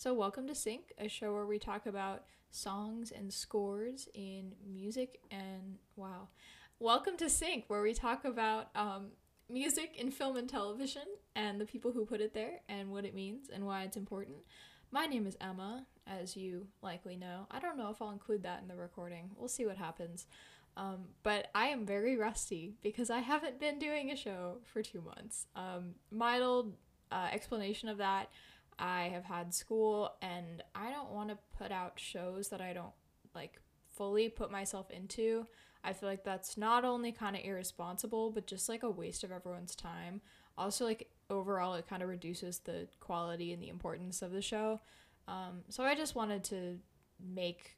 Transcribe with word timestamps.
So, 0.00 0.14
welcome 0.14 0.46
to 0.46 0.54
Sync, 0.54 0.92
a 0.96 1.08
show 1.08 1.32
where 1.32 1.44
we 1.44 1.58
talk 1.58 1.84
about 1.84 2.22
songs 2.52 3.10
and 3.10 3.32
scores 3.32 4.08
in 4.14 4.54
music 4.64 5.18
and 5.32 5.78
wow. 5.96 6.28
Welcome 6.78 7.16
to 7.16 7.28
Sync, 7.28 7.64
where 7.66 7.82
we 7.82 7.94
talk 7.94 8.24
about 8.24 8.68
um, 8.76 9.08
music 9.50 9.96
in 9.98 10.12
film 10.12 10.36
and 10.36 10.48
television 10.48 11.02
and 11.34 11.60
the 11.60 11.64
people 11.64 11.90
who 11.90 12.06
put 12.06 12.20
it 12.20 12.32
there 12.32 12.60
and 12.68 12.92
what 12.92 13.04
it 13.04 13.12
means 13.12 13.48
and 13.52 13.66
why 13.66 13.82
it's 13.82 13.96
important. 13.96 14.36
My 14.92 15.06
name 15.06 15.26
is 15.26 15.36
Emma, 15.40 15.84
as 16.06 16.36
you 16.36 16.68
likely 16.80 17.16
know. 17.16 17.48
I 17.50 17.58
don't 17.58 17.76
know 17.76 17.90
if 17.90 18.00
I'll 18.00 18.12
include 18.12 18.44
that 18.44 18.62
in 18.62 18.68
the 18.68 18.76
recording. 18.76 19.30
We'll 19.36 19.48
see 19.48 19.66
what 19.66 19.78
happens. 19.78 20.28
Um, 20.76 21.06
but 21.24 21.48
I 21.56 21.70
am 21.70 21.84
very 21.84 22.16
rusty 22.16 22.76
because 22.84 23.10
I 23.10 23.18
haven't 23.18 23.58
been 23.58 23.80
doing 23.80 24.12
a 24.12 24.16
show 24.16 24.58
for 24.72 24.80
two 24.80 25.00
months. 25.00 25.48
Um, 25.56 25.96
mild 26.12 26.76
uh, 27.10 27.30
explanation 27.32 27.88
of 27.88 27.98
that 27.98 28.28
I 28.78 29.10
have 29.12 29.24
had 29.24 29.52
school 29.52 30.14
and 30.22 30.62
I 30.74 30.90
don't 30.90 31.10
want 31.10 31.30
to 31.30 31.38
put 31.58 31.72
out 31.72 31.94
shows 31.98 32.48
that 32.48 32.60
I 32.60 32.72
don't 32.72 32.92
like 33.34 33.60
fully 33.96 34.28
put 34.28 34.50
myself 34.50 34.90
into. 34.90 35.46
I 35.82 35.92
feel 35.92 36.08
like 36.08 36.24
that's 36.24 36.56
not 36.56 36.84
only 36.84 37.12
kind 37.12 37.36
of 37.36 37.42
irresponsible, 37.44 38.30
but 38.30 38.46
just 38.46 38.68
like 38.68 38.82
a 38.82 38.90
waste 38.90 39.24
of 39.24 39.32
everyone's 39.32 39.74
time. 39.74 40.20
Also, 40.56 40.84
like 40.84 41.10
overall, 41.30 41.74
it 41.74 41.88
kind 41.88 42.02
of 42.02 42.08
reduces 42.08 42.58
the 42.60 42.88
quality 43.00 43.52
and 43.52 43.62
the 43.62 43.68
importance 43.68 44.22
of 44.22 44.32
the 44.32 44.42
show. 44.42 44.80
Um, 45.26 45.62
so 45.68 45.84
I 45.84 45.94
just 45.94 46.14
wanted 46.14 46.44
to 46.44 46.78
make 47.34 47.76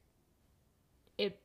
it. 1.17 1.39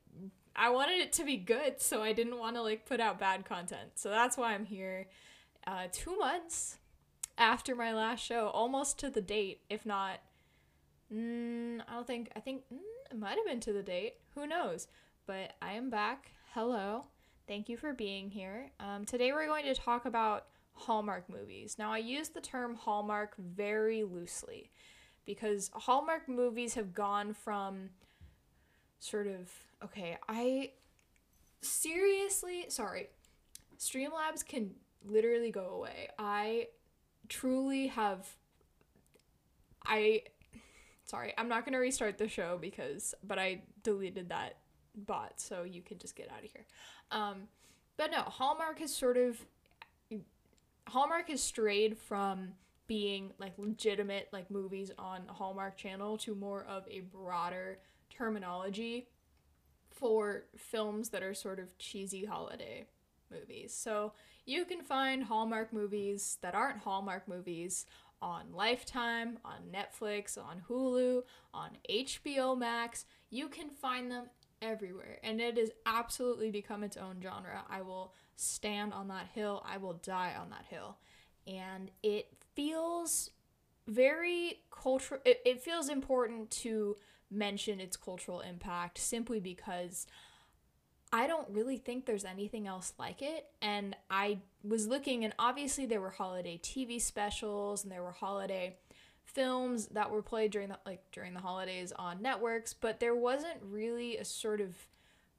I 0.54 0.70
wanted 0.70 1.00
it 1.00 1.12
to 1.14 1.24
be 1.24 1.36
good, 1.36 1.82
so 1.82 2.02
I 2.02 2.12
didn't 2.12 2.38
want 2.38 2.56
to 2.56 2.62
like 2.62 2.86
put 2.86 3.00
out 3.00 3.18
bad 3.18 3.44
content. 3.44 3.90
So 3.96 4.08
that's 4.08 4.36
why 4.36 4.54
I'm 4.54 4.64
here. 4.64 5.08
Uh, 5.66 5.88
two 5.92 6.16
months 6.16 6.78
after 7.38 7.74
my 7.74 7.92
last 7.92 8.24
show, 8.24 8.48
almost 8.48 8.98
to 9.00 9.10
the 9.10 9.20
date, 9.20 9.60
if 9.68 9.84
not. 9.86 10.20
Mm, 11.12 11.80
I 11.88 11.94
don't 11.94 12.06
think. 12.06 12.30
I 12.34 12.40
think 12.40 12.62
mm, 12.72 12.78
it 13.10 13.18
might 13.18 13.36
have 13.36 13.46
been 13.46 13.60
to 13.60 13.72
the 13.72 13.82
date. 13.82 14.14
Who 14.34 14.46
knows? 14.46 14.88
But 15.26 15.52
I 15.62 15.72
am 15.72 15.90
back. 15.90 16.30
Hello. 16.52 17.04
Thank 17.46 17.68
you 17.68 17.76
for 17.76 17.92
being 17.92 18.30
here. 18.30 18.70
Um, 18.80 19.04
today 19.04 19.32
we're 19.32 19.46
going 19.46 19.66
to 19.66 19.74
talk 19.74 20.04
about 20.04 20.46
Hallmark 20.72 21.28
movies. 21.28 21.76
Now, 21.78 21.92
I 21.92 21.98
use 21.98 22.28
the 22.28 22.40
term 22.40 22.74
Hallmark 22.74 23.34
very 23.38 24.02
loosely 24.02 24.70
because 25.24 25.70
Hallmark 25.74 26.28
movies 26.28 26.74
have 26.74 26.92
gone 26.92 27.34
from 27.34 27.90
sort 28.98 29.26
of, 29.26 29.50
okay, 29.84 30.18
I 30.28 30.72
seriously, 31.60 32.66
sorry, 32.68 33.08
Streamlabs 33.78 34.44
can 34.44 34.72
literally 35.04 35.50
go 35.50 35.68
away. 35.68 36.08
I 36.18 36.68
truly 37.28 37.88
have 37.88 38.26
I 39.84 40.22
sorry, 41.04 41.32
I'm 41.38 41.48
not 41.48 41.64
going 41.64 41.74
to 41.74 41.78
restart 41.78 42.18
the 42.18 42.28
show 42.28 42.58
because 42.60 43.14
but 43.22 43.38
I 43.38 43.62
deleted 43.82 44.28
that 44.30 44.56
bot 44.94 45.40
so 45.40 45.62
you 45.62 45.82
can 45.82 45.98
just 45.98 46.16
get 46.16 46.30
out 46.30 46.44
of 46.44 46.50
here. 46.50 46.66
Um 47.10 47.48
but 47.96 48.10
no, 48.10 48.22
Hallmark 48.22 48.80
has 48.80 48.94
sort 48.94 49.16
of 49.16 49.44
Hallmark 50.88 51.28
has 51.30 51.42
strayed 51.42 51.98
from 51.98 52.52
being 52.86 53.32
like 53.38 53.52
legitimate 53.58 54.28
like 54.32 54.50
movies 54.50 54.90
on 54.98 55.22
Hallmark 55.28 55.76
channel 55.76 56.16
to 56.18 56.34
more 56.34 56.64
of 56.68 56.84
a 56.88 57.00
broader 57.00 57.78
terminology 58.10 59.08
for 59.90 60.44
films 60.56 61.08
that 61.08 61.22
are 61.22 61.34
sort 61.34 61.58
of 61.58 61.76
cheesy 61.78 62.24
holiday 62.24 62.86
movies. 63.30 63.72
So 63.72 64.12
you 64.46 64.64
can 64.64 64.80
find 64.80 65.24
Hallmark 65.24 65.72
movies 65.72 66.38
that 66.40 66.54
aren't 66.54 66.78
Hallmark 66.78 67.28
movies 67.28 67.84
on 68.22 68.52
Lifetime, 68.52 69.38
on 69.44 69.58
Netflix, 69.72 70.38
on 70.38 70.62
Hulu, 70.68 71.22
on 71.52 71.70
HBO 71.90 72.56
Max. 72.56 73.04
You 73.28 73.48
can 73.48 73.68
find 73.68 74.10
them 74.10 74.26
everywhere, 74.62 75.18
and 75.22 75.40
it 75.40 75.58
has 75.58 75.70
absolutely 75.84 76.50
become 76.50 76.82
its 76.82 76.96
own 76.96 77.16
genre. 77.22 77.64
I 77.68 77.82
will 77.82 78.14
stand 78.36 78.92
on 78.92 79.08
that 79.08 79.28
hill, 79.34 79.64
I 79.68 79.76
will 79.78 79.94
die 79.94 80.34
on 80.38 80.50
that 80.50 80.64
hill. 80.70 80.96
And 81.46 81.90
it 82.02 82.32
feels 82.54 83.30
very 83.86 84.60
cultural, 84.70 85.20
it, 85.24 85.40
it 85.44 85.60
feels 85.60 85.88
important 85.88 86.50
to 86.50 86.96
mention 87.30 87.80
its 87.80 87.96
cultural 87.96 88.40
impact 88.40 88.98
simply 88.98 89.40
because 89.40 90.06
I 91.12 91.26
don't 91.26 91.48
really 91.50 91.76
think 91.76 92.04
there's 92.04 92.24
anything 92.24 92.66
else 92.66 92.92
like 92.98 93.22
it. 93.22 93.46
And 93.62 93.96
I 94.10 94.38
was 94.64 94.86
looking, 94.86 95.24
and 95.24 95.32
obviously 95.38 95.86
there 95.86 96.00
were 96.00 96.10
holiday 96.10 96.58
TV 96.62 97.00
specials 97.00 97.84
and 97.84 97.92
there 97.92 98.02
were 98.02 98.12
holiday 98.12 98.76
films 99.24 99.86
that 99.88 100.10
were 100.10 100.22
played 100.22 100.50
during 100.50 100.68
the 100.68 100.78
like 100.86 101.02
during 101.12 101.34
the 101.34 101.40
holidays 101.40 101.92
on 101.92 102.22
networks, 102.22 102.72
but 102.72 103.00
there 103.00 103.14
wasn't 103.14 103.56
really 103.62 104.16
a 104.16 104.24
sort 104.24 104.60
of 104.60 104.74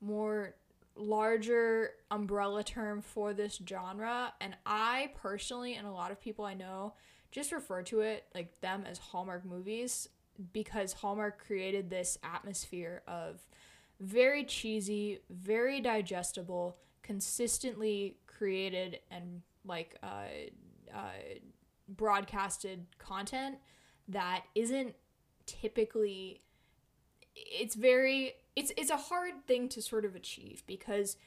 more 0.02 0.56
larger 0.96 1.92
umbrella 2.12 2.64
term 2.64 3.02
for 3.02 3.34
this 3.34 3.60
genre. 3.68 4.34
And 4.40 4.56
I 4.66 5.12
personally, 5.16 5.76
and 5.76 5.88
a 5.88 5.92
lot 5.92 6.12
of 6.12 6.22
people 6.22 6.46
I 6.46 6.54
know, 6.54 6.94
just 7.32 7.52
refer 7.52 7.84
to 7.84 8.02
it 8.02 8.26
like 8.34 8.60
them 8.62 8.84
as 8.90 8.98
Hallmark 8.98 9.46
movies 9.46 10.10
because 10.54 10.94
Hallmark 10.94 11.44
created 11.46 11.90
this 11.90 12.18
atmosphere 12.24 13.02
of 13.08 13.42
very 14.00 14.44
cheesy, 14.44 15.20
very 15.30 15.82
digestible, 15.82 16.78
consistently 17.02 18.18
created 18.28 19.00
and 19.10 19.42
like 19.66 19.98
uh, 20.04 20.26
uh, 20.94 21.40
broadcasted 21.88 22.86
content 23.00 23.58
that 24.08 24.44
isn't 24.56 24.96
typically 25.46 26.42
it's 27.36 27.76
very 27.76 28.34
it's 28.56 28.72
it's 28.78 28.90
a 28.90 28.98
hard 28.98 29.34
thing 29.46 29.70
to 29.70 29.82
sort 29.82 30.06
of 30.06 30.16
achieve 30.16 30.64
because 30.68 31.18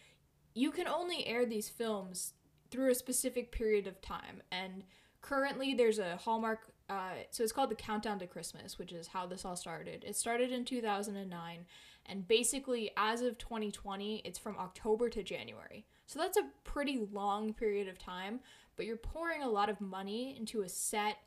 you 0.54 0.70
can 0.70 0.86
only 0.88 1.26
air 1.26 1.46
these 1.46 1.68
films 1.68 2.34
through 2.70 2.90
a 2.90 2.94
specific 2.94 3.52
period 3.52 3.86
of 3.86 4.00
time. 4.00 4.42
And 4.50 4.84
currently 5.20 5.74
there's 5.74 5.98
a 5.98 6.16
hallmark 6.16 6.72
uh, 6.88 7.22
so 7.30 7.42
it's 7.44 7.52
called 7.52 7.70
the 7.70 7.76
countdown 7.76 8.18
to 8.18 8.26
christmas 8.26 8.76
which 8.76 8.92
is 8.92 9.08
how 9.08 9.26
this 9.26 9.44
all 9.44 9.56
started. 9.56 10.04
It 10.06 10.16
started 10.16 10.50
in 10.50 10.64
2009 10.64 11.66
and 12.10 12.26
basically, 12.26 12.90
as 12.96 13.22
of 13.22 13.38
2020, 13.38 14.22
it's 14.24 14.38
from 14.38 14.56
October 14.58 15.08
to 15.10 15.22
January. 15.22 15.86
So 16.06 16.18
that's 16.18 16.36
a 16.36 16.48
pretty 16.64 17.06
long 17.12 17.54
period 17.54 17.86
of 17.88 17.98
time, 17.98 18.40
but 18.76 18.84
you're 18.84 18.96
pouring 18.96 19.42
a 19.42 19.48
lot 19.48 19.68
of 19.68 19.80
money 19.80 20.36
into 20.36 20.62
a 20.62 20.68
set 20.68 21.18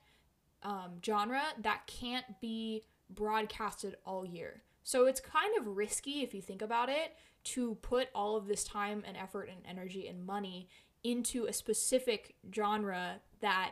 um, 0.61 0.99
genre 1.03 1.41
that 1.61 1.87
can't 1.87 2.25
be 2.41 2.83
broadcasted 3.09 3.95
all 4.05 4.25
year. 4.25 4.63
So 4.83 5.05
it's 5.05 5.21
kind 5.21 5.57
of 5.57 5.77
risky 5.77 6.21
if 6.21 6.33
you 6.33 6.41
think 6.41 6.61
about 6.61 6.89
it 6.89 7.15
to 7.45 7.75
put 7.75 8.09
all 8.13 8.35
of 8.35 8.47
this 8.47 8.63
time 8.63 9.03
and 9.07 9.15
effort 9.15 9.49
and 9.49 9.59
energy 9.67 10.07
and 10.07 10.25
money 10.25 10.67
into 11.03 11.45
a 11.45 11.53
specific 11.53 12.35
genre 12.53 13.21
that 13.41 13.71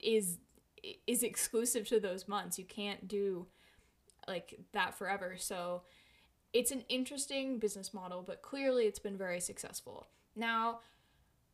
is 0.00 0.38
is 1.06 1.24
exclusive 1.24 1.88
to 1.88 1.98
those 1.98 2.28
months. 2.28 2.58
You 2.58 2.64
can't 2.64 3.08
do 3.08 3.46
like 4.28 4.60
that 4.72 4.96
forever. 4.96 5.34
So 5.36 5.82
it's 6.52 6.70
an 6.70 6.84
interesting 6.88 7.58
business 7.58 7.92
model, 7.92 8.22
but 8.26 8.42
clearly 8.42 8.86
it's 8.86 8.98
been 8.98 9.16
very 9.16 9.40
successful. 9.40 10.08
Now, 10.34 10.80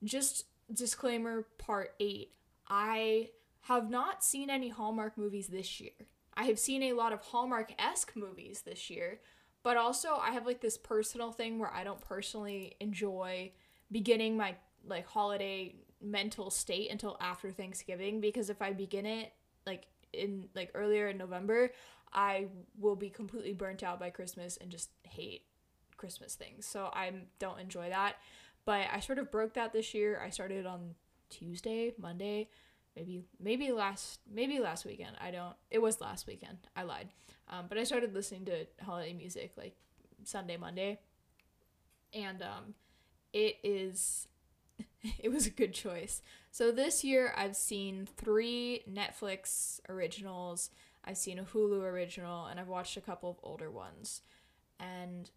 just 0.03 0.47
disclaimer 0.73 1.47
part 1.59 1.95
8. 2.01 2.31
I 2.69 3.31
have 3.63 3.91
not 3.91 4.23
seen 4.23 4.51
any 4.51 4.69
Hallmark 4.69 5.19
movies 5.19 5.49
this 5.49 5.81
year. 5.81 5.93
I 6.37 6.45
have 6.45 6.59
seen 6.59 6.83
a 6.85 6.93
lot 6.93 7.13
of 7.13 7.21
Hallmark-esque 7.21 8.15
movies 8.17 8.63
this 8.63 8.91
year, 8.91 9.21
but 9.63 9.77
also 9.77 10.17
I 10.21 10.33
have 10.33 10.47
like 10.47 10.61
this 10.61 10.77
personal 10.77 11.33
thing 11.33 11.59
where 11.59 11.73
I 11.73 11.85
don't 11.85 12.01
personally 12.01 12.75
enjoy 12.81 13.53
beginning 13.91 14.37
my 14.37 14.57
like 14.87 15.07
holiday 15.07 15.75
mental 16.03 16.51
state 16.51 16.91
until 16.91 17.17
after 17.21 17.51
Thanksgiving 17.51 18.21
because 18.21 18.51
if 18.51 18.61
I 18.61 18.73
begin 18.73 19.07
it 19.07 19.33
like 19.67 19.87
in 20.13 20.49
like 20.55 20.71
earlier 20.75 21.09
in 21.09 21.17
November, 21.17 21.73
I 22.15 22.47
will 22.79 22.97
be 22.97 23.11
completely 23.11 23.53
burnt 23.53 23.83
out 23.83 23.99
by 23.99 24.11
Christmas 24.11 24.57
and 24.57 24.71
just 24.71 24.91
hate 25.03 25.43
Christmas 25.97 26.35
things. 26.35 26.65
So 26.67 26.91
I 26.93 27.13
don't 27.39 27.61
enjoy 27.61 27.89
that. 27.91 28.17
But 28.65 28.87
I 28.93 29.01
sort 29.01 29.19
of 29.19 29.31
broke 29.31 29.55
that 29.55 29.73
this 29.73 29.93
year. 29.93 30.21
I 30.25 30.31
started 30.31 30.65
on 30.65 30.95
Tuesday, 31.29 31.93
Monday, 31.99 32.49
maybe 32.97 33.23
maybe 33.41 33.73
last 33.73 34.21
maybe 34.33 34.59
last 34.59 34.85
weekend. 34.85 35.17
I 35.21 35.31
don't. 35.31 35.55
It 35.71 35.81
was 35.81 36.01
last 36.01 36.27
weekend. 36.27 36.59
I 36.77 36.85
lied. 36.85 37.09
Um, 37.49 37.67
but 37.69 37.77
I 37.77 37.85
started 37.85 38.15
listening 38.15 38.47
to 38.47 38.67
holiday 38.83 39.13
music 39.13 39.53
like 39.57 39.77
Sunday, 40.25 40.57
Monday, 40.57 40.99
and 42.15 42.41
um, 42.43 42.75
it 43.33 43.59
is 43.63 44.29
it 45.21 45.31
was 45.31 45.47
a 45.47 45.51
good 45.51 45.75
choice. 45.75 46.23
So 46.51 46.71
this 46.71 47.05
year 47.05 47.35
I've 47.37 47.57
seen 47.57 48.09
three 48.17 48.83
Netflix 48.91 49.81
originals 49.89 50.71
I've 51.05 51.19
seen 51.19 51.39
a 51.39 51.45
Hulu 51.45 51.83
original, 51.83 52.47
and 52.47 52.59
I've 52.59 52.69
watched 52.69 52.97
a 52.97 53.03
couple 53.03 53.31
of 53.31 53.37
older 53.43 53.71
ones. 53.71 54.23
And 54.81 55.31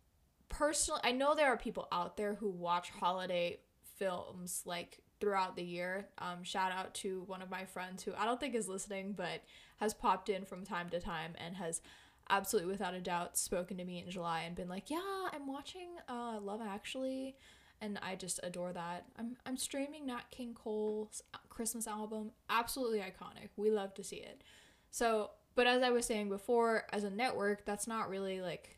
personally, 0.49 1.01
I 1.03 1.11
know 1.11 1.35
there 1.35 1.51
are 1.51 1.57
people 1.57 1.87
out 1.91 2.17
there 2.17 2.35
who 2.35 2.49
watch 2.49 2.89
holiday 2.89 3.59
films 3.97 4.61
like 4.65 4.99
throughout 5.19 5.55
the 5.55 5.63
year. 5.63 6.07
Um, 6.19 6.43
shout 6.43 6.71
out 6.71 6.93
to 6.95 7.23
one 7.27 7.41
of 7.41 7.49
my 7.49 7.65
friends 7.65 8.03
who 8.03 8.13
I 8.17 8.25
don't 8.25 8.39
think 8.39 8.55
is 8.55 8.67
listening, 8.67 9.13
but 9.13 9.41
has 9.77 9.93
popped 9.93 10.29
in 10.29 10.45
from 10.45 10.63
time 10.63 10.89
to 10.89 10.99
time 10.99 11.33
and 11.37 11.55
has 11.57 11.81
absolutely 12.29 12.71
without 12.71 12.93
a 12.93 13.01
doubt 13.01 13.37
spoken 13.37 13.77
to 13.77 13.85
me 13.85 13.99
in 13.99 14.09
July 14.09 14.41
and 14.41 14.55
been 14.55 14.69
like, 14.69 14.89
"Yeah, 14.89 15.27
I'm 15.31 15.47
watching 15.47 15.89
uh, 16.07 16.39
Love 16.41 16.61
Actually." 16.61 17.35
And 17.79 17.99
I 18.01 18.15
just 18.15 18.39
adore 18.41 18.73
that. 18.73 19.05
I'm 19.17 19.37
I'm 19.45 19.57
streaming 19.57 20.07
Nat 20.07 20.31
King 20.31 20.53
Cole's 20.53 21.21
Christmas 21.49 21.87
album. 21.87 22.31
Absolutely 22.49 22.99
iconic. 22.99 23.49
We 23.55 23.71
love 23.71 23.93
to 23.95 24.03
see 24.03 24.17
it. 24.17 24.43
So, 24.89 25.31
but 25.57 25.65
as 25.65 25.81
I 25.81 25.89
was 25.89 26.05
saying 26.05 26.29
before, 26.29 26.83
as 26.93 27.03
a 27.03 27.09
network, 27.09 27.65
that's 27.65 27.87
not 27.87 28.09
really 28.09 28.41
like 28.41 28.77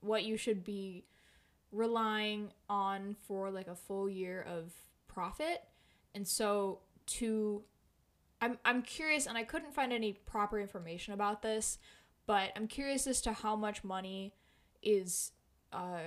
what 0.00 0.22
you 0.22 0.36
should 0.36 0.62
be 0.62 1.04
relying 1.72 2.52
on 2.70 3.16
for 3.26 3.50
like 3.50 3.66
a 3.66 3.74
full 3.74 4.08
year 4.08 4.46
of 4.48 4.72
profit. 5.08 5.64
And 6.14 6.26
so 6.26 6.82
to 7.06 7.64
I'm 8.40 8.58
I'm 8.64 8.82
curious 8.82 9.26
and 9.26 9.36
I 9.36 9.42
couldn't 9.42 9.74
find 9.74 9.92
any 9.92 10.12
proper 10.12 10.60
information 10.60 11.14
about 11.14 11.42
this, 11.42 11.78
but 12.26 12.52
I'm 12.54 12.68
curious 12.68 13.08
as 13.08 13.20
to 13.22 13.32
how 13.32 13.56
much 13.56 13.82
money 13.82 14.34
is 14.80 15.32
uh, 15.72 15.98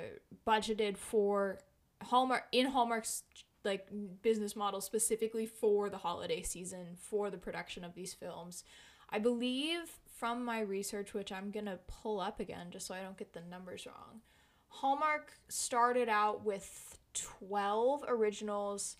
budgeted 0.48 0.96
for 0.96 1.60
Hallmark 2.02 2.44
in 2.54 2.68
Hallmark's 2.68 3.24
like 3.66 3.90
business 4.22 4.56
model 4.56 4.80
specifically 4.80 5.46
for 5.46 5.90
the 5.90 5.98
holiday 5.98 6.44
season 6.44 6.96
for 6.96 7.30
the 7.30 7.38
production 7.38 7.84
of 7.84 7.94
these 7.94 8.14
films. 8.14 8.64
I 9.12 9.20
believe 9.20 10.00
from 10.06 10.46
my 10.46 10.62
research, 10.62 11.14
which 11.14 11.32
I'm 11.32 11.52
gonna 11.52 11.80
pull 11.88 12.20
up 12.20 12.40
again 12.40 12.68
just 12.70 12.88
so 12.88 12.94
I 12.94 13.02
don't 13.02 13.18
get 13.18 13.34
the 13.34 13.42
numbers 13.42 13.86
wrong. 13.86 14.22
Hallmark 14.68 15.34
started 15.50 16.08
out 16.08 16.46
with 16.46 16.98
12 17.14 18.06
originals, 18.08 18.98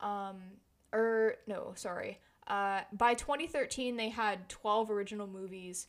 um, 0.00 0.36
or 0.92 1.36
no, 1.46 1.72
sorry. 1.74 2.20
Uh, 2.46 2.82
by 2.92 3.14
2013, 3.14 3.96
they 3.96 4.08
had 4.08 4.48
12 4.48 4.90
original 4.90 5.26
movies. 5.26 5.88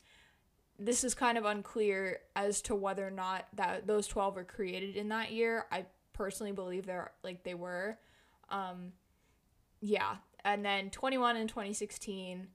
This 0.78 1.04
is 1.04 1.14
kind 1.14 1.38
of 1.38 1.44
unclear 1.44 2.20
as 2.34 2.60
to 2.62 2.74
whether 2.74 3.06
or 3.06 3.10
not 3.10 3.46
that 3.54 3.86
those 3.86 4.06
12 4.06 4.36
were 4.36 4.44
created 4.44 4.96
in 4.96 5.08
that 5.10 5.30
year. 5.30 5.66
I 5.70 5.86
personally 6.12 6.52
believe 6.52 6.86
they're 6.86 7.12
like 7.22 7.44
they 7.44 7.54
were. 7.54 7.98
Um, 8.50 8.92
yeah, 9.80 10.16
and 10.44 10.64
then 10.64 10.90
21 10.90 11.36
in 11.36 11.48
2016, 11.48 12.48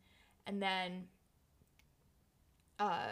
and 0.45 0.62
then 0.62 1.06
uh 2.80 3.07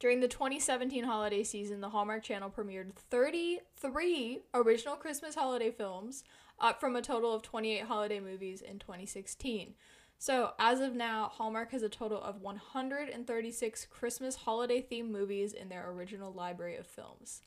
during 0.00 0.20
the 0.20 0.28
2017 0.28 1.04
holiday 1.04 1.44
season, 1.44 1.82
the 1.82 1.90
Hallmark 1.90 2.22
Channel 2.22 2.48
premiered 2.48 2.94
33 2.94 4.40
original 4.54 4.96
Christmas 4.96 5.34
holiday 5.34 5.70
films, 5.70 6.24
up 6.58 6.80
from 6.80 6.96
a 6.96 7.02
total 7.02 7.34
of 7.34 7.42
28 7.42 7.82
holiday 7.82 8.18
movies 8.18 8.62
in 8.62 8.78
2016. 8.78 9.74
So, 10.18 10.52
as 10.58 10.80
of 10.80 10.94
now, 10.94 11.30
Hallmark 11.34 11.72
has 11.72 11.82
a 11.82 11.88
total 11.90 12.20
of 12.20 12.40
136 12.40 13.86
Christmas 13.86 14.36
holiday 14.36 14.82
themed 14.82 15.10
movies 15.10 15.52
in 15.52 15.68
their 15.68 15.90
original 15.90 16.32
library 16.32 16.76
of 16.76 16.86
films. 16.86 17.42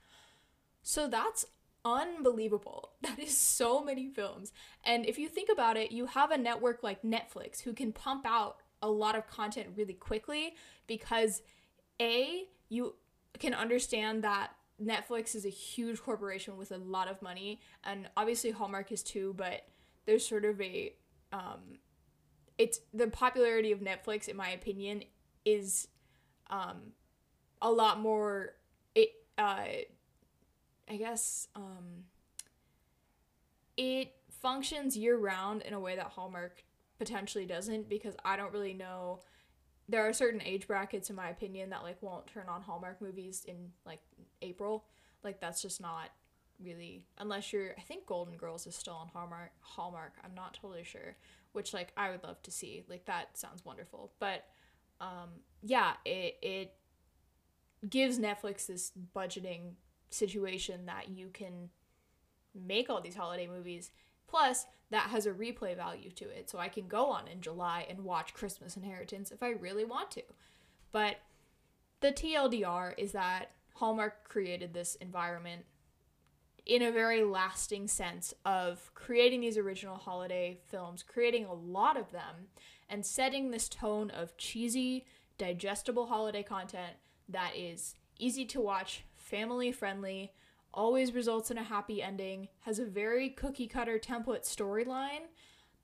So, 0.83 1.07
that's 1.07 1.45
unbelievable. 1.85 2.91
That 3.03 3.19
is 3.19 3.37
so 3.37 3.83
many 3.83 4.07
films. 4.07 4.53
And 4.85 5.05
if 5.05 5.19
you 5.19 5.27
think 5.27 5.49
about 5.51 5.77
it, 5.77 5.91
you 5.91 6.05
have 6.07 6.31
a 6.31 6.37
network 6.37 6.81
like 6.81 7.03
Netflix 7.03 7.61
who 7.61 7.73
can 7.73 7.91
pump 7.91 8.25
out 8.25 8.57
a 8.81 8.89
lot 8.89 9.15
of 9.15 9.27
content 9.27 9.67
really 9.75 9.93
quickly 9.93 10.55
because 10.87 11.41
a, 12.01 12.45
you 12.69 12.95
can 13.39 13.53
understand 13.53 14.23
that 14.23 14.51
Netflix 14.81 15.35
is 15.35 15.45
a 15.45 15.49
huge 15.49 16.01
corporation 16.01 16.57
with 16.57 16.71
a 16.71 16.77
lot 16.77 17.07
of 17.07 17.21
money, 17.21 17.59
and 17.83 18.09
obviously 18.17 18.51
Hallmark 18.51 18.91
is 18.91 19.03
too, 19.03 19.33
but 19.37 19.67
there's 20.05 20.27
sort 20.27 20.45
of 20.45 20.59
a 20.61 20.93
um, 21.31 21.79
it's 22.57 22.79
the 22.93 23.07
popularity 23.07 23.71
of 23.71 23.79
Netflix, 23.79 24.27
in 24.27 24.37
my 24.37 24.49
opinion, 24.49 25.03
is 25.45 25.87
um, 26.49 26.93
a 27.61 27.71
lot 27.71 27.99
more. 27.99 28.53
It 28.95 29.09
uh, 29.37 29.65
I 30.89 30.97
guess 30.97 31.47
um, 31.55 32.05
it 33.77 34.13
functions 34.41 34.97
year 34.97 35.17
round 35.17 35.61
in 35.61 35.73
a 35.73 35.79
way 35.79 35.95
that 35.95 36.07
Hallmark 36.07 36.63
potentially 36.97 37.45
doesn't 37.45 37.89
because 37.89 38.15
I 38.23 38.35
don't 38.37 38.53
really 38.53 38.73
know 38.73 39.19
there 39.89 40.07
are 40.07 40.13
certain 40.13 40.41
age 40.41 40.67
brackets 40.67 41.09
in 41.09 41.15
my 41.15 41.29
opinion 41.29 41.69
that 41.71 41.83
like 41.83 42.01
won't 42.01 42.27
turn 42.27 42.47
on 42.47 42.61
Hallmark 42.61 43.01
movies 43.01 43.43
in 43.47 43.71
like 43.85 43.99
April. 44.41 44.85
Like 45.23 45.39
that's 45.41 45.61
just 45.61 45.81
not 45.81 46.09
really 46.63 47.05
unless 47.17 47.51
you're 47.51 47.71
I 47.77 47.81
think 47.81 48.05
Golden 48.05 48.37
Girls 48.37 48.65
is 48.67 48.75
still 48.75 48.93
on 48.93 49.09
Hallmark 49.09 49.51
Hallmark. 49.61 50.13
I'm 50.23 50.33
not 50.35 50.53
totally 50.53 50.83
sure, 50.83 51.15
which 51.51 51.73
like 51.73 51.91
I 51.97 52.11
would 52.11 52.23
love 52.23 52.41
to 52.43 52.51
see. 52.51 52.83
Like 52.87 53.05
that 53.05 53.37
sounds 53.37 53.65
wonderful. 53.65 54.11
But 54.19 54.45
um 55.01 55.29
yeah, 55.61 55.93
it 56.05 56.37
it 56.41 56.73
gives 57.89 58.19
Netflix 58.19 58.67
this 58.67 58.91
budgeting 59.15 59.73
situation 60.13 60.85
that 60.85 61.09
you 61.09 61.29
can 61.33 61.69
make 62.53 62.89
all 62.89 63.01
these 63.01 63.15
holiday 63.15 63.47
movies 63.47 63.91
Plus, 64.33 64.65
that 64.89 65.11
has 65.11 65.27
a 65.27 65.31
replay 65.31 65.77
value 65.77 66.09
to 66.09 66.25
it. 66.25 66.49
So 66.49 66.57
I 66.57 66.67
can 66.67 66.87
go 66.87 67.05
on 67.05 67.27
in 67.27 67.39
July 67.39 67.85
and 67.87 68.03
watch 68.03 68.33
Christmas 68.33 68.75
Inheritance 68.75 69.29
if 69.29 69.43
I 69.43 69.49
really 69.49 69.85
want 69.85 70.09
to. 70.11 70.23
But 70.91 71.17
the 71.99 72.11
TLDR 72.11 72.95
is 72.97 73.11
that 73.11 73.51
Hallmark 73.75 74.27
created 74.27 74.73
this 74.73 74.95
environment 74.95 75.65
in 76.65 76.81
a 76.81 76.91
very 76.91 77.23
lasting 77.23 77.87
sense 77.87 78.33
of 78.43 78.89
creating 78.95 79.41
these 79.41 79.57
original 79.57 79.97
holiday 79.97 80.57
films, 80.67 81.03
creating 81.03 81.45
a 81.45 81.53
lot 81.53 81.95
of 81.95 82.11
them, 82.11 82.47
and 82.89 83.05
setting 83.05 83.51
this 83.51 83.69
tone 83.69 84.09
of 84.09 84.35
cheesy, 84.37 85.05
digestible 85.37 86.07
holiday 86.07 86.41
content 86.41 86.93
that 87.29 87.51
is 87.55 87.93
easy 88.17 88.45
to 88.45 88.59
watch, 88.59 89.03
family 89.23 89.71
friendly, 89.71 90.31
always 90.73 91.13
results 91.13 91.49
in 91.49 91.57
a 91.57 91.63
happy 91.63 92.01
ending, 92.01 92.49
has 92.61 92.79
a 92.79 92.85
very 92.85 93.29
cookie 93.29 93.67
cutter 93.67 93.97
template 93.97 94.43
storyline 94.43 95.27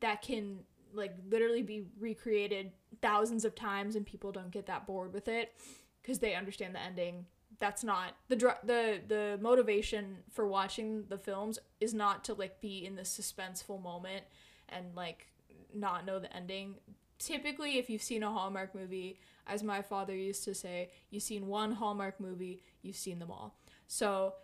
that 0.01 0.21
can 0.21 0.59
like 0.93 1.15
literally 1.29 1.61
be 1.61 1.85
recreated 1.99 2.71
thousands 3.01 3.45
of 3.45 3.55
times 3.55 3.95
and 3.95 4.05
people 4.05 4.31
don't 4.31 4.51
get 4.51 4.65
that 4.65 4.87
bored 4.87 5.13
with 5.13 5.27
it 5.27 5.53
because 6.01 6.19
they 6.19 6.33
understand 6.33 6.73
the 6.73 6.81
ending. 6.81 7.25
That's 7.59 7.83
not 7.83 8.15
the 8.27 8.35
dr- 8.35 8.59
the 8.63 9.01
the 9.07 9.37
motivation 9.41 10.17
for 10.31 10.47
watching 10.47 11.05
the 11.09 11.17
films 11.17 11.59
is 11.79 11.93
not 11.93 12.23
to 12.25 12.33
like 12.33 12.61
be 12.61 12.85
in 12.85 12.95
the 12.95 13.01
suspenseful 13.03 13.81
moment 13.81 14.23
and 14.69 14.95
like 14.95 15.27
not 15.73 16.05
know 16.05 16.19
the 16.19 16.33
ending. 16.35 16.75
Typically, 17.19 17.77
if 17.77 17.89
you've 17.89 18.01
seen 18.01 18.23
a 18.23 18.31
Hallmark 18.31 18.73
movie, 18.73 19.19
as 19.49 19.63
my 19.63 19.81
father 19.81 20.15
used 20.15 20.43
to 20.45 20.53
say, 20.53 20.91
you've 21.09 21.23
seen 21.23 21.47
one 21.47 21.73
Hallmark 21.73 22.19
movie, 22.19 22.61
you've 22.81 22.95
seen 22.95 23.19
them 23.19 23.31
all. 23.31 23.57
So 23.87 24.35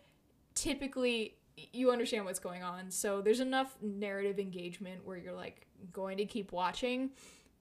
typically 0.53 1.35
you 1.71 1.91
understand 1.91 2.25
what's 2.25 2.39
going 2.39 2.63
on. 2.63 2.91
So 2.91 3.21
there's 3.21 3.39
enough 3.39 3.75
narrative 3.81 4.39
engagement 4.39 5.05
where 5.05 5.17
you're 5.17 5.33
like 5.33 5.67
going 5.93 6.17
to 6.17 6.25
keep 6.25 6.51
watching, 6.51 7.11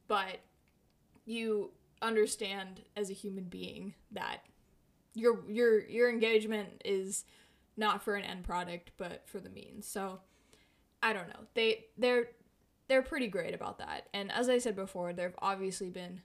but 0.09 0.39
you 1.27 1.71
understand 2.03 2.83
as 2.97 3.11
a 3.11 3.15
human 3.15 3.45
being 3.45 3.95
that 4.11 4.39
your 5.15 5.49
your 5.49 5.87
your 5.87 6.11
engagement 6.11 6.69
is 6.85 7.25
not 7.77 8.03
for 8.03 8.15
an 8.17 8.25
end 8.25 8.45
product 8.45 8.91
but 8.99 9.23
for 9.27 9.39
the 9.41 9.49
means. 9.49 9.87
So 9.87 10.21
I 11.03 11.13
don't 11.13 11.29
know. 11.29 11.47
They 11.55 11.87
they're 11.97 12.29
they're 12.89 13.03
pretty 13.03 13.29
great 13.29 13.55
about 13.55 13.79
that. 13.79 14.09
And 14.13 14.31
as 14.33 14.49
I 14.49 14.59
said 14.59 14.77
before, 14.77 15.13
there've 15.13 15.37
obviously 15.39 15.89
been 15.89 16.21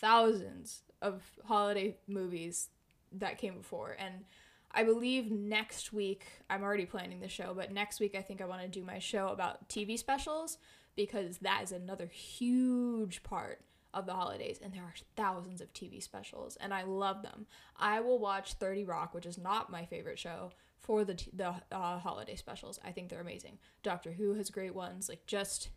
thousands 0.00 0.82
of 1.00 1.22
holiday 1.44 1.96
movies 2.06 2.68
that 3.12 3.38
came 3.38 3.56
before 3.56 3.96
and 3.98 4.24
I 4.70 4.84
believe 4.84 5.30
next 5.30 5.94
week, 5.94 6.26
I'm 6.50 6.62
already 6.62 6.84
planning 6.84 7.20
the 7.20 7.28
show, 7.28 7.54
but 7.56 7.72
next 7.72 8.00
week 8.00 8.14
I 8.14 8.20
think 8.20 8.42
I 8.42 8.44
want 8.44 8.60
to 8.60 8.68
do 8.68 8.84
my 8.84 8.98
show 8.98 9.28
about 9.28 9.66
TV 9.70 9.98
specials 9.98 10.58
because 10.94 11.38
that 11.38 11.62
is 11.62 11.72
another 11.72 12.06
huge 12.06 13.22
part 13.22 13.62
of 13.94 14.04
the 14.04 14.12
holidays 14.12 14.60
and 14.62 14.72
there 14.72 14.82
are 14.82 14.94
thousands 15.16 15.62
of 15.62 15.72
TV 15.72 16.02
specials 16.02 16.56
and 16.56 16.74
I 16.74 16.82
love 16.82 17.22
them. 17.22 17.46
I 17.78 18.00
will 18.00 18.18
watch 18.18 18.54
30 18.54 18.84
Rock, 18.84 19.14
which 19.14 19.24
is 19.24 19.38
not 19.38 19.72
my 19.72 19.86
favorite 19.86 20.18
show, 20.18 20.52
for 20.88 21.04
the 21.04 21.22
the 21.34 21.54
uh, 21.70 21.98
holiday 21.98 22.34
specials. 22.36 22.78
I 22.84 22.92
think 22.92 23.08
they're 23.08 23.20
amazing. 23.20 23.58
Doctor 23.82 24.12
Who 24.12 24.34
has 24.34 24.48
great 24.50 24.74
ones, 24.74 25.08
like 25.08 25.26
just 25.26 25.70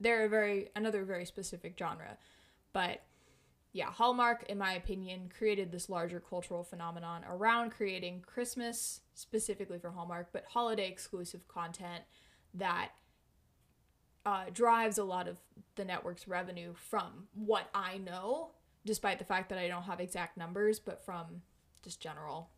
they're 0.00 0.24
a 0.24 0.28
very 0.28 0.70
another 0.74 1.04
very 1.04 1.26
specific 1.26 1.76
genre. 1.78 2.16
But 2.72 3.02
yeah, 3.76 3.92
Hallmark, 3.92 4.44
in 4.48 4.56
my 4.56 4.72
opinion, 4.72 5.30
created 5.36 5.70
this 5.70 5.90
larger 5.90 6.18
cultural 6.18 6.64
phenomenon 6.64 7.22
around 7.28 7.72
creating 7.72 8.22
Christmas 8.26 9.02
specifically 9.12 9.78
for 9.78 9.90
Hallmark, 9.90 10.28
but 10.32 10.46
holiday 10.48 10.88
exclusive 10.88 11.46
content 11.46 12.04
that 12.54 12.92
uh, 14.24 14.44
drives 14.50 14.96
a 14.96 15.04
lot 15.04 15.28
of 15.28 15.36
the 15.74 15.84
network's 15.84 16.26
revenue 16.26 16.72
from 16.72 17.28
what 17.34 17.68
I 17.74 17.98
know, 17.98 18.52
despite 18.86 19.18
the 19.18 19.26
fact 19.26 19.50
that 19.50 19.58
I 19.58 19.68
don't 19.68 19.82
have 19.82 20.00
exact 20.00 20.38
numbers, 20.38 20.78
but 20.80 21.04
from 21.04 21.42
just 21.82 22.00
general 22.00 22.48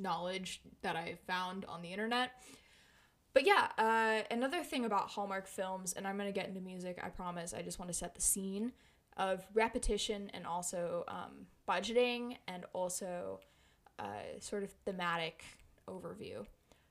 knowledge 0.00 0.60
that 0.82 0.96
I 0.96 1.18
found 1.24 1.64
on 1.66 1.82
the 1.82 1.92
internet. 1.92 2.32
but 3.32 3.46
yeah, 3.46 3.68
uh, 3.78 4.22
another 4.28 4.64
thing 4.64 4.84
about 4.84 5.10
Hallmark 5.10 5.46
films, 5.46 5.92
and 5.92 6.04
I'm 6.04 6.16
gonna 6.16 6.32
get 6.32 6.48
into 6.48 6.60
music. 6.60 6.98
I 7.00 7.10
promise. 7.10 7.54
I 7.54 7.62
just 7.62 7.78
want 7.78 7.92
to 7.92 7.96
set 7.96 8.16
the 8.16 8.20
scene 8.20 8.72
of 9.16 9.46
repetition 9.54 10.30
and 10.34 10.46
also 10.46 11.04
um, 11.08 11.46
budgeting 11.68 12.36
and 12.48 12.64
also 12.72 13.40
uh, 13.98 14.38
sort 14.40 14.62
of 14.62 14.72
thematic 14.84 15.44
overview. 15.88 16.44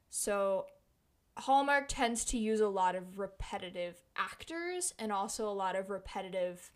So 0.09 0.67
Hallmark 1.37 1.85
tends 1.87 2.23
to 2.25 2.37
use 2.37 2.59
a 2.59 2.67
lot 2.67 2.95
of 2.95 3.17
repetitive 3.17 3.95
actors 4.15 4.93
and 4.99 5.11
also 5.11 5.49
a 5.49 5.51
lot 5.51 5.75
of 5.75 5.89
repetitive 5.89 6.71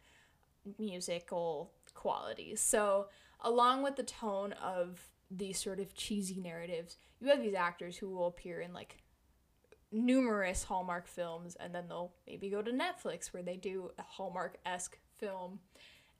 musical 0.79 1.71
qualities. 1.93 2.59
So, 2.59 3.07
along 3.41 3.83
with 3.83 3.95
the 3.95 4.03
tone 4.03 4.53
of 4.53 4.99
these 5.29 5.59
sort 5.59 5.79
of 5.79 5.93
cheesy 5.93 6.39
narratives, 6.39 6.97
you 7.19 7.27
have 7.27 7.41
these 7.41 7.53
actors 7.53 7.97
who 7.97 8.09
will 8.09 8.27
appear 8.27 8.61
in 8.61 8.73
like 8.73 8.97
numerous 9.91 10.63
Hallmark 10.63 11.07
films 11.07 11.55
and 11.59 11.73
then 11.73 11.85
they'll 11.87 12.13
maybe 12.25 12.49
go 12.49 12.61
to 12.61 12.71
Netflix 12.71 13.27
where 13.27 13.43
they 13.43 13.55
do 13.55 13.91
a 13.97 14.01
Hallmark 14.01 14.57
esque 14.65 14.97
film 15.19 15.59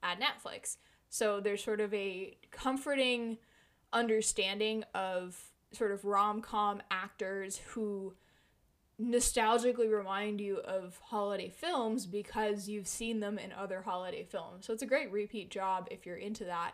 at 0.02 0.18
Netflix. 0.20 0.76
So, 1.08 1.40
there's 1.40 1.62
sort 1.62 1.80
of 1.80 1.92
a 1.94 2.36
comforting 2.50 3.38
understanding 3.92 4.84
of 4.94 5.52
sort 5.72 5.92
of 5.92 6.04
rom 6.04 6.40
com 6.40 6.82
actors 6.90 7.58
who 7.68 8.14
nostalgically 9.00 9.90
remind 9.90 10.40
you 10.40 10.58
of 10.58 10.98
holiday 11.04 11.48
films 11.48 12.04
because 12.04 12.68
you've 12.68 12.88
seen 12.88 13.20
them 13.20 13.38
in 13.38 13.52
other 13.52 13.82
holiday 13.82 14.24
films. 14.24 14.66
So 14.66 14.72
it's 14.72 14.82
a 14.82 14.86
great 14.86 15.12
repeat 15.12 15.50
job 15.50 15.86
if 15.90 16.04
you're 16.04 16.16
into 16.16 16.44
that. 16.44 16.72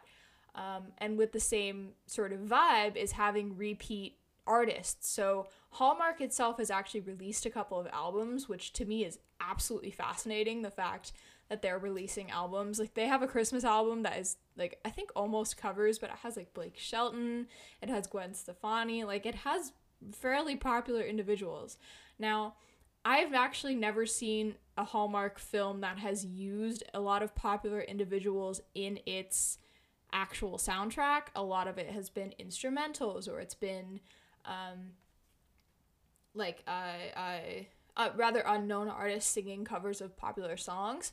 Um, 0.55 0.85
and 0.99 1.19
with 1.19 1.33
the 1.33 1.41
same 1.41 1.91
sort 2.07 2.33
of 2.33 2.41
vibe 2.41 2.97
is 2.97 3.13
having 3.13 3.57
repeat 3.57 4.17
artists. 4.47 5.09
So 5.09 5.49
Hallmark 5.71 6.21
itself 6.21 6.59
has 6.59 6.71
actually 6.71 7.01
released 7.01 7.45
a 7.45 7.51
couple 7.51 7.79
of 7.79 7.89
albums, 7.93 8.49
which 8.49 8.73
to 8.75 8.85
me 8.85 9.05
is 9.05 9.19
absolutely 9.41 9.91
fascinating. 9.91 10.63
The 10.63 10.71
fact 10.71 11.13
that 11.49 11.63
they're 11.63 11.79
releasing 11.79 12.31
albums, 12.31 12.79
like 12.79 12.95
they 12.95 13.07
have 13.07 13.23
a 13.23 13.27
Christmas 13.27 13.65
album 13.65 14.03
that 14.03 14.19
is 14.19 14.37
like 14.57 14.79
I 14.85 14.91
think 14.91 15.11
almost 15.15 15.57
covers, 15.57 15.99
but 15.99 16.11
it 16.11 16.17
has 16.23 16.37
like 16.37 16.55
Blake 16.55 16.79
Shelton, 16.79 17.47
it 17.83 17.89
has 17.89 18.07
Gwen 18.07 18.35
Stefani, 18.35 19.05
like 19.05 19.27
it 19.27 19.35
has 19.37 19.73
fairly 20.13 20.57
popular 20.57 21.03
individuals. 21.03 21.79
Now, 22.19 22.55
I've 23.05 23.35
actually 23.35 23.75
never 23.75 24.07
seen 24.07 24.55
a 24.77 24.85
Hallmark 24.85 25.39
film 25.39 25.83
that 25.83 25.99
has 25.99 26.25
used 26.25 26.83
a 26.95 27.01
lot 27.01 27.23
of 27.23 27.35
popular 27.35 27.81
individuals 27.81 28.61
in 28.75 28.99
its 29.05 29.59
actual 30.13 30.57
soundtrack. 30.57 31.25
A 31.37 31.43
lot 31.43 31.69
of 31.69 31.77
it 31.77 31.91
has 31.91 32.09
been 32.09 32.33
instrumentals 32.41 33.29
or 33.29 33.41
it's 33.41 33.55
been 33.55 34.01
um, 34.47 34.93
like 36.35 36.63
uh, 36.67 36.95
uh, 37.17 37.39
uh, 37.97 38.11
rather 38.17 38.43
unknown 38.47 38.89
artists 38.89 39.31
singing 39.31 39.65
covers 39.65 40.01
of 40.01 40.17
popular 40.17 40.57
songs. 40.57 41.13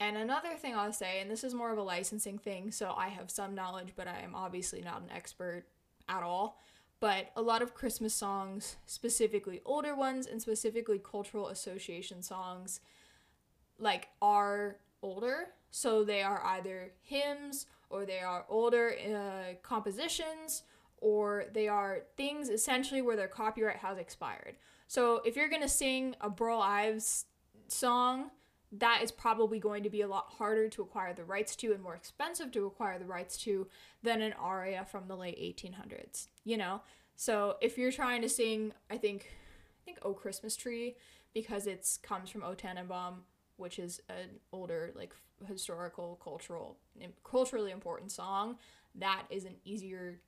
And 0.00 0.16
another 0.16 0.54
thing 0.54 0.76
I'll 0.76 0.92
say, 0.92 1.20
and 1.20 1.30
this 1.30 1.42
is 1.42 1.54
more 1.54 1.72
of 1.72 1.78
a 1.78 1.82
licensing 1.82 2.38
thing, 2.38 2.70
so 2.70 2.94
I 2.96 3.08
have 3.08 3.30
some 3.30 3.54
knowledge, 3.54 3.94
but 3.96 4.06
I 4.06 4.20
am 4.20 4.34
obviously 4.34 4.80
not 4.80 5.02
an 5.02 5.10
expert 5.10 5.64
at 6.08 6.22
all 6.22 6.58
but 7.00 7.30
a 7.36 7.42
lot 7.42 7.62
of 7.62 7.74
Christmas 7.74 8.14
songs, 8.14 8.76
specifically 8.86 9.60
older 9.64 9.94
ones 9.94 10.26
and 10.26 10.42
specifically 10.42 10.98
cultural 10.98 11.48
association 11.48 12.22
songs, 12.22 12.80
like 13.78 14.08
are 14.20 14.76
older. 15.02 15.48
So 15.70 16.02
they 16.02 16.22
are 16.22 16.42
either 16.44 16.92
hymns 17.02 17.66
or 17.90 18.04
they 18.04 18.18
are 18.18 18.44
older 18.48 18.94
uh, 18.98 19.54
compositions 19.62 20.64
or 21.00 21.44
they 21.52 21.68
are 21.68 22.00
things 22.16 22.48
essentially 22.48 23.00
where 23.00 23.16
their 23.16 23.28
copyright 23.28 23.76
has 23.76 23.98
expired. 23.98 24.56
So 24.88 25.22
if 25.24 25.36
you're 25.36 25.48
gonna 25.48 25.68
sing 25.68 26.16
a 26.20 26.28
Burl 26.28 26.60
Ives 26.60 27.26
song, 27.68 28.30
that 28.70 29.00
is 29.02 29.10
probably 29.10 29.58
going 29.58 29.82
to 29.82 29.90
be 29.90 30.02
a 30.02 30.08
lot 30.08 30.26
harder 30.36 30.68
to 30.68 30.82
acquire 30.82 31.14
the 31.14 31.24
rights 31.24 31.56
to 31.56 31.72
and 31.72 31.82
more 31.82 31.94
expensive 31.94 32.52
to 32.52 32.66
acquire 32.66 32.98
the 32.98 33.04
rights 33.04 33.36
to 33.38 33.66
than 34.02 34.20
an 34.20 34.32
aria 34.34 34.84
from 34.84 35.08
the 35.08 35.16
late 35.16 35.38
1800s 35.38 36.28
you 36.44 36.56
know? 36.56 36.80
So 37.16 37.56
if 37.60 37.76
you're 37.76 37.92
trying 37.92 38.22
to 38.22 38.28
sing 38.28 38.72
i 38.90 38.96
think 38.96 39.22
i 39.82 39.84
think 39.84 39.98
oh 40.02 40.12
christmas 40.12 40.56
tree 40.56 40.96
because 41.34 41.66
it's 41.66 41.98
comes 41.98 42.30
from 42.30 42.42
o 42.42 42.54
tannenbaum 42.54 43.22
which 43.56 43.78
is 43.78 44.00
an 44.08 44.38
older 44.52 44.92
like 44.94 45.14
historical 45.46 46.18
cultural 46.22 46.78
culturally 47.24 47.70
important 47.70 48.10
song 48.10 48.56
that 48.94 49.24
is 49.30 49.44
an 49.44 49.54
easier 49.64 50.20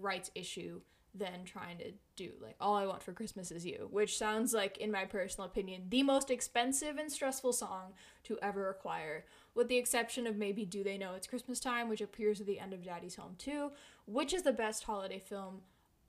rights 0.00 0.30
issue 0.34 0.80
than 1.18 1.44
trying 1.44 1.78
to 1.78 1.92
do 2.16 2.32
like 2.40 2.56
all 2.60 2.74
I 2.74 2.86
want 2.86 3.02
for 3.02 3.12
Christmas 3.12 3.50
is 3.50 3.64
you, 3.64 3.88
which 3.90 4.18
sounds 4.18 4.52
like 4.52 4.78
in 4.78 4.90
my 4.90 5.04
personal 5.04 5.46
opinion 5.46 5.84
the 5.88 6.02
most 6.02 6.30
expensive 6.30 6.96
and 6.96 7.10
stressful 7.10 7.52
song 7.52 7.92
to 8.24 8.38
ever 8.42 8.68
acquire, 8.68 9.24
with 9.54 9.68
the 9.68 9.76
exception 9.76 10.26
of 10.26 10.36
maybe 10.36 10.64
Do 10.64 10.84
They 10.84 10.98
Know 10.98 11.14
It's 11.14 11.26
Christmas 11.26 11.60
Time, 11.60 11.88
which 11.88 12.00
appears 12.00 12.40
at 12.40 12.46
the 12.46 12.60
end 12.60 12.72
of 12.72 12.84
Daddy's 12.84 13.16
Home 13.16 13.36
2, 13.38 13.70
which 14.06 14.32
is 14.32 14.42
the 14.42 14.52
best 14.52 14.84
holiday 14.84 15.18
film 15.18 15.60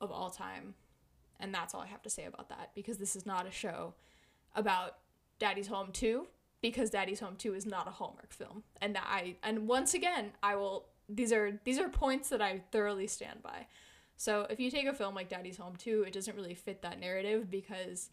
of 0.02 0.12
all 0.12 0.30
time. 0.30 0.74
And 1.40 1.54
that's 1.54 1.74
all 1.74 1.82
I 1.82 1.88
have 1.88 2.02
to 2.04 2.10
say 2.10 2.26
about 2.26 2.50
that 2.50 2.72
because 2.74 2.98
this 2.98 3.16
is 3.16 3.26
not 3.26 3.48
a 3.48 3.52
show 3.52 3.94
about 4.56 4.98
Daddy's 5.40 5.68
Home 5.68 5.92
2 5.92 6.28
because 6.62 6.90
Daddy's 6.90 7.20
Home 7.20 7.36
2 7.38 7.54
is 7.54 7.66
not 7.66 7.88
a 7.88 7.92
Hallmark 7.92 8.34
film. 8.34 8.64
And 8.82 8.98
I 8.98 9.36
and 9.44 9.68
once 9.68 9.94
again, 9.94 10.32
I 10.42 10.56
will 10.56 10.88
these 11.10 11.32
are 11.32 11.60
these 11.64 11.80
are 11.80 11.90
points 11.90 12.30
that 12.30 12.42
I 12.42 12.62
thoroughly 12.72 13.08
stand 13.08 13.42
by. 13.44 13.68
So 14.18 14.48
if 14.50 14.60
you 14.60 14.72
take 14.72 14.88
a 14.88 14.94
film 14.94 15.14
like 15.16 15.30
Daddy's 15.30 15.58
Home 15.58 15.76
2, 15.76 16.04
it 16.08 16.14
doesn't 16.14 16.36
really 16.36 16.56
fit 16.56 16.82
that 16.82 17.00
narrative 17.00 17.50
because 17.50 18.10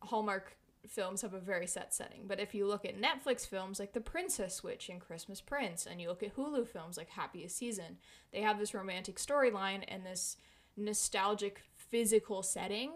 Hallmark 0.00 0.56
films 0.88 1.22
have 1.22 1.34
a 1.34 1.38
very 1.38 1.66
set 1.66 1.94
setting. 1.94 2.22
But 2.26 2.40
if 2.40 2.54
you 2.54 2.66
look 2.66 2.84
at 2.84 3.00
Netflix 3.00 3.46
films 3.46 3.78
like 3.78 3.92
The 3.92 4.00
Princess 4.00 4.54
Switch 4.54 4.88
and 4.88 5.00
Christmas 5.00 5.40
Prince, 5.40 5.86
and 5.86 6.00
you 6.00 6.08
look 6.08 6.22
at 6.22 6.36
Hulu 6.36 6.66
films 6.66 6.96
like 6.96 7.10
Happiest 7.10 7.56
Season, 7.56 7.98
they 8.32 8.40
have 8.40 8.58
this 8.58 8.74
romantic 8.74 9.16
storyline 9.16 9.84
and 9.86 10.04
this 10.04 10.36
nostalgic 10.76 11.60
physical 11.76 12.42
setting 12.42 12.90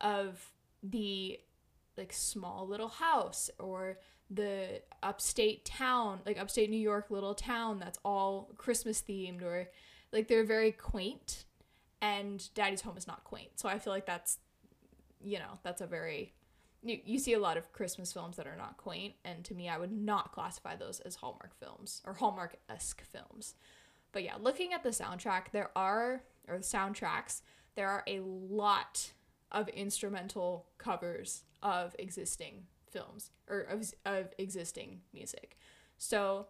of 0.00 0.50
the 0.82 1.38
like 1.96 2.12
small 2.12 2.66
little 2.66 2.88
house 2.88 3.50
or 3.58 3.98
the 4.30 4.80
upstate 5.02 5.64
town, 5.64 6.20
like 6.24 6.40
upstate 6.40 6.70
New 6.70 6.76
York 6.76 7.10
little 7.10 7.34
town 7.34 7.78
that's 7.78 7.98
all 8.02 8.50
Christmas 8.56 9.02
themed 9.02 9.42
or 9.42 9.68
like 10.10 10.26
they're 10.26 10.44
very 10.44 10.72
quaint 10.72 11.44
and 12.02 12.52
Daddy's 12.54 12.82
Home 12.82 12.98
is 12.98 13.06
not 13.06 13.24
quaint. 13.24 13.52
So 13.56 13.68
I 13.68 13.78
feel 13.78 13.94
like 13.94 14.04
that's, 14.04 14.38
you 15.22 15.38
know, 15.38 15.58
that's 15.62 15.80
a 15.80 15.86
very 15.86 16.34
you, 16.82 16.98
you 17.04 17.18
see 17.18 17.32
a 17.32 17.38
lot 17.38 17.56
of 17.56 17.72
Christmas 17.72 18.12
films 18.12 18.36
that 18.36 18.46
are 18.46 18.56
not 18.56 18.76
quaint, 18.76 19.14
and 19.24 19.44
to 19.44 19.54
me, 19.54 19.68
I 19.68 19.78
would 19.78 19.92
not 19.92 20.32
classify 20.32 20.76
those 20.76 21.00
as 21.00 21.16
Hallmark 21.16 21.54
films 21.58 22.02
or 22.04 22.14
Hallmark 22.14 22.56
esque 22.68 23.02
films. 23.02 23.54
But 24.10 24.24
yeah, 24.24 24.34
looking 24.40 24.72
at 24.72 24.82
the 24.82 24.90
soundtrack, 24.90 25.52
there 25.52 25.70
are, 25.76 26.22
or 26.48 26.58
soundtracks, 26.58 27.42
there 27.76 27.88
are 27.88 28.02
a 28.06 28.20
lot 28.20 29.12
of 29.50 29.68
instrumental 29.68 30.66
covers 30.78 31.44
of 31.62 31.94
existing 31.98 32.64
films 32.90 33.30
or 33.48 33.60
of, 33.60 33.94
of 34.04 34.28
existing 34.38 35.00
music. 35.14 35.56
So 35.98 36.48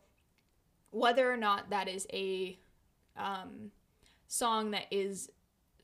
whether 0.90 1.30
or 1.30 1.37
not 1.37 1.71
that 1.71 1.88
is 1.88 2.06
a 2.12 2.59
um, 3.16 3.71
song 4.26 4.71
that 4.73 4.87
is 4.90 5.30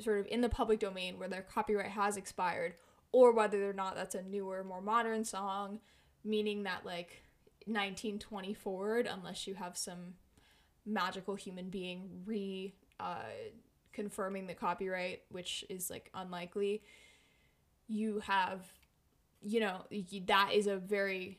sort 0.01 0.21
of 0.21 0.27
in 0.27 0.41
the 0.41 0.49
public 0.49 0.79
domain 0.79 1.19
where 1.19 1.29
their 1.29 1.43
copyright 1.43 1.91
has 1.91 2.17
expired 2.17 2.75
or 3.13 3.33
whether 3.33 3.69
or 3.69 3.73
not 3.73 3.95
that's 3.95 4.15
a 4.15 4.23
newer 4.23 4.63
more 4.65 4.81
modern 4.81 5.25
song 5.25 5.81
meaning 6.25 6.65
that 6.65 6.85
like 6.85 7.23
1920 7.67 8.55
forward 8.55 9.09
unless 9.11 9.47
you 9.47 9.55
have 9.55 9.77
some 9.77 10.15
magical 10.87 11.35
human 11.35 11.69
being 11.69 12.09
re 12.25 12.75
uh, 13.01 13.17
confirming 13.93 14.47
the 14.47 14.55
copyright 14.55 15.23
which 15.31 15.65
is 15.69 15.91
like 15.91 16.11
unlikely 16.15 16.83
you 17.89 18.21
have 18.21 18.61
you 19.43 19.61
know 19.61 19.83
that 20.27 20.51
is 20.53 20.67
a 20.67 20.77
very 20.77 21.39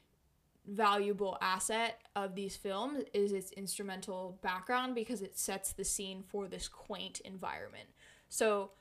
valuable 0.68 1.38
asset 1.42 2.02
of 2.16 2.36
these 2.36 2.56
films 2.56 3.04
is 3.14 3.32
its 3.32 3.52
instrumental 3.54 4.38
background 4.42 4.94
because 4.94 5.22
it 5.22 5.38
sets 5.38 5.74
the 5.74 5.84
scene 5.84 6.24
for 6.28 6.48
this 6.48 6.68
quaint 6.68 7.20
environment 7.22 7.88
so 8.30 8.72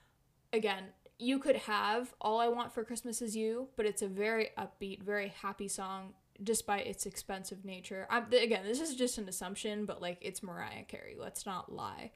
again, 0.52 0.84
you 1.18 1.38
could 1.38 1.56
have 1.56 2.14
All 2.20 2.38
I 2.38 2.48
Want 2.48 2.72
for 2.72 2.84
Christmas 2.84 3.20
Is 3.20 3.36
You, 3.36 3.68
but 3.76 3.86
it's 3.86 4.02
a 4.02 4.08
very 4.08 4.50
upbeat, 4.56 5.02
very 5.02 5.28
happy 5.28 5.68
song 5.68 6.14
despite 6.40 6.86
its 6.86 7.04
expensive 7.04 7.64
nature. 7.64 8.06
I'm, 8.08 8.26
again, 8.32 8.64
this 8.64 8.80
is 8.80 8.94
just 8.94 9.18
an 9.18 9.28
assumption, 9.28 9.84
but 9.84 10.00
like 10.00 10.18
it's 10.20 10.42
Mariah 10.42 10.84
Carey. 10.86 11.16
Let's 11.18 11.44
not 11.44 11.72
lie. 11.72 12.12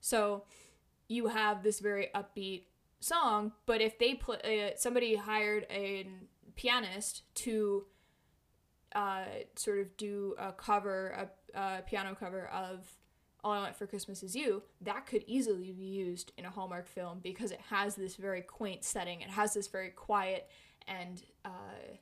So 0.00 0.44
you 1.08 1.26
have 1.26 1.62
this 1.62 1.80
very 1.80 2.08
upbeat 2.14 2.64
song, 3.00 3.52
but 3.66 3.82
if 3.82 3.98
they 3.98 4.14
play, 4.14 4.70
uh, 4.72 4.76
somebody 4.76 5.16
hired 5.16 5.66
a 5.70 6.08
pianist 6.54 7.22
to 7.34 7.84
uh, 8.94 9.24
sort 9.56 9.78
of 9.80 9.94
do 9.98 10.34
a 10.38 10.52
cover, 10.52 11.28
a, 11.54 11.58
a 11.58 11.82
piano 11.82 12.16
cover 12.18 12.46
of 12.46 12.86
All 13.46 13.52
I 13.52 13.60
Want 13.60 13.76
for 13.76 13.86
Christmas 13.86 14.24
Is 14.24 14.34
You, 14.34 14.64
that 14.80 15.06
could 15.06 15.22
easily 15.28 15.70
be 15.70 15.84
used 15.84 16.32
in 16.36 16.44
a 16.44 16.50
Hallmark 16.50 16.88
film 16.88 17.20
because 17.22 17.52
it 17.52 17.60
has 17.70 17.94
this 17.94 18.16
very 18.16 18.40
quaint 18.40 18.82
setting. 18.82 19.20
It 19.20 19.30
has 19.30 19.54
this 19.54 19.68
very 19.68 19.90
quiet 19.90 20.50
and 20.88 21.22
uh, 21.44 21.94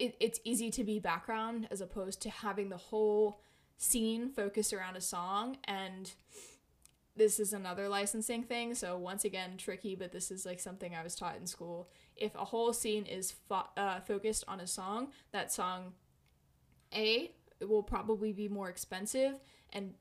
it, 0.00 0.16
it's 0.18 0.40
easy 0.42 0.68
to 0.72 0.82
be 0.82 0.98
background 0.98 1.68
as 1.70 1.80
opposed 1.80 2.20
to 2.22 2.30
having 2.30 2.70
the 2.70 2.76
whole 2.76 3.40
scene 3.78 4.30
focused 4.30 4.72
around 4.72 4.96
a 4.96 5.00
song. 5.00 5.58
And 5.62 6.10
this 7.14 7.38
is 7.38 7.52
another 7.52 7.88
licensing 7.88 8.42
thing. 8.42 8.74
So, 8.74 8.98
once 8.98 9.24
again, 9.24 9.58
tricky, 9.58 9.94
but 9.94 10.10
this 10.10 10.32
is 10.32 10.44
like 10.44 10.58
something 10.58 10.92
I 10.92 11.04
was 11.04 11.14
taught 11.14 11.36
in 11.36 11.46
school. 11.46 11.88
If 12.16 12.34
a 12.34 12.46
whole 12.46 12.72
scene 12.72 13.06
is 13.06 13.30
fo- 13.48 13.68
uh, 13.76 14.00
focused 14.00 14.42
on 14.48 14.58
a 14.58 14.66
song, 14.66 15.12
that 15.30 15.52
song, 15.52 15.92
A, 16.92 17.30
it 17.60 17.68
will 17.68 17.84
probably 17.84 18.32
be 18.32 18.48
more 18.48 18.68
expensive 18.68 19.38
and 19.72 19.94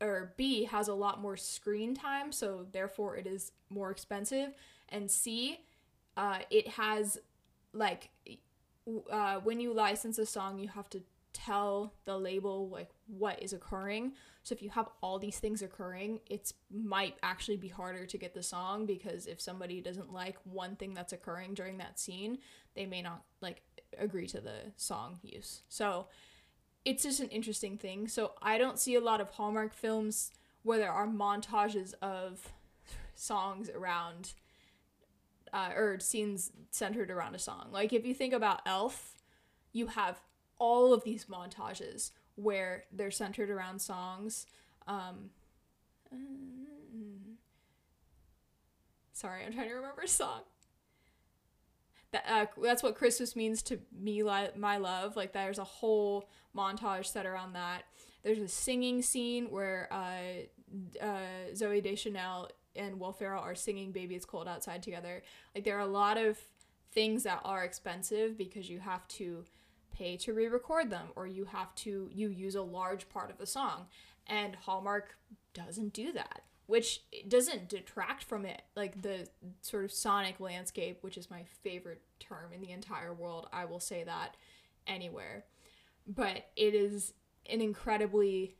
or 0.00 0.34
B 0.36 0.64
has 0.64 0.88
a 0.88 0.94
lot 0.94 1.20
more 1.20 1.36
screen 1.36 1.94
time, 1.94 2.30
so 2.32 2.66
therefore 2.72 3.16
it 3.16 3.26
is 3.26 3.52
more 3.70 3.90
expensive. 3.90 4.50
And 4.90 5.10
C, 5.10 5.60
uh, 6.16 6.40
it 6.50 6.68
has 6.68 7.18
like 7.72 8.10
uh, 9.10 9.36
when 9.36 9.60
you 9.60 9.72
license 9.72 10.18
a 10.18 10.26
song, 10.26 10.58
you 10.58 10.68
have 10.68 10.90
to 10.90 11.02
tell 11.32 11.94
the 12.04 12.18
label 12.18 12.68
like 12.68 12.90
what 13.06 13.42
is 13.42 13.52
occurring. 13.52 14.12
So 14.42 14.54
if 14.54 14.62
you 14.62 14.70
have 14.70 14.88
all 15.00 15.18
these 15.18 15.38
things 15.38 15.62
occurring, 15.62 16.20
it 16.28 16.52
might 16.70 17.16
actually 17.22 17.56
be 17.56 17.68
harder 17.68 18.06
to 18.06 18.18
get 18.18 18.34
the 18.34 18.42
song 18.42 18.86
because 18.86 19.26
if 19.26 19.40
somebody 19.40 19.80
doesn't 19.80 20.12
like 20.12 20.36
one 20.44 20.76
thing 20.76 20.94
that's 20.94 21.12
occurring 21.12 21.54
during 21.54 21.78
that 21.78 21.98
scene, 21.98 22.38
they 22.74 22.86
may 22.86 23.02
not 23.02 23.22
like 23.40 23.62
agree 23.98 24.26
to 24.26 24.40
the 24.40 24.72
song 24.76 25.20
use. 25.22 25.62
So 25.68 26.08
it's 26.84 27.02
just 27.02 27.20
an 27.20 27.28
interesting 27.28 27.76
thing. 27.76 28.08
So 28.08 28.32
I 28.42 28.58
don't 28.58 28.78
see 28.78 28.94
a 28.94 29.00
lot 29.00 29.20
of 29.20 29.30
Hallmark 29.30 29.72
films 29.72 30.32
where 30.62 30.78
there 30.78 30.92
are 30.92 31.06
montages 31.06 31.94
of 32.02 32.52
songs 33.14 33.70
around 33.70 34.32
uh, 35.52 35.70
or 35.76 36.00
scenes 36.00 36.50
centered 36.70 37.10
around 37.10 37.34
a 37.34 37.38
song. 37.38 37.68
Like 37.70 37.92
if 37.92 38.06
you 38.06 38.14
think 38.14 38.32
about 38.32 38.62
Elf, 38.66 39.16
you 39.72 39.88
have 39.88 40.20
all 40.58 40.92
of 40.92 41.04
these 41.04 41.26
montages 41.26 42.10
where 42.36 42.84
they're 42.92 43.10
centered 43.10 43.50
around 43.50 43.80
songs. 43.80 44.46
Um, 44.86 45.30
sorry, 49.12 49.44
I'm 49.44 49.52
trying 49.52 49.68
to 49.68 49.74
remember 49.74 50.02
a 50.02 50.08
song. 50.08 50.40
That, 52.12 52.24
uh, 52.28 52.46
that's 52.62 52.82
what 52.82 52.94
Christmas 52.94 53.34
means 53.34 53.62
to 53.64 53.78
me, 53.98 54.22
li- 54.22 54.50
my 54.56 54.76
love. 54.76 55.16
Like 55.16 55.32
there's 55.32 55.58
a 55.58 55.64
whole 55.64 56.28
montage 56.56 57.06
set 57.06 57.26
around 57.26 57.54
that. 57.54 57.84
There's 58.22 58.38
a 58.38 58.48
singing 58.48 59.02
scene 59.02 59.50
where 59.50 59.88
uh, 59.90 61.04
uh, 61.04 61.52
Zooey 61.52 61.82
Deschanel 61.82 62.50
and 62.76 63.00
Will 63.00 63.12
Ferrell 63.12 63.42
are 63.42 63.54
singing 63.54 63.92
"Baby 63.92 64.14
It's 64.14 64.24
Cold 64.24 64.46
Outside" 64.46 64.82
together. 64.82 65.22
Like 65.54 65.64
there 65.64 65.76
are 65.76 65.80
a 65.80 65.86
lot 65.86 66.18
of 66.18 66.38
things 66.92 67.22
that 67.22 67.40
are 67.44 67.64
expensive 67.64 68.36
because 68.36 68.68
you 68.68 68.78
have 68.80 69.08
to 69.08 69.44
pay 69.92 70.16
to 70.16 70.32
re-record 70.32 70.90
them 70.90 71.08
or 71.16 71.26
you 71.26 71.44
have 71.44 71.74
to 71.74 72.08
you 72.12 72.28
use 72.28 72.54
a 72.54 72.62
large 72.62 73.08
part 73.08 73.30
of 73.30 73.38
the 73.38 73.46
song 73.46 73.86
and 74.26 74.54
Hallmark 74.56 75.16
doesn't 75.54 75.92
do 75.92 76.12
that 76.12 76.42
which 76.66 77.02
doesn't 77.28 77.68
detract 77.68 78.24
from 78.24 78.44
it 78.46 78.62
like 78.76 79.02
the 79.02 79.28
sort 79.60 79.84
of 79.84 79.92
sonic 79.92 80.40
landscape 80.40 80.98
which 81.02 81.16
is 81.16 81.30
my 81.30 81.44
favorite 81.62 82.02
term 82.20 82.52
in 82.52 82.60
the 82.60 82.70
entire 82.70 83.12
world 83.12 83.48
I 83.52 83.64
will 83.64 83.80
say 83.80 84.04
that 84.04 84.36
anywhere 84.86 85.44
but 86.06 86.46
it 86.56 86.74
is 86.74 87.14
an 87.50 87.60
incredibly 87.60 88.56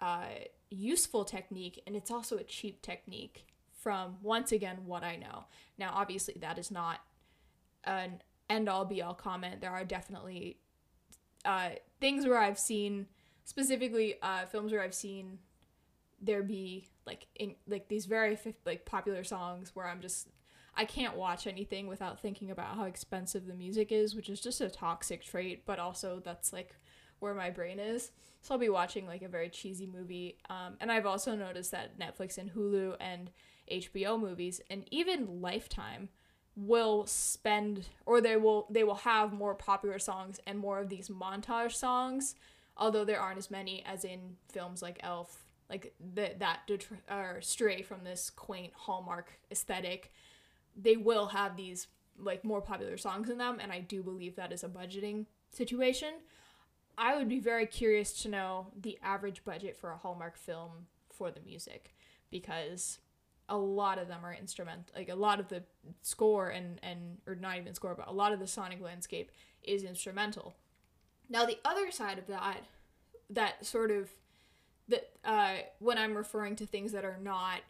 uh, 0.00 0.26
useful 0.70 1.24
technique 1.24 1.82
and 1.86 1.96
it's 1.96 2.10
also 2.10 2.36
a 2.36 2.44
cheap 2.44 2.82
technique 2.82 3.46
from 3.86 4.16
once 4.22 4.52
again 4.52 4.78
what 4.84 5.04
I 5.04 5.16
know. 5.16 5.44
Now, 5.78 5.92
obviously, 5.94 6.34
that 6.40 6.58
is 6.58 6.70
not 6.70 7.00
an 7.84 8.22
end 8.50 8.68
all 8.68 8.84
be 8.84 9.02
all 9.02 9.14
comment. 9.14 9.60
There 9.60 9.70
are 9.70 9.84
definitely 9.84 10.58
uh, 11.44 11.70
things 12.00 12.26
where 12.26 12.38
I've 12.38 12.58
seen 12.58 13.06
specifically 13.44 14.16
uh, 14.22 14.46
films 14.46 14.72
where 14.72 14.82
I've 14.82 14.94
seen 14.94 15.38
there 16.20 16.42
be 16.42 16.88
like 17.06 17.26
in 17.36 17.54
like 17.66 17.88
these 17.88 18.06
very 18.06 18.38
like 18.64 18.84
popular 18.84 19.24
songs 19.24 19.72
where 19.74 19.86
I'm 19.86 20.00
just 20.00 20.28
I 20.76 20.84
can't 20.84 21.16
watch 21.16 21.46
anything 21.46 21.86
without 21.86 22.20
thinking 22.20 22.50
about 22.50 22.76
how 22.76 22.84
expensive 22.84 23.46
the 23.46 23.54
music 23.54 23.90
is, 23.90 24.14
which 24.14 24.28
is 24.28 24.40
just 24.40 24.60
a 24.60 24.68
toxic 24.68 25.24
trait, 25.24 25.64
but 25.64 25.78
also 25.78 26.20
that's 26.22 26.52
like 26.52 26.76
where 27.18 27.34
my 27.34 27.48
brain 27.48 27.78
is. 27.78 28.10
So 28.42 28.54
I'll 28.54 28.60
be 28.60 28.68
watching 28.68 29.06
like 29.06 29.22
a 29.22 29.28
very 29.28 29.48
cheesy 29.48 29.86
movie. 29.86 30.38
Um, 30.50 30.76
and 30.80 30.92
I've 30.92 31.06
also 31.06 31.34
noticed 31.34 31.70
that 31.70 31.98
Netflix 31.98 32.36
and 32.36 32.52
Hulu 32.52 32.96
and 33.00 33.30
HBO 33.70 34.20
movies 34.20 34.60
and 34.70 34.84
even 34.90 35.40
Lifetime 35.40 36.10
will 36.56 37.06
spend 37.06 37.86
or 38.06 38.20
they 38.20 38.36
will 38.36 38.66
they 38.70 38.82
will 38.82 38.94
have 38.94 39.32
more 39.32 39.54
popular 39.54 39.98
songs 39.98 40.40
and 40.46 40.58
more 40.58 40.80
of 40.80 40.88
these 40.88 41.10
montage 41.10 41.72
songs 41.72 42.34
although 42.78 43.04
there 43.04 43.20
aren't 43.20 43.36
as 43.36 43.50
many 43.50 43.84
as 43.84 44.06
in 44.06 44.36
films 44.48 44.80
like 44.80 44.98
elf 45.02 45.45
like 45.68 45.94
that 46.14 46.38
that 46.38 46.60
detr- 46.68 47.10
or 47.10 47.40
stray 47.40 47.82
from 47.82 48.04
this 48.04 48.30
quaint 48.30 48.72
hallmark 48.74 49.38
aesthetic 49.50 50.12
they 50.76 50.96
will 50.96 51.26
have 51.26 51.56
these 51.56 51.88
like 52.18 52.44
more 52.44 52.60
popular 52.60 52.96
songs 52.96 53.28
in 53.28 53.38
them 53.38 53.58
and 53.60 53.72
i 53.72 53.80
do 53.80 54.02
believe 54.02 54.36
that 54.36 54.52
is 54.52 54.64
a 54.64 54.68
budgeting 54.68 55.26
situation. 55.56 56.14
I 56.98 57.16
would 57.16 57.28
be 57.28 57.40
very 57.40 57.66
curious 57.66 58.22
to 58.22 58.28
know 58.28 58.68
the 58.78 58.98
average 59.02 59.44
budget 59.44 59.76
for 59.76 59.90
a 59.90 59.96
Hallmark 59.96 60.36
film 60.36 60.70
for 61.10 61.30
the 61.30 61.40
music 61.40 61.94
because 62.30 62.98
a 63.48 63.56
lot 63.56 63.98
of 63.98 64.08
them 64.08 64.24
are 64.24 64.32
instrument 64.32 64.90
like 64.96 65.08
a 65.08 65.14
lot 65.14 65.38
of 65.38 65.48
the 65.48 65.62
score 66.02 66.48
and 66.48 66.80
and 66.82 67.18
or 67.28 67.36
not 67.36 67.56
even 67.56 67.72
score 67.74 67.94
but 67.94 68.08
a 68.08 68.12
lot 68.12 68.32
of 68.32 68.40
the 68.40 68.46
sonic 68.46 68.80
landscape 68.80 69.30
is 69.62 69.82
instrumental. 69.82 70.56
Now 71.28 71.44
the 71.44 71.58
other 71.64 71.90
side 71.90 72.18
of 72.18 72.26
that 72.28 72.64
that 73.30 73.64
sort 73.64 73.90
of 73.90 74.10
that 74.88 75.10
uh, 75.24 75.54
when 75.78 75.98
i'm 75.98 76.16
referring 76.16 76.56
to 76.56 76.66
things 76.66 76.92
that 76.92 77.04
are 77.04 77.18
not 77.22 77.60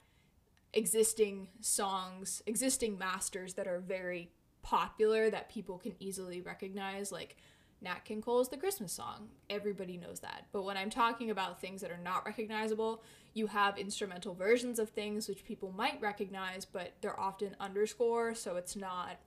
existing 0.72 1.48
songs 1.60 2.42
existing 2.46 2.98
masters 2.98 3.54
that 3.54 3.66
are 3.66 3.80
very 3.80 4.30
popular 4.62 5.30
that 5.30 5.48
people 5.48 5.78
can 5.78 5.94
easily 6.00 6.40
recognize 6.40 7.12
like 7.12 7.36
Nat 7.82 8.04
King 8.04 8.22
Cole's 8.22 8.48
The 8.48 8.56
Christmas 8.56 8.92
Song. 8.92 9.28
Everybody 9.50 9.98
knows 9.98 10.20
that. 10.20 10.46
But 10.50 10.64
when 10.64 10.76
I'm 10.78 10.88
talking 10.88 11.30
about 11.30 11.60
things 11.60 11.82
that 11.82 11.90
are 11.90 12.00
not 12.02 12.24
recognizable, 12.24 13.02
you 13.34 13.48
have 13.48 13.76
instrumental 13.76 14.34
versions 14.34 14.78
of 14.78 14.88
things 14.88 15.28
which 15.28 15.44
people 15.44 15.72
might 15.76 16.00
recognize, 16.00 16.64
but 16.64 16.94
they're 17.00 17.20
often 17.20 17.54
underscore, 17.60 18.34
so 18.34 18.56
it's 18.56 18.76
not 18.76 19.18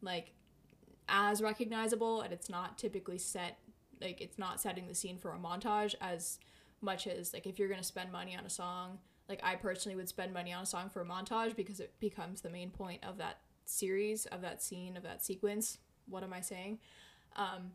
like 0.00 0.32
as 1.08 1.42
recognizable 1.42 2.22
and 2.22 2.32
it's 2.32 2.48
not 2.48 2.78
typically 2.78 3.18
set 3.18 3.58
like 4.00 4.20
it's 4.20 4.38
not 4.38 4.60
setting 4.60 4.88
the 4.88 4.94
scene 4.94 5.18
for 5.18 5.32
a 5.32 5.38
montage 5.38 5.94
as 6.00 6.38
much 6.82 7.06
as 7.06 7.32
like 7.32 7.46
if 7.46 7.58
you're 7.58 7.68
to 7.68 7.82
spend 7.82 8.12
money 8.12 8.36
on 8.36 8.44
a 8.44 8.50
song, 8.50 8.98
like 9.28 9.40
I 9.42 9.56
personally 9.56 9.96
would 9.96 10.08
spend 10.08 10.32
money 10.32 10.52
on 10.52 10.62
a 10.62 10.66
song 10.66 10.88
for 10.88 11.02
a 11.02 11.04
montage 11.04 11.56
because 11.56 11.80
it 11.80 11.92
becomes 12.00 12.40
the 12.40 12.50
main 12.50 12.70
point 12.70 13.04
of 13.04 13.18
that 13.18 13.38
series, 13.64 14.26
of 14.26 14.42
that 14.42 14.62
scene, 14.62 14.96
of 14.96 15.02
that 15.02 15.24
sequence. 15.24 15.78
What 16.08 16.22
am 16.22 16.32
I 16.32 16.40
saying? 16.40 16.78
Um, 17.36 17.72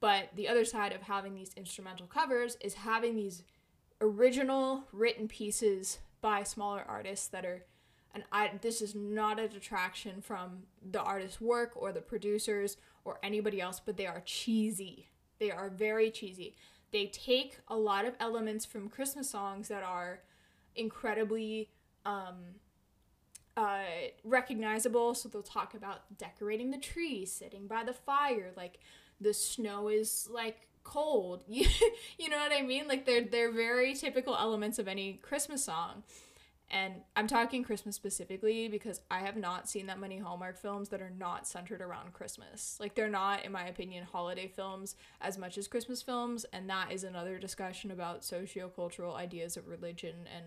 but 0.00 0.30
the 0.34 0.48
other 0.48 0.64
side 0.64 0.92
of 0.92 1.02
having 1.02 1.34
these 1.34 1.52
instrumental 1.56 2.06
covers 2.06 2.56
is 2.60 2.74
having 2.74 3.16
these 3.16 3.42
original 4.00 4.84
written 4.92 5.26
pieces 5.26 5.98
by 6.20 6.42
smaller 6.42 6.84
artists 6.86 7.28
that 7.28 7.44
are 7.44 7.64
and 8.14 8.24
I 8.32 8.50
this 8.62 8.80
is 8.80 8.94
not 8.94 9.38
a 9.38 9.46
detraction 9.46 10.22
from 10.22 10.62
the 10.90 11.02
artist's 11.02 11.40
work 11.40 11.72
or 11.76 11.92
the 11.92 12.00
producers 12.00 12.78
or 13.04 13.18
anybody 13.22 13.60
else, 13.60 13.80
but 13.84 13.98
they 13.98 14.06
are 14.06 14.22
cheesy. 14.24 15.08
They 15.38 15.50
are 15.50 15.68
very 15.68 16.10
cheesy. 16.10 16.54
They 16.92 17.06
take 17.06 17.58
a 17.68 17.76
lot 17.76 18.04
of 18.04 18.14
elements 18.20 18.64
from 18.64 18.88
Christmas 18.88 19.30
songs 19.30 19.68
that 19.68 19.82
are 19.82 20.20
incredibly 20.74 21.70
um, 22.04 22.36
uh, 23.56 23.80
recognizable. 24.24 25.14
So 25.14 25.28
they'll 25.28 25.42
talk 25.42 25.74
about 25.74 26.18
decorating 26.18 26.70
the 26.70 26.78
tree, 26.78 27.24
sitting 27.26 27.66
by 27.66 27.84
the 27.84 27.92
fire, 27.92 28.52
like 28.56 28.78
the 29.20 29.34
snow 29.34 29.88
is 29.88 30.28
like 30.30 30.68
cold. 30.84 31.42
you 31.48 32.28
know 32.28 32.38
what 32.38 32.52
I 32.52 32.62
mean? 32.62 32.86
Like 32.88 33.06
they're 33.06 33.22
they're 33.24 33.52
very 33.52 33.94
typical 33.94 34.36
elements 34.36 34.78
of 34.78 34.88
any 34.88 35.14
Christmas 35.14 35.64
song. 35.64 36.02
And 36.70 36.94
I'm 37.14 37.28
talking 37.28 37.62
Christmas 37.62 37.94
specifically 37.94 38.66
because 38.66 39.00
I 39.10 39.20
have 39.20 39.36
not 39.36 39.68
seen 39.68 39.86
that 39.86 40.00
many 40.00 40.18
Hallmark 40.18 40.58
films 40.58 40.88
that 40.88 41.00
are 41.00 41.12
not 41.16 41.46
centered 41.46 41.80
around 41.80 42.12
Christmas. 42.12 42.76
Like 42.80 42.94
they're 42.96 43.08
not 43.08 43.44
in 43.44 43.52
my 43.52 43.66
opinion 43.66 44.04
holiday 44.04 44.48
films 44.48 44.96
as 45.20 45.38
much 45.38 45.58
as 45.58 45.68
Christmas 45.68 46.02
films 46.02 46.44
and 46.52 46.68
that 46.68 46.90
is 46.90 47.04
another 47.04 47.38
discussion 47.38 47.90
about 47.92 48.24
socio-cultural 48.24 49.14
ideas 49.14 49.56
of 49.56 49.68
religion 49.68 50.26
and 50.34 50.44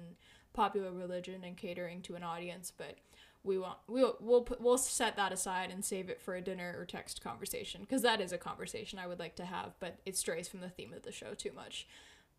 popular 0.53 0.91
religion 0.91 1.43
and 1.43 1.55
catering 1.55 2.01
to 2.01 2.15
an 2.15 2.23
audience, 2.23 2.71
but 2.75 2.97
we 3.43 3.57
won't 3.57 3.77
we'll 3.87 4.17
we'll 4.19 4.41
put, 4.41 4.59
we'll 4.59 4.77
set 4.77 5.15
that 5.15 5.31
aside 5.31 5.71
and 5.71 5.85
save 5.85 6.09
it 6.09 6.19
for 6.19 6.35
a 6.35 6.41
dinner 6.41 6.75
or 6.77 6.85
text 6.85 7.23
conversation 7.23 7.81
because 7.81 8.01
that 8.01 8.19
is 8.19 8.33
a 8.33 8.37
conversation 8.37 8.99
I 8.99 9.07
would 9.07 9.19
like 9.19 9.35
to 9.37 9.45
have, 9.45 9.73
but 9.79 9.99
it 10.05 10.17
strays 10.17 10.49
from 10.49 10.59
the 10.59 10.69
theme 10.69 10.93
of 10.93 11.03
the 11.03 11.11
show 11.13 11.33
too 11.33 11.51
much. 11.55 11.87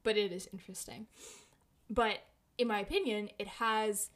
But 0.03 0.17
it 0.19 0.33
is 0.33 0.49
interesting. 0.53 1.07
but 1.89 2.21
in 2.61 2.69
my 2.69 2.81
opinion, 2.81 3.31
it 3.39 3.49
has 3.49 4.11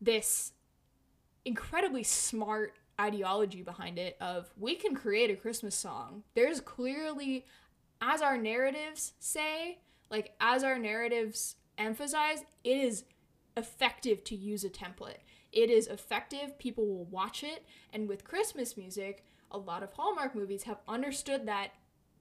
this 0.00 0.52
incredibly 1.44 2.02
smart 2.02 2.74
ideology 2.98 3.62
behind 3.62 3.98
it 3.98 4.16
of 4.18 4.50
we 4.58 4.74
can 4.74 4.94
create 4.94 5.30
a 5.30 5.36
Christmas 5.36 5.74
song. 5.74 6.22
There's 6.34 6.60
clearly 6.60 7.44
as 8.00 8.22
our 8.22 8.38
narratives 8.38 9.12
say, 9.18 9.78
like 10.10 10.34
as 10.40 10.64
our 10.64 10.78
narratives 10.78 11.56
emphasize, 11.76 12.44
it 12.64 12.78
is 12.78 13.04
effective 13.56 14.24
to 14.24 14.34
use 14.34 14.64
a 14.64 14.70
template. 14.70 15.20
It 15.52 15.70
is 15.70 15.86
effective, 15.86 16.58
people 16.58 16.86
will 16.86 17.04
watch 17.04 17.44
it, 17.44 17.64
and 17.92 18.08
with 18.08 18.24
Christmas 18.24 18.76
music, 18.76 19.24
a 19.50 19.58
lot 19.58 19.82
of 19.82 19.92
Hallmark 19.92 20.34
movies 20.34 20.64
have 20.64 20.78
understood 20.88 21.46
that 21.46 21.72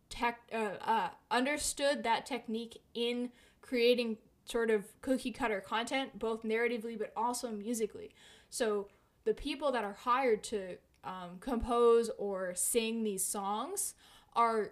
tech 0.09 0.39
uh, 0.53 0.77
uh, 0.81 1.09
understood 1.31 2.03
that 2.03 2.25
technique 2.25 2.81
in 2.93 3.31
creating 3.61 4.17
sort 4.45 4.69
of 4.69 4.99
cookie 5.01 5.31
cutter 5.31 5.61
content, 5.61 6.17
both 6.17 6.43
narratively 6.43 6.97
but 6.97 7.11
also 7.15 7.51
musically. 7.51 8.11
So 8.49 8.87
the 9.25 9.33
people 9.33 9.71
that 9.71 9.83
are 9.83 9.93
hired 9.93 10.43
to 10.45 10.77
um, 11.03 11.37
compose 11.39 12.09
or 12.17 12.53
sing 12.55 13.03
these 13.03 13.23
songs 13.23 13.95
are 14.33 14.71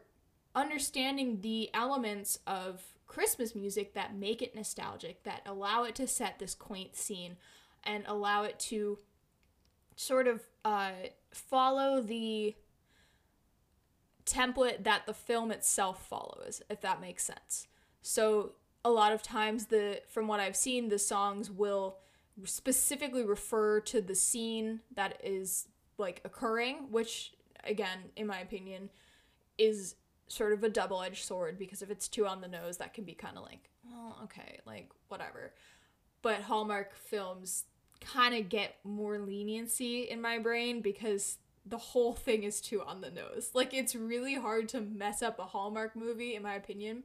understanding 0.55 1.41
the 1.41 1.69
elements 1.73 2.39
of 2.45 2.83
Christmas 3.07 3.55
music 3.55 3.93
that 3.93 4.15
make 4.15 4.41
it 4.41 4.55
nostalgic, 4.55 5.23
that 5.23 5.41
allow 5.45 5.83
it 5.83 5.95
to 5.95 6.07
set 6.07 6.39
this 6.39 6.55
quaint 6.55 6.95
scene 6.95 7.37
and 7.83 8.03
allow 8.07 8.43
it 8.43 8.59
to 8.59 8.99
sort 9.95 10.27
of 10.27 10.41
uh, 10.65 10.91
follow 11.31 12.01
the 12.01 12.55
template 14.25 14.83
that 14.83 15.05
the 15.05 15.13
film 15.13 15.51
itself 15.51 16.07
follows, 16.07 16.61
if 16.69 16.81
that 16.81 17.01
makes 17.01 17.25
sense. 17.25 17.67
So 18.01 18.53
a 18.85 18.91
lot 18.91 19.11
of 19.11 19.23
times 19.23 19.67
the 19.67 20.01
from 20.07 20.27
what 20.27 20.39
I've 20.39 20.55
seen, 20.55 20.89
the 20.89 20.99
songs 20.99 21.49
will 21.49 21.97
specifically 22.45 23.23
refer 23.23 23.79
to 23.81 24.01
the 24.01 24.15
scene 24.15 24.81
that 24.95 25.19
is 25.23 25.67
like 25.97 26.21
occurring, 26.25 26.87
which 26.91 27.33
again, 27.63 27.99
in 28.15 28.27
my 28.27 28.39
opinion, 28.39 28.89
is 29.57 29.95
sort 30.27 30.53
of 30.53 30.63
a 30.63 30.69
double-edged 30.69 31.23
sword 31.23 31.59
because 31.59 31.81
if 31.81 31.91
it's 31.91 32.07
too 32.07 32.25
on 32.25 32.41
the 32.41 32.47
nose, 32.47 32.77
that 32.77 32.93
can 32.93 33.03
be 33.03 33.13
kind 33.13 33.37
of 33.37 33.43
like, 33.43 33.69
well, 33.89 34.17
okay, 34.23 34.59
like 34.65 34.91
whatever. 35.07 35.53
But 36.21 36.41
Hallmark 36.41 36.95
films 36.95 37.65
kind 38.01 38.35
of 38.35 38.49
get 38.49 38.75
more 38.83 39.19
leniency 39.19 40.01
in 40.03 40.21
my 40.21 40.39
brain 40.39 40.81
because 40.81 41.37
the 41.65 41.77
whole 41.77 42.13
thing 42.13 42.43
is 42.43 42.59
too 42.59 42.81
on 42.81 43.01
the 43.01 43.11
nose. 43.11 43.51
Like 43.53 43.73
it's 43.73 43.95
really 43.95 44.35
hard 44.35 44.67
to 44.69 44.81
mess 44.81 45.21
up 45.21 45.39
a 45.39 45.43
Hallmark 45.43 45.95
movie 45.95 46.35
in 46.35 46.43
my 46.43 46.55
opinion. 46.55 47.03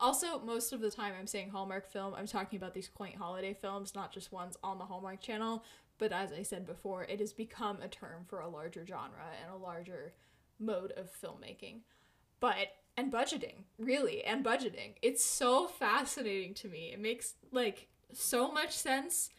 Also, 0.00 0.40
most 0.40 0.72
of 0.72 0.80
the 0.80 0.90
time 0.90 1.12
I'm 1.18 1.26
saying 1.26 1.50
Hallmark 1.50 1.86
film, 1.86 2.14
I'm 2.14 2.26
talking 2.26 2.56
about 2.56 2.72
these 2.72 2.88
quaint 2.88 3.16
holiday 3.16 3.52
films, 3.52 3.94
not 3.94 4.12
just 4.12 4.32
ones 4.32 4.56
on 4.64 4.78
the 4.78 4.86
Hallmark 4.86 5.20
channel, 5.20 5.62
but 5.98 6.10
as 6.10 6.32
I 6.32 6.42
said 6.42 6.66
before, 6.66 7.04
it 7.04 7.20
has 7.20 7.34
become 7.34 7.82
a 7.82 7.88
term 7.88 8.24
for 8.26 8.40
a 8.40 8.48
larger 8.48 8.86
genre 8.86 9.26
and 9.42 9.52
a 9.52 9.62
larger 9.62 10.14
mode 10.58 10.92
of 10.96 11.10
filmmaking. 11.12 11.80
But 12.40 12.56
and 12.96 13.12
budgeting, 13.12 13.64
really, 13.78 14.24
and 14.24 14.44
budgeting. 14.44 14.94
It's 15.02 15.24
so 15.24 15.66
fascinating 15.66 16.54
to 16.54 16.68
me. 16.68 16.90
It 16.92 17.00
makes 17.00 17.34
like 17.52 17.88
so 18.12 18.50
much 18.50 18.76
sense 18.76 19.30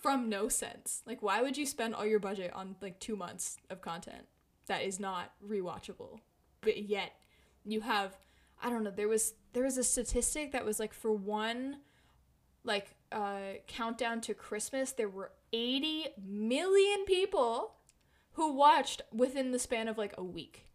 from 0.00 0.28
no 0.28 0.48
sense. 0.48 1.02
Like, 1.06 1.22
why 1.22 1.42
would 1.42 1.56
you 1.56 1.66
spend 1.66 1.94
all 1.94 2.06
your 2.06 2.20
budget 2.20 2.52
on 2.54 2.76
like 2.80 2.98
two 3.00 3.16
months 3.16 3.56
of 3.70 3.80
content 3.80 4.26
that 4.66 4.82
is 4.82 5.00
not 5.00 5.32
rewatchable? 5.46 6.20
But 6.60 6.82
yet, 6.84 7.12
you 7.64 7.80
have, 7.80 8.16
I 8.62 8.70
don't 8.70 8.84
know. 8.84 8.90
There 8.90 9.08
was 9.08 9.34
there 9.52 9.64
was 9.64 9.78
a 9.78 9.84
statistic 9.84 10.52
that 10.52 10.64
was 10.64 10.78
like 10.80 10.92
for 10.92 11.12
one, 11.12 11.78
like 12.64 12.94
uh, 13.12 13.54
countdown 13.66 14.20
to 14.22 14.34
Christmas, 14.34 14.92
there 14.92 15.08
were 15.08 15.32
eighty 15.52 16.06
million 16.26 17.04
people 17.06 17.74
who 18.32 18.52
watched 18.52 19.02
within 19.12 19.50
the 19.52 19.58
span 19.58 19.88
of 19.88 19.98
like 19.98 20.14
a 20.16 20.24
week. 20.24 20.66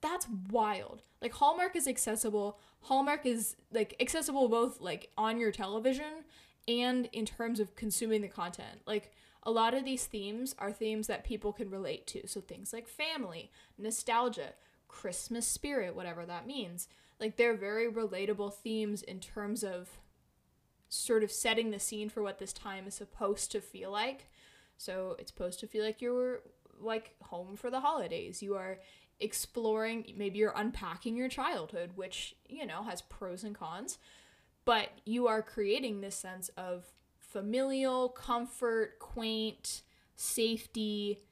That's 0.00 0.26
wild. 0.50 1.02
Like 1.22 1.32
Hallmark 1.34 1.76
is 1.76 1.88
accessible. 1.88 2.58
Hallmark 2.82 3.26
is 3.26 3.56
like 3.72 3.94
accessible 4.00 4.48
both 4.48 4.80
like 4.80 5.10
on 5.16 5.38
your 5.38 5.52
television 5.52 6.24
and 6.68 7.08
in 7.12 7.24
terms 7.24 7.60
of 7.60 7.76
consuming 7.76 8.22
the 8.22 8.28
content. 8.28 8.80
Like 8.86 9.12
a 9.42 9.50
lot 9.50 9.74
of 9.74 9.84
these 9.84 10.06
themes 10.06 10.54
are 10.58 10.72
themes 10.72 11.06
that 11.06 11.24
people 11.24 11.52
can 11.52 11.70
relate 11.70 12.06
to. 12.08 12.26
So 12.26 12.40
things 12.40 12.72
like 12.72 12.88
family, 12.88 13.50
nostalgia, 13.78 14.54
Christmas 14.88 15.46
spirit, 15.46 15.94
whatever 15.94 16.26
that 16.26 16.46
means. 16.46 16.88
Like 17.20 17.36
they're 17.36 17.56
very 17.56 17.90
relatable 17.90 18.54
themes 18.54 19.02
in 19.02 19.20
terms 19.20 19.64
of 19.64 19.88
sort 20.88 21.24
of 21.24 21.32
setting 21.32 21.70
the 21.70 21.78
scene 21.78 22.08
for 22.08 22.22
what 22.22 22.38
this 22.38 22.52
time 22.52 22.86
is 22.86 22.94
supposed 22.94 23.50
to 23.52 23.60
feel 23.60 23.90
like. 23.90 24.28
So 24.78 25.16
it's 25.18 25.30
supposed 25.30 25.60
to 25.60 25.66
feel 25.66 25.84
like 25.84 26.02
you're 26.02 26.40
like 26.78 27.14
home 27.22 27.56
for 27.56 27.70
the 27.70 27.80
holidays. 27.80 28.42
You 28.42 28.54
are 28.56 28.78
exploring, 29.18 30.12
maybe 30.16 30.38
you're 30.38 30.52
unpacking 30.54 31.16
your 31.16 31.28
childhood, 31.28 31.92
which, 31.94 32.36
you 32.48 32.66
know, 32.66 32.82
has 32.82 33.00
pros 33.00 33.44
and 33.44 33.54
cons 33.54 33.98
but 34.66 34.90
you 35.06 35.28
are 35.28 35.40
creating 35.40 36.00
this 36.00 36.16
sense 36.16 36.50
of 36.58 36.84
familial 37.16 38.10
comfort, 38.10 38.98
quaint, 38.98 39.82
safety, 40.16 41.22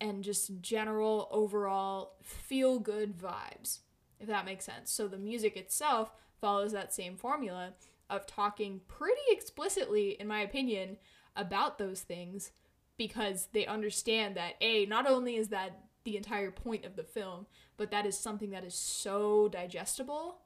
and 0.00 0.22
just 0.24 0.60
general 0.60 1.28
overall 1.30 2.16
feel 2.22 2.78
good 2.78 3.16
vibes, 3.16 3.78
if 4.20 4.28
that 4.28 4.44
makes 4.44 4.64
sense. 4.64 4.92
So 4.92 5.08
the 5.08 5.18
music 5.18 5.56
itself 5.56 6.12
follows 6.40 6.72
that 6.72 6.94
same 6.94 7.16
formula 7.16 7.72
of 8.08 8.26
talking 8.26 8.80
pretty 8.86 9.20
explicitly, 9.30 10.10
in 10.20 10.26
my 10.26 10.40
opinion, 10.40 10.98
about 11.36 11.78
those 11.78 12.00
things 12.00 12.52
because 12.96 13.48
they 13.52 13.66
understand 13.66 14.36
that 14.36 14.54
A, 14.60 14.84
not 14.86 15.08
only 15.08 15.36
is 15.36 15.48
that 15.48 15.84
the 16.04 16.16
entire 16.16 16.50
point 16.50 16.84
of 16.84 16.96
the 16.96 17.02
film, 17.02 17.46
but 17.76 17.90
that 17.90 18.06
is 18.06 18.18
something 18.18 18.50
that 18.50 18.64
is 18.64 18.74
so 18.74 19.48
digestible 19.48 20.38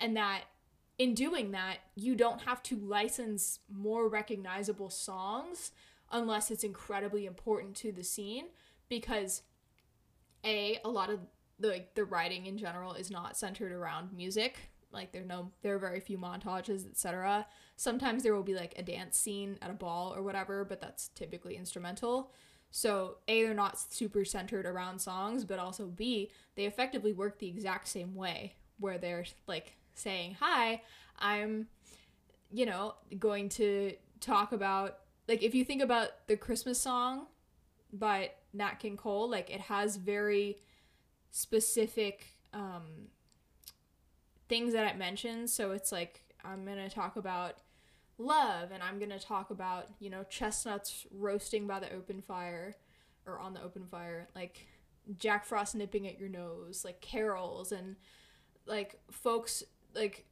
and 0.00 0.16
that 0.16 0.42
in 0.98 1.14
doing 1.14 1.52
that, 1.52 1.78
you 1.94 2.14
don't 2.14 2.42
have 2.42 2.62
to 2.64 2.76
license 2.76 3.60
more 3.70 4.08
recognizable 4.08 4.90
songs 4.90 5.72
unless 6.10 6.50
it's 6.50 6.64
incredibly 6.64 7.24
important 7.24 7.74
to 7.76 7.92
the 7.92 8.04
scene 8.04 8.46
because 8.88 9.42
a 10.44 10.78
a 10.84 10.88
lot 10.88 11.08
of 11.08 11.20
the 11.62 11.68
like, 11.68 11.94
the 11.94 12.04
writing 12.04 12.46
in 12.46 12.58
general 12.58 12.92
is 12.92 13.10
not 13.10 13.36
centered 13.36 13.72
around 13.72 14.12
music. 14.12 14.58
Like 14.92 15.12
there 15.12 15.24
no 15.24 15.50
there 15.62 15.74
are 15.74 15.78
very 15.78 16.00
few 16.00 16.18
montages 16.18 16.86
etc 16.86 17.46
sometimes 17.76 18.22
there 18.22 18.34
will 18.34 18.42
be 18.42 18.54
like 18.54 18.74
a 18.76 18.82
dance 18.82 19.16
scene 19.16 19.56
at 19.62 19.70
a 19.70 19.72
ball 19.72 20.12
or 20.14 20.22
whatever 20.22 20.66
but 20.66 20.82
that's 20.82 21.08
typically 21.08 21.56
instrumental. 21.56 22.30
So 22.70 23.16
a 23.26 23.42
they're 23.42 23.54
not 23.54 23.78
super 23.78 24.26
centered 24.26 24.66
around 24.66 24.98
songs 24.98 25.46
but 25.46 25.58
also 25.58 25.86
b 25.86 26.30
they 26.56 26.66
effectively 26.66 27.14
work 27.14 27.38
the 27.38 27.48
exact 27.48 27.88
same 27.88 28.14
way 28.14 28.56
where 28.78 28.98
they're 28.98 29.24
like 29.46 29.76
saying, 29.94 30.36
Hi, 30.40 30.82
I'm, 31.18 31.68
you 32.50 32.66
know, 32.66 32.94
going 33.18 33.48
to 33.50 33.94
talk 34.20 34.52
about, 34.52 34.98
like, 35.28 35.42
if 35.42 35.54
you 35.54 35.64
think 35.64 35.82
about 35.82 36.26
the 36.26 36.36
Christmas 36.36 36.78
song 36.78 37.26
by 37.92 38.32
Nat 38.52 38.74
King 38.74 38.96
Cole, 38.96 39.28
like, 39.28 39.50
it 39.50 39.60
has 39.60 39.96
very 39.96 40.58
specific 41.32 42.26
um, 42.52 43.08
things 44.48 44.72
that 44.74 44.86
it 44.86 44.96
mentions. 44.96 45.52
So 45.52 45.72
it's 45.72 45.90
like, 45.90 46.22
I'm 46.44 46.64
to 46.76 46.88
talk 46.88 47.16
about 47.16 47.56
love 48.18 48.70
and 48.72 48.82
I'm 48.82 48.98
to 49.10 49.18
talk 49.18 49.50
about, 49.50 49.88
you 49.98 50.10
know, 50.10 50.24
chestnuts 50.28 51.06
roasting 51.10 51.66
by 51.66 51.80
the 51.80 51.92
open 51.92 52.20
fire 52.22 52.76
or 53.26 53.40
on 53.40 53.54
the 53.54 53.62
open 53.62 53.86
fire, 53.86 54.28
like 54.36 54.66
Jack 55.18 55.44
Frost 55.44 55.74
nipping 55.74 56.06
at 56.06 56.20
your 56.20 56.28
nose, 56.28 56.84
like 56.84 57.00
carols 57.00 57.72
and 57.72 57.96
like 58.66 59.00
folks 59.10 59.64
like 59.94 60.24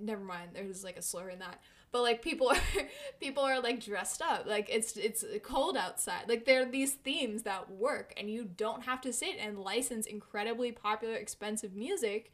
never 0.00 0.24
mind 0.24 0.50
there's 0.54 0.82
like 0.82 0.96
a 0.96 1.02
slur 1.02 1.28
in 1.28 1.38
that 1.38 1.60
but 1.96 2.02
like 2.02 2.20
people 2.20 2.50
are 2.50 2.60
people 3.20 3.42
are 3.42 3.58
like 3.58 3.82
dressed 3.82 4.20
up. 4.20 4.44
Like 4.46 4.68
it's 4.70 4.98
it's 4.98 5.24
cold 5.42 5.78
outside. 5.78 6.24
Like 6.28 6.44
there 6.44 6.60
are 6.60 6.70
these 6.70 6.92
themes 6.92 7.44
that 7.44 7.70
work 7.70 8.12
and 8.18 8.28
you 8.28 8.44
don't 8.44 8.82
have 8.82 9.00
to 9.00 9.14
sit 9.14 9.36
and 9.40 9.58
license 9.58 10.04
incredibly 10.04 10.72
popular 10.72 11.14
expensive 11.14 11.74
music 11.74 12.32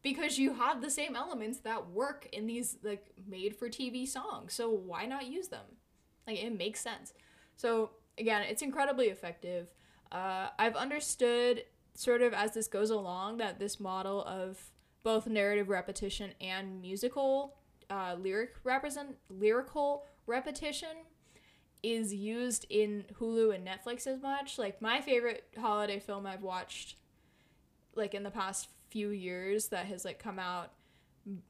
because 0.00 0.38
you 0.38 0.54
have 0.54 0.80
the 0.80 0.88
same 0.88 1.14
elements 1.14 1.58
that 1.58 1.90
work 1.90 2.26
in 2.32 2.46
these 2.46 2.78
like 2.82 3.10
made 3.28 3.54
for 3.54 3.68
TV 3.68 4.08
songs. 4.08 4.54
So 4.54 4.70
why 4.70 5.04
not 5.04 5.26
use 5.26 5.48
them? 5.48 5.66
Like 6.26 6.42
it 6.42 6.56
makes 6.56 6.80
sense. 6.80 7.12
So 7.58 7.90
again 8.16 8.40
it's 8.48 8.62
incredibly 8.62 9.08
effective. 9.08 9.74
Uh, 10.10 10.48
I've 10.58 10.76
understood 10.76 11.64
sort 11.92 12.22
of 12.22 12.32
as 12.32 12.54
this 12.54 12.66
goes 12.66 12.88
along 12.88 13.36
that 13.36 13.58
this 13.58 13.78
model 13.78 14.24
of 14.24 14.70
both 15.02 15.26
narrative 15.26 15.68
repetition 15.68 16.30
and 16.40 16.80
musical 16.80 17.56
uh, 17.92 18.16
lyric 18.18 18.54
represent 18.64 19.16
lyrical 19.28 20.06
repetition 20.26 20.96
is 21.82 22.14
used 22.14 22.64
in 22.70 23.04
Hulu 23.20 23.54
and 23.54 23.66
Netflix 23.66 24.06
as 24.06 24.22
much. 24.22 24.58
Like 24.58 24.80
my 24.80 25.00
favorite 25.00 25.44
holiday 25.58 25.98
film 25.98 26.26
I've 26.26 26.42
watched 26.42 26.96
like 27.94 28.14
in 28.14 28.22
the 28.22 28.30
past 28.30 28.68
few 28.88 29.10
years 29.10 29.68
that 29.68 29.86
has 29.86 30.04
like 30.04 30.18
come 30.18 30.38
out 30.38 30.70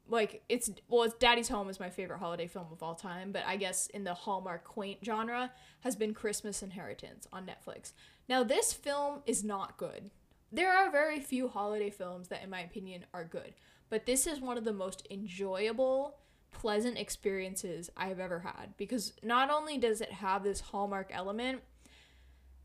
like 0.07 0.43
it's 0.49 0.69
well 0.87 1.03
it's 1.03 1.15
daddy's 1.15 1.49
home 1.49 1.67
is 1.67 1.79
my 1.79 1.89
favorite 1.89 2.19
holiday 2.19 2.45
film 2.45 2.67
of 2.71 2.83
all 2.83 2.93
time 2.93 3.31
but 3.31 3.43
i 3.47 3.55
guess 3.55 3.87
in 3.87 4.03
the 4.03 4.13
hallmark 4.13 4.63
quaint 4.63 4.99
genre 5.03 5.51
has 5.81 5.95
been 5.95 6.13
christmas 6.13 6.61
inheritance 6.61 7.27
on 7.33 7.45
netflix 7.45 7.91
now 8.29 8.43
this 8.43 8.71
film 8.71 9.21
is 9.25 9.43
not 9.43 9.75
good 9.77 10.11
there 10.51 10.71
are 10.71 10.91
very 10.91 11.19
few 11.19 11.47
holiday 11.47 11.89
films 11.89 12.27
that 12.27 12.43
in 12.43 12.51
my 12.51 12.61
opinion 12.61 13.03
are 13.15 13.23
good 13.25 13.55
but 13.89 14.05
this 14.05 14.27
is 14.27 14.39
one 14.39 14.57
of 14.57 14.63
the 14.63 14.71
most 14.71 15.07
enjoyable 15.09 16.17
pleasant 16.53 16.97
experiences 16.97 17.89
i've 17.97 18.19
ever 18.19 18.39
had. 18.39 18.73
Because 18.77 19.13
not 19.23 19.49
only 19.49 19.77
does 19.77 20.01
it 20.01 20.11
have 20.11 20.43
this 20.43 20.61
hallmark 20.61 21.09
element 21.11 21.61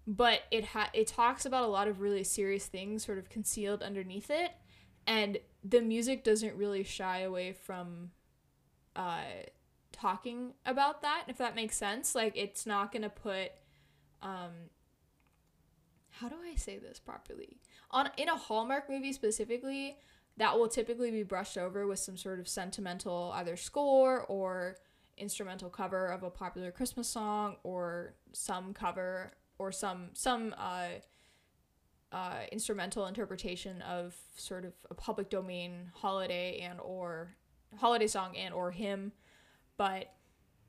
but 0.08 0.40
it 0.50 0.64
ha- 0.64 0.90
it 0.94 1.06
talks 1.06 1.44
about 1.44 1.64
a 1.64 1.66
lot 1.66 1.86
of 1.86 2.00
really 2.00 2.24
serious 2.24 2.66
things 2.66 3.04
sort 3.04 3.18
of 3.18 3.28
concealed 3.28 3.82
underneath 3.82 4.30
it. 4.30 4.52
And 5.06 5.38
the 5.62 5.82
music 5.82 6.24
doesn't 6.24 6.56
really 6.56 6.82
shy 6.82 7.20
away 7.20 7.52
from 7.52 8.10
uh 8.96 9.20
talking 9.92 10.54
about 10.64 11.02
that 11.02 11.24
if 11.28 11.36
that 11.38 11.54
makes 11.54 11.76
sense. 11.76 12.14
Like 12.14 12.32
it's 12.36 12.64
not 12.64 12.90
to 12.92 13.10
put 13.10 13.50
um 14.22 14.52
how 16.10 16.28
do 16.28 16.36
i 16.50 16.56
say 16.56 16.78
this 16.78 16.98
properly? 16.98 17.60
On 17.90 18.08
in 18.16 18.28
a 18.28 18.36
hallmark 18.36 18.88
movie 18.88 19.12
specifically 19.12 19.98
that 20.38 20.58
will 20.58 20.68
typically 20.68 21.10
be 21.10 21.22
brushed 21.22 21.58
over 21.58 21.86
with 21.86 21.98
some 21.98 22.16
sort 22.16 22.40
of 22.40 22.48
sentimental 22.48 23.32
either 23.34 23.56
score 23.56 24.24
or 24.28 24.76
instrumental 25.16 25.68
cover 25.68 26.06
of 26.06 26.22
a 26.22 26.30
popular 26.30 26.70
christmas 26.70 27.08
song 27.08 27.56
or 27.64 28.14
some 28.32 28.72
cover 28.72 29.32
or 29.58 29.72
some 29.72 30.10
some 30.14 30.54
uh 30.58 30.86
uh, 32.10 32.40
instrumental 32.50 33.06
interpretation 33.06 33.82
of 33.82 34.16
sort 34.34 34.64
of 34.64 34.72
a 34.90 34.94
public 34.94 35.28
domain 35.28 35.90
holiday 35.94 36.58
and 36.60 36.80
or 36.80 37.36
holiday 37.76 38.06
song 38.06 38.34
and 38.34 38.54
or 38.54 38.70
hymn. 38.70 39.12
But 39.76 40.14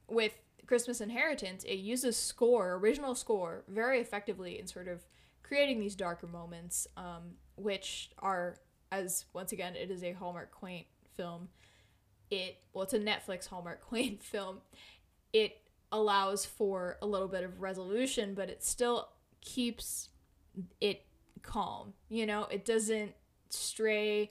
with 0.09 0.33
christmas 0.67 1.01
inheritance 1.01 1.63
it 1.63 1.79
uses 1.79 2.15
score 2.15 2.75
original 2.75 3.15
score 3.15 3.63
very 3.67 3.99
effectively 3.99 4.59
in 4.59 4.67
sort 4.67 4.87
of 4.87 5.03
creating 5.41 5.79
these 5.79 5.95
darker 5.95 6.27
moments 6.27 6.85
um, 6.95 7.33
which 7.55 8.11
are 8.19 8.57
as 8.91 9.25
once 9.33 9.51
again 9.51 9.75
it 9.75 9.91
is 9.91 10.03
a 10.03 10.13
hallmark 10.13 10.51
quaint 10.51 10.85
film 11.15 11.49
it 12.29 12.57
well 12.73 12.83
it's 12.83 12.93
a 12.93 12.99
netflix 12.99 13.47
hallmark 13.47 13.81
quaint 13.87 14.21
film 14.21 14.57
it 15.33 15.61
allows 15.91 16.45
for 16.45 16.97
a 17.01 17.05
little 17.05 17.27
bit 17.27 17.43
of 17.43 17.61
resolution 17.61 18.33
but 18.33 18.49
it 18.49 18.63
still 18.63 19.09
keeps 19.41 20.09
it 20.81 21.05
calm. 21.41 21.93
You 22.09 22.25
know, 22.25 22.47
it 22.51 22.65
doesn't 22.65 23.13
stray. 23.49 24.29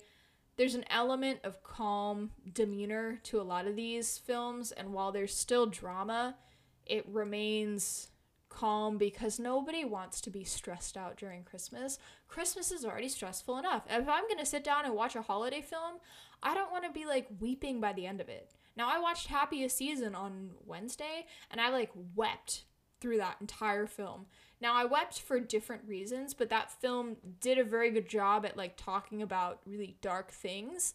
There's 0.57 0.75
an 0.75 0.85
element 0.91 1.41
of 1.45 1.63
calm 1.63 2.31
demeanor 2.53 3.21
to 3.25 3.41
a 3.41 3.43
lot 3.43 3.67
of 3.67 3.77
these 3.77 4.19
films, 4.19 4.73
and 4.73 4.93
while 4.93 5.13
there's 5.13 5.35
still 5.35 5.67
drama, 5.67 6.37
it 6.85 7.07
remains 7.09 8.09
calm 8.49 8.99
because 8.99 9.39
nobody 9.39 9.85
wants 9.85 10.21
to 10.23 10.31
be 10.31 10.45
stressed 10.45 10.97
out 10.97 11.17
during 11.17 11.45
Christmas. 11.45 11.99
Christmas 12.29 12.73
is 12.73 12.85
already 12.85 13.09
stressful 13.09 13.59
enough. 13.59 13.85
If 13.89 14.09
I'm 14.09 14.25
going 14.25 14.39
to 14.39 14.47
sit 14.47 14.65
down 14.65 14.85
and 14.85 14.95
watch 14.95 15.17
a 15.17 15.23
holiday 15.23 15.61
film, 15.61 15.97
I 16.43 16.55
don't 16.55 16.73
want 16.73 16.85
to 16.85 16.91
be 16.91 17.07
like 17.07 17.29
weeping 17.41 17.81
by 17.81 17.93
the 17.93 18.07
end 18.07 18.21
of 18.21 18.29
it. 18.29 18.51
Now, 18.77 18.89
I 18.89 18.99
watched 18.99 19.27
Happiest 19.27 19.77
Season 19.77 20.15
on 20.15 20.51
Wednesday 20.65 21.27
and 21.51 21.61
I 21.61 21.71
like 21.71 21.91
wept 22.15 22.65
through 23.01 23.19
that 23.19 23.37
entire 23.41 23.87
film. 23.87 24.27
Now 24.61 24.75
I 24.75 24.85
wept 24.85 25.21
for 25.21 25.39
different 25.39 25.83
reasons, 25.87 26.35
but 26.35 26.51
that 26.51 26.71
film 26.71 27.17
did 27.41 27.59
a 27.59 27.65
very 27.65 27.91
good 27.91 28.09
job 28.09 28.45
at 28.45 28.57
like 28.57 28.77
talking 28.77 29.23
about 29.23 29.61
really 29.65 29.97
dark 30.01 30.31
things. 30.31 30.95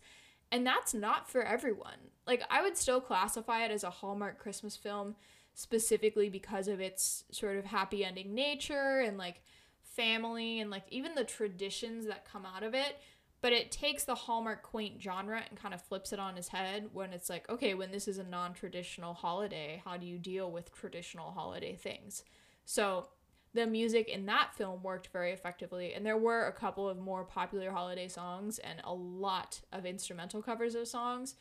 And 0.52 0.68
that's 0.68 0.94
not 0.94 1.30
for 1.30 1.42
everyone. 1.42 2.12
Like 2.28 2.44
I 2.50 2.62
would 2.62 2.78
still 2.78 3.02
classify 3.02 3.64
it 3.64 3.72
as 3.72 3.84
a 3.84 3.90
Hallmark 3.90 4.38
Christmas 4.38 4.76
film 4.76 5.16
specifically 5.54 6.30
because 6.30 6.68
of 6.68 6.80
its 6.80 7.24
sort 7.32 7.58
of 7.58 7.66
happy 7.66 8.04
ending 8.04 8.34
nature 8.34 9.00
and 9.00 9.18
like 9.18 9.42
family 9.84 10.60
and 10.60 10.72
like 10.72 10.86
even 10.90 11.16
the 11.16 11.24
traditions 11.24 12.08
that 12.08 12.26
come 12.30 12.46
out 12.46 12.64
of 12.64 12.74
it. 12.74 13.00
But 13.42 13.54
it 13.54 13.72
takes 13.72 14.06
the 14.06 14.16
hallmark 14.16 14.64
quaint 14.64 15.02
genre 15.02 15.42
and 15.48 15.60
kind 15.60 15.74
of 15.74 15.82
flips 15.82 16.14
it 16.14 16.20
on 16.20 16.38
his 16.38 16.48
head 16.48 16.90
when 16.94 17.12
it's 17.12 17.30
like 17.30 17.50
okay 17.50 17.74
when 17.74 17.92
this 17.92 18.08
is 18.08 18.18
a 18.18 18.24
non-traditional 18.24 19.14
holiday 19.14 19.82
how 19.84 19.98
do 19.98 20.06
you 20.06 20.18
deal 20.18 20.50
with 20.50 20.74
traditional 20.74 21.32
holiday 21.32 21.76
things? 21.76 22.24
So 22.66 23.10
the 23.54 23.68
music 23.68 24.08
in 24.08 24.26
that 24.26 24.56
film 24.56 24.82
worked 24.82 25.08
very 25.08 25.32
effectively 25.32 25.94
and 25.94 26.06
there 26.06 26.18
were 26.18 26.48
a 26.48 26.54
couple 26.54 26.90
of 26.90 26.98
more 26.98 27.26
popular 27.26 27.70
holiday 27.70 28.08
songs 28.08 28.60
and 28.60 28.82
a 28.84 28.94
lot 28.94 29.60
of 29.72 29.86
instrumental 29.86 30.42
covers 30.42 30.74
of 30.74 30.88
songs. 30.88 31.36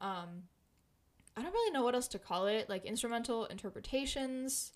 Um, 0.00 0.44
i 1.36 1.42
don't 1.42 1.52
really 1.52 1.70
know 1.72 1.82
what 1.82 1.94
else 1.94 2.08
to 2.08 2.18
call 2.18 2.46
it 2.46 2.68
like 2.68 2.84
instrumental 2.84 3.46
interpretations 3.46 4.72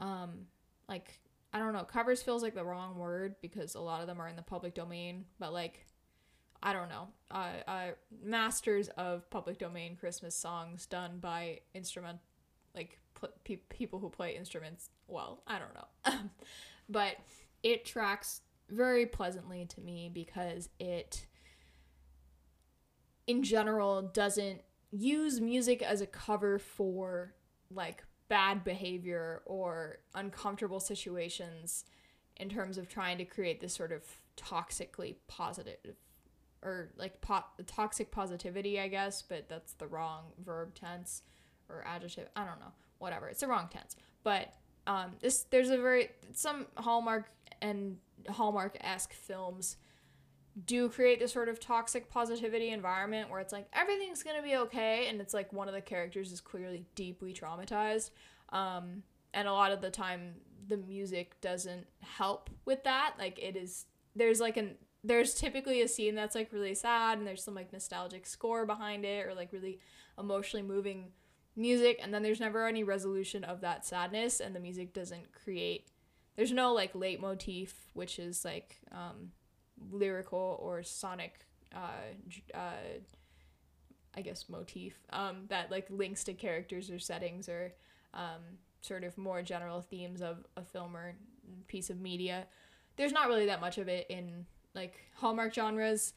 um, 0.00 0.46
like 0.88 1.20
i 1.52 1.58
don't 1.58 1.72
know 1.72 1.84
covers 1.84 2.22
feels 2.22 2.42
like 2.42 2.54
the 2.54 2.64
wrong 2.64 2.96
word 2.96 3.36
because 3.40 3.74
a 3.74 3.80
lot 3.80 4.00
of 4.00 4.06
them 4.06 4.20
are 4.20 4.28
in 4.28 4.36
the 4.36 4.42
public 4.42 4.74
domain 4.74 5.24
but 5.38 5.52
like 5.52 5.86
i 6.62 6.72
don't 6.72 6.88
know 6.88 7.08
uh, 7.30 7.50
uh, 7.66 7.86
masters 8.22 8.88
of 8.96 9.28
public 9.30 9.58
domain 9.58 9.96
christmas 9.96 10.34
songs 10.34 10.86
done 10.86 11.18
by 11.18 11.58
instrument 11.74 12.18
like 12.74 13.00
pl- 13.14 13.32
pe- 13.42 13.56
people 13.68 13.98
who 13.98 14.08
play 14.08 14.36
instruments 14.36 14.90
well. 15.08 15.42
I 15.46 15.58
don't 15.58 15.74
know. 15.74 16.30
but 16.88 17.16
it 17.62 17.84
tracks 17.84 18.42
very 18.68 19.06
pleasantly 19.06 19.64
to 19.64 19.80
me 19.80 20.10
because 20.12 20.68
it 20.78 21.26
in 23.26 23.42
general 23.42 24.02
doesn't 24.02 24.60
use 24.96 25.40
music 25.40 25.82
as 25.82 26.00
a 26.00 26.06
cover 26.06 26.58
for 26.58 27.34
like 27.70 28.04
bad 28.28 28.64
behavior 28.64 29.42
or 29.44 29.98
uncomfortable 30.14 30.80
situations 30.80 31.84
in 32.36 32.48
terms 32.48 32.78
of 32.78 32.88
trying 32.88 33.18
to 33.18 33.24
create 33.24 33.60
this 33.60 33.74
sort 33.74 33.92
of 33.92 34.02
toxically 34.36 35.16
positive 35.28 35.96
or 36.62 36.90
like 36.96 37.20
po- 37.20 37.44
toxic 37.66 38.10
positivity, 38.10 38.80
I 38.80 38.88
guess, 38.88 39.22
but 39.22 39.48
that's 39.48 39.74
the 39.74 39.86
wrong 39.86 40.24
verb 40.44 40.74
tense 40.74 41.22
or 41.68 41.84
adjective. 41.86 42.28
I 42.34 42.44
don't 42.44 42.60
know. 42.60 42.72
Whatever. 42.98 43.28
It's 43.28 43.40
the 43.40 43.46
wrong 43.46 43.68
tense. 43.70 43.94
But 44.24 44.54
um, 44.86 45.12
this 45.20 45.44
there's 45.50 45.70
a 45.70 45.76
very 45.76 46.10
some 46.32 46.66
Hallmark 46.76 47.26
and 47.60 47.98
Hallmark 48.28 48.78
esque 48.80 49.12
films 49.12 49.76
do 50.64 50.88
create 50.88 51.20
this 51.20 51.32
sort 51.32 51.48
of 51.48 51.60
toxic 51.60 52.08
positivity 52.08 52.70
environment 52.70 53.30
where 53.30 53.40
it's 53.40 53.52
like 53.52 53.68
everything's 53.72 54.22
gonna 54.22 54.42
be 54.42 54.56
okay, 54.56 55.08
and 55.08 55.20
it's 55.20 55.34
like 55.34 55.52
one 55.52 55.68
of 55.68 55.74
the 55.74 55.80
characters 55.80 56.32
is 56.32 56.40
clearly 56.40 56.86
deeply 56.94 57.34
traumatized. 57.34 58.10
Um, 58.50 59.02
and 59.34 59.46
a 59.46 59.52
lot 59.52 59.72
of 59.72 59.80
the 59.82 59.90
time, 59.90 60.36
the 60.68 60.78
music 60.78 61.40
doesn't 61.40 61.86
help 62.00 62.48
with 62.64 62.84
that. 62.84 63.14
Like 63.18 63.38
it 63.38 63.56
is 63.56 63.86
there's 64.14 64.40
like 64.40 64.56
an 64.56 64.76
there's 65.04 65.34
typically 65.34 65.82
a 65.82 65.88
scene 65.88 66.14
that's 66.14 66.34
like 66.34 66.52
really 66.52 66.74
sad 66.74 67.18
and 67.18 67.26
there's 67.26 67.44
some 67.44 67.54
like 67.54 67.72
nostalgic 67.72 68.26
score 68.26 68.66
behind 68.66 69.04
it 69.04 69.26
or 69.26 69.34
like 69.34 69.52
really 69.52 69.78
emotionally 70.18 70.66
moving 70.66 71.12
music 71.54 71.98
and 72.02 72.12
then 72.12 72.22
there's 72.22 72.40
never 72.40 72.66
any 72.66 72.82
resolution 72.82 73.44
of 73.44 73.60
that 73.60 73.86
sadness 73.86 74.40
and 74.40 74.54
the 74.54 74.60
music 74.60 74.92
doesn't 74.92 75.32
create 75.32 75.88
there's 76.36 76.52
no 76.52 76.72
like 76.72 76.94
leitmotif 76.94 77.72
which 77.94 78.18
is 78.18 78.44
like 78.44 78.78
um, 78.92 79.30
lyrical 79.90 80.58
or 80.60 80.82
sonic 80.82 81.40
uh, 81.74 82.56
uh, 82.56 82.98
I 84.16 84.20
guess 84.22 84.48
motif 84.48 84.94
um, 85.10 85.44
that 85.48 85.70
like 85.70 85.86
links 85.90 86.24
to 86.24 86.32
characters 86.32 86.90
or 86.90 86.98
settings 86.98 87.48
or 87.48 87.74
um, 88.14 88.40
sort 88.80 89.04
of 89.04 89.18
more 89.18 89.42
general 89.42 89.82
themes 89.82 90.22
of 90.22 90.46
a 90.56 90.62
film 90.62 90.96
or 90.96 91.16
piece 91.68 91.90
of 91.90 92.00
media. 92.00 92.46
There's 92.96 93.12
not 93.12 93.28
really 93.28 93.46
that 93.46 93.60
much 93.60 93.76
of 93.78 93.88
it 93.88 94.06
in 94.08 94.46
like 94.74 94.94
Hallmark 95.16 95.52
genres. 95.52 96.14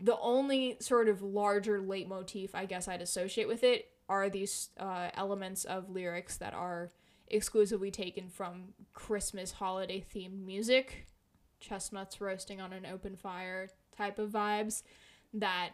The 0.00 0.18
only 0.18 0.76
sort 0.80 1.08
of 1.08 1.22
larger 1.22 1.80
leitmotif 1.80 2.54
I 2.54 2.66
guess 2.66 2.86
I'd 2.86 3.02
associate 3.02 3.48
with 3.48 3.64
it 3.64 3.86
are 4.08 4.28
these 4.28 4.70
uh, 4.78 5.08
elements 5.14 5.64
of 5.64 5.90
lyrics 5.90 6.36
that 6.38 6.54
are 6.54 6.90
exclusively 7.28 7.90
taken 7.90 8.28
from 8.28 8.74
Christmas 8.94 9.52
holiday 9.52 10.04
themed 10.14 10.44
music, 10.44 11.06
chestnuts 11.60 12.20
roasting 12.20 12.60
on 12.60 12.72
an 12.72 12.86
open 12.86 13.16
fire 13.16 13.68
type 13.96 14.18
of 14.18 14.30
vibes 14.30 14.82
that 15.34 15.70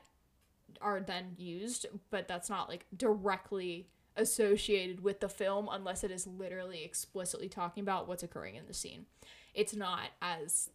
are 0.81 1.01
then 1.01 1.35
used, 1.37 1.87
but 2.11 2.29
that's 2.29 2.51
not 2.51 2.69
like 2.69 2.87
directly 2.97 3.89
associated 4.17 5.03
with 5.03 5.21
the 5.21 5.29
film 5.29 5.69
unless 5.71 6.05
it 6.05 6.11
is 6.11 6.27
literally 6.27 6.85
explicitly 6.85 7.49
talking 7.49 7.83
about 7.83 8.07
what's 8.07 8.23
occurring 8.23 8.55
in 8.57 8.67
the 8.67 8.75
scene. 8.75 9.07
It's 9.55 9.75
not 9.75 10.11
as 10.23 10.71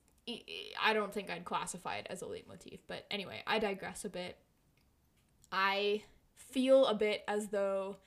I 0.82 0.94
don't 0.94 1.14
think 1.14 1.32
I'd 1.32 1.46
classify 1.46 1.96
it 1.98 2.08
as 2.10 2.22
a 2.22 2.26
leitmotif, 2.26 2.80
but 2.88 3.06
anyway, 3.10 3.42
I 3.48 3.58
digress 3.58 4.06
a 4.06 4.10
bit. 4.10 4.38
I 5.52 6.04
feel 6.36 6.86
a 6.86 6.94
bit 6.94 7.24
as 7.28 7.48
though 7.48 7.98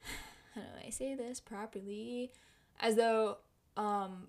how 0.54 0.60
do 0.62 0.86
I 0.86 0.90
say 0.90 1.14
this 1.14 1.40
properly? 1.40 2.32
As 2.80 2.96
though 2.96 3.38
um 3.76 4.28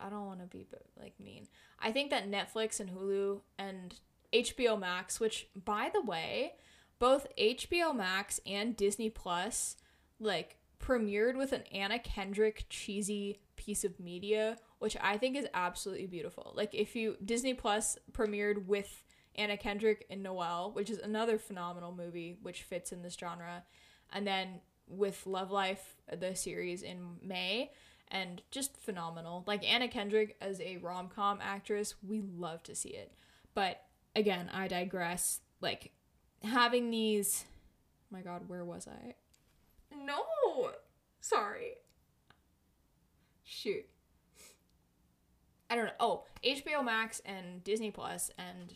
I 0.00 0.08
don't 0.08 0.26
want 0.26 0.40
to 0.40 0.46
be 0.46 0.66
like 1.00 1.18
mean. 1.20 1.48
I 1.78 1.92
think 1.92 2.10
that 2.10 2.30
Netflix 2.30 2.80
and 2.80 2.90
Hulu 2.90 3.40
and 3.58 3.94
HBO 4.32 4.78
Max, 4.78 5.20
which 5.20 5.48
by 5.64 5.90
the 5.92 6.02
way, 6.02 6.54
both 6.98 7.26
HBO 7.38 7.94
Max 7.94 8.40
and 8.46 8.76
Disney 8.76 9.10
Plus 9.10 9.76
like 10.18 10.58
premiered 10.80 11.36
with 11.36 11.52
an 11.52 11.62
Anna 11.72 11.98
Kendrick 11.98 12.66
cheesy 12.68 13.40
piece 13.56 13.84
of 13.84 13.98
media, 13.98 14.56
which 14.78 14.96
I 15.00 15.16
think 15.18 15.36
is 15.36 15.46
absolutely 15.54 16.06
beautiful. 16.06 16.52
Like 16.54 16.74
if 16.74 16.94
you 16.94 17.16
Disney 17.24 17.54
Plus 17.54 17.98
premiered 18.12 18.66
with 18.66 19.04
Anna 19.34 19.56
Kendrick 19.56 20.06
and 20.10 20.22
Noelle, 20.22 20.72
which 20.72 20.90
is 20.90 20.98
another 20.98 21.38
phenomenal 21.38 21.92
movie 21.92 22.38
which 22.42 22.62
fits 22.62 22.92
in 22.92 23.02
this 23.02 23.16
genre, 23.18 23.64
and 24.12 24.26
then 24.26 24.60
with 24.88 25.26
Love 25.26 25.50
Life 25.50 25.96
the 26.12 26.34
series 26.34 26.82
in 26.82 27.16
May 27.22 27.72
and 28.08 28.42
just 28.50 28.76
phenomenal. 28.76 29.44
Like 29.46 29.68
Anna 29.68 29.88
Kendrick 29.88 30.36
as 30.40 30.60
a 30.60 30.78
rom-com 30.78 31.38
actress, 31.42 31.94
we 32.06 32.20
love 32.20 32.62
to 32.64 32.74
see 32.74 32.90
it. 32.90 33.12
But 33.54 33.82
again, 34.14 34.50
I 34.52 34.68
digress. 34.68 35.40
Like 35.60 35.92
having 36.42 36.90
these 36.90 37.44
oh 37.48 38.16
my 38.16 38.20
god, 38.20 38.48
where 38.48 38.64
was 38.64 38.86
I? 38.88 39.14
No. 39.94 40.70
Sorry. 41.20 41.74
Shoot. 43.42 43.86
I 45.68 45.74
don't 45.74 45.86
know. 45.86 45.92
Oh, 45.98 46.24
HBO 46.44 46.84
Max 46.84 47.20
and 47.24 47.64
Disney 47.64 47.90
Plus 47.90 48.30
and 48.38 48.72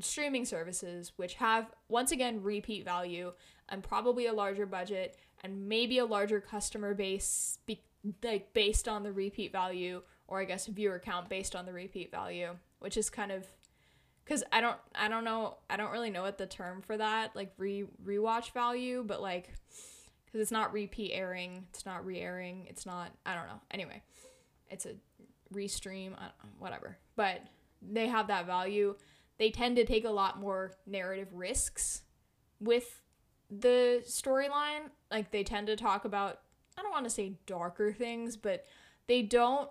streaming 0.00 0.44
services 0.44 1.12
which 1.16 1.34
have 1.34 1.70
once 1.88 2.10
again 2.10 2.42
repeat 2.42 2.84
value 2.84 3.32
and 3.68 3.82
probably 3.82 4.26
a 4.26 4.32
larger 4.32 4.66
budget 4.66 5.16
and 5.42 5.68
maybe 5.68 5.98
a 5.98 6.04
larger 6.04 6.40
customer 6.40 6.94
base 6.94 7.58
be- 7.66 7.84
like 8.22 8.52
based 8.52 8.88
on 8.88 9.02
the 9.02 9.12
repeat 9.12 9.52
value 9.52 10.02
or 10.26 10.40
I 10.40 10.44
guess 10.44 10.66
viewer 10.66 10.98
count 10.98 11.28
based 11.28 11.54
on 11.54 11.66
the 11.66 11.72
repeat 11.72 12.10
value, 12.10 12.56
which 12.78 12.96
is 12.96 13.10
kind 13.10 13.32
of 13.32 13.46
cuz 14.26 14.42
I 14.52 14.60
don't 14.60 14.78
I 14.94 15.08
don't 15.08 15.24
know 15.24 15.58
I 15.68 15.76
don't 15.76 15.92
really 15.92 16.10
know 16.10 16.22
what 16.22 16.38
the 16.38 16.46
term 16.46 16.82
for 16.82 16.96
that 16.96 17.34
like 17.34 17.52
re 17.58 17.84
rewatch 18.04 18.52
value, 18.52 19.04
but 19.06 19.20
like 19.22 19.50
cuz 20.30 20.40
it's 20.40 20.50
not 20.50 20.72
repeat 20.72 21.12
airing, 21.12 21.66
it's 21.70 21.86
not 21.86 22.04
re-airing, 22.04 22.66
it's 22.68 22.86
not 22.86 23.12
I 23.24 23.34
don't 23.34 23.46
know. 23.46 23.60
Anyway, 23.70 24.02
it's 24.70 24.86
a 24.86 24.94
restream, 25.52 26.14
whatever. 26.58 26.98
But 27.16 27.42
they 27.82 28.08
have 28.08 28.28
that 28.28 28.46
value. 28.46 28.96
They 29.38 29.50
tend 29.50 29.76
to 29.76 29.84
take 29.84 30.04
a 30.04 30.10
lot 30.10 30.40
more 30.40 30.72
narrative 30.86 31.28
risks 31.32 32.02
with 32.60 33.02
the 33.50 34.02
storyline. 34.06 34.90
Like 35.10 35.30
they 35.30 35.44
tend 35.44 35.66
to 35.68 35.76
talk 35.76 36.04
about 36.04 36.40
I 36.76 36.82
don't 36.82 36.92
want 36.92 37.04
to 37.04 37.10
say 37.10 37.34
darker 37.46 37.92
things, 37.92 38.36
but 38.36 38.64
they 39.06 39.22
don't 39.22 39.68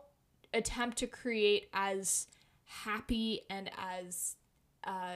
attempt 0.54 0.98
to 1.00 1.08
create 1.08 1.70
as 1.74 2.28
happy 2.66 3.42
and 3.50 3.70
as 3.78 4.36
uh, 4.84 5.16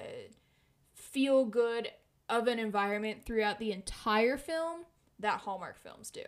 feel 0.93 1.45
good 1.45 1.89
of 2.29 2.47
an 2.47 2.59
environment 2.59 3.25
throughout 3.25 3.59
the 3.59 3.71
entire 3.71 4.37
film 4.37 4.81
that 5.19 5.39
Hallmark 5.39 5.79
films 5.79 6.11
do. 6.11 6.23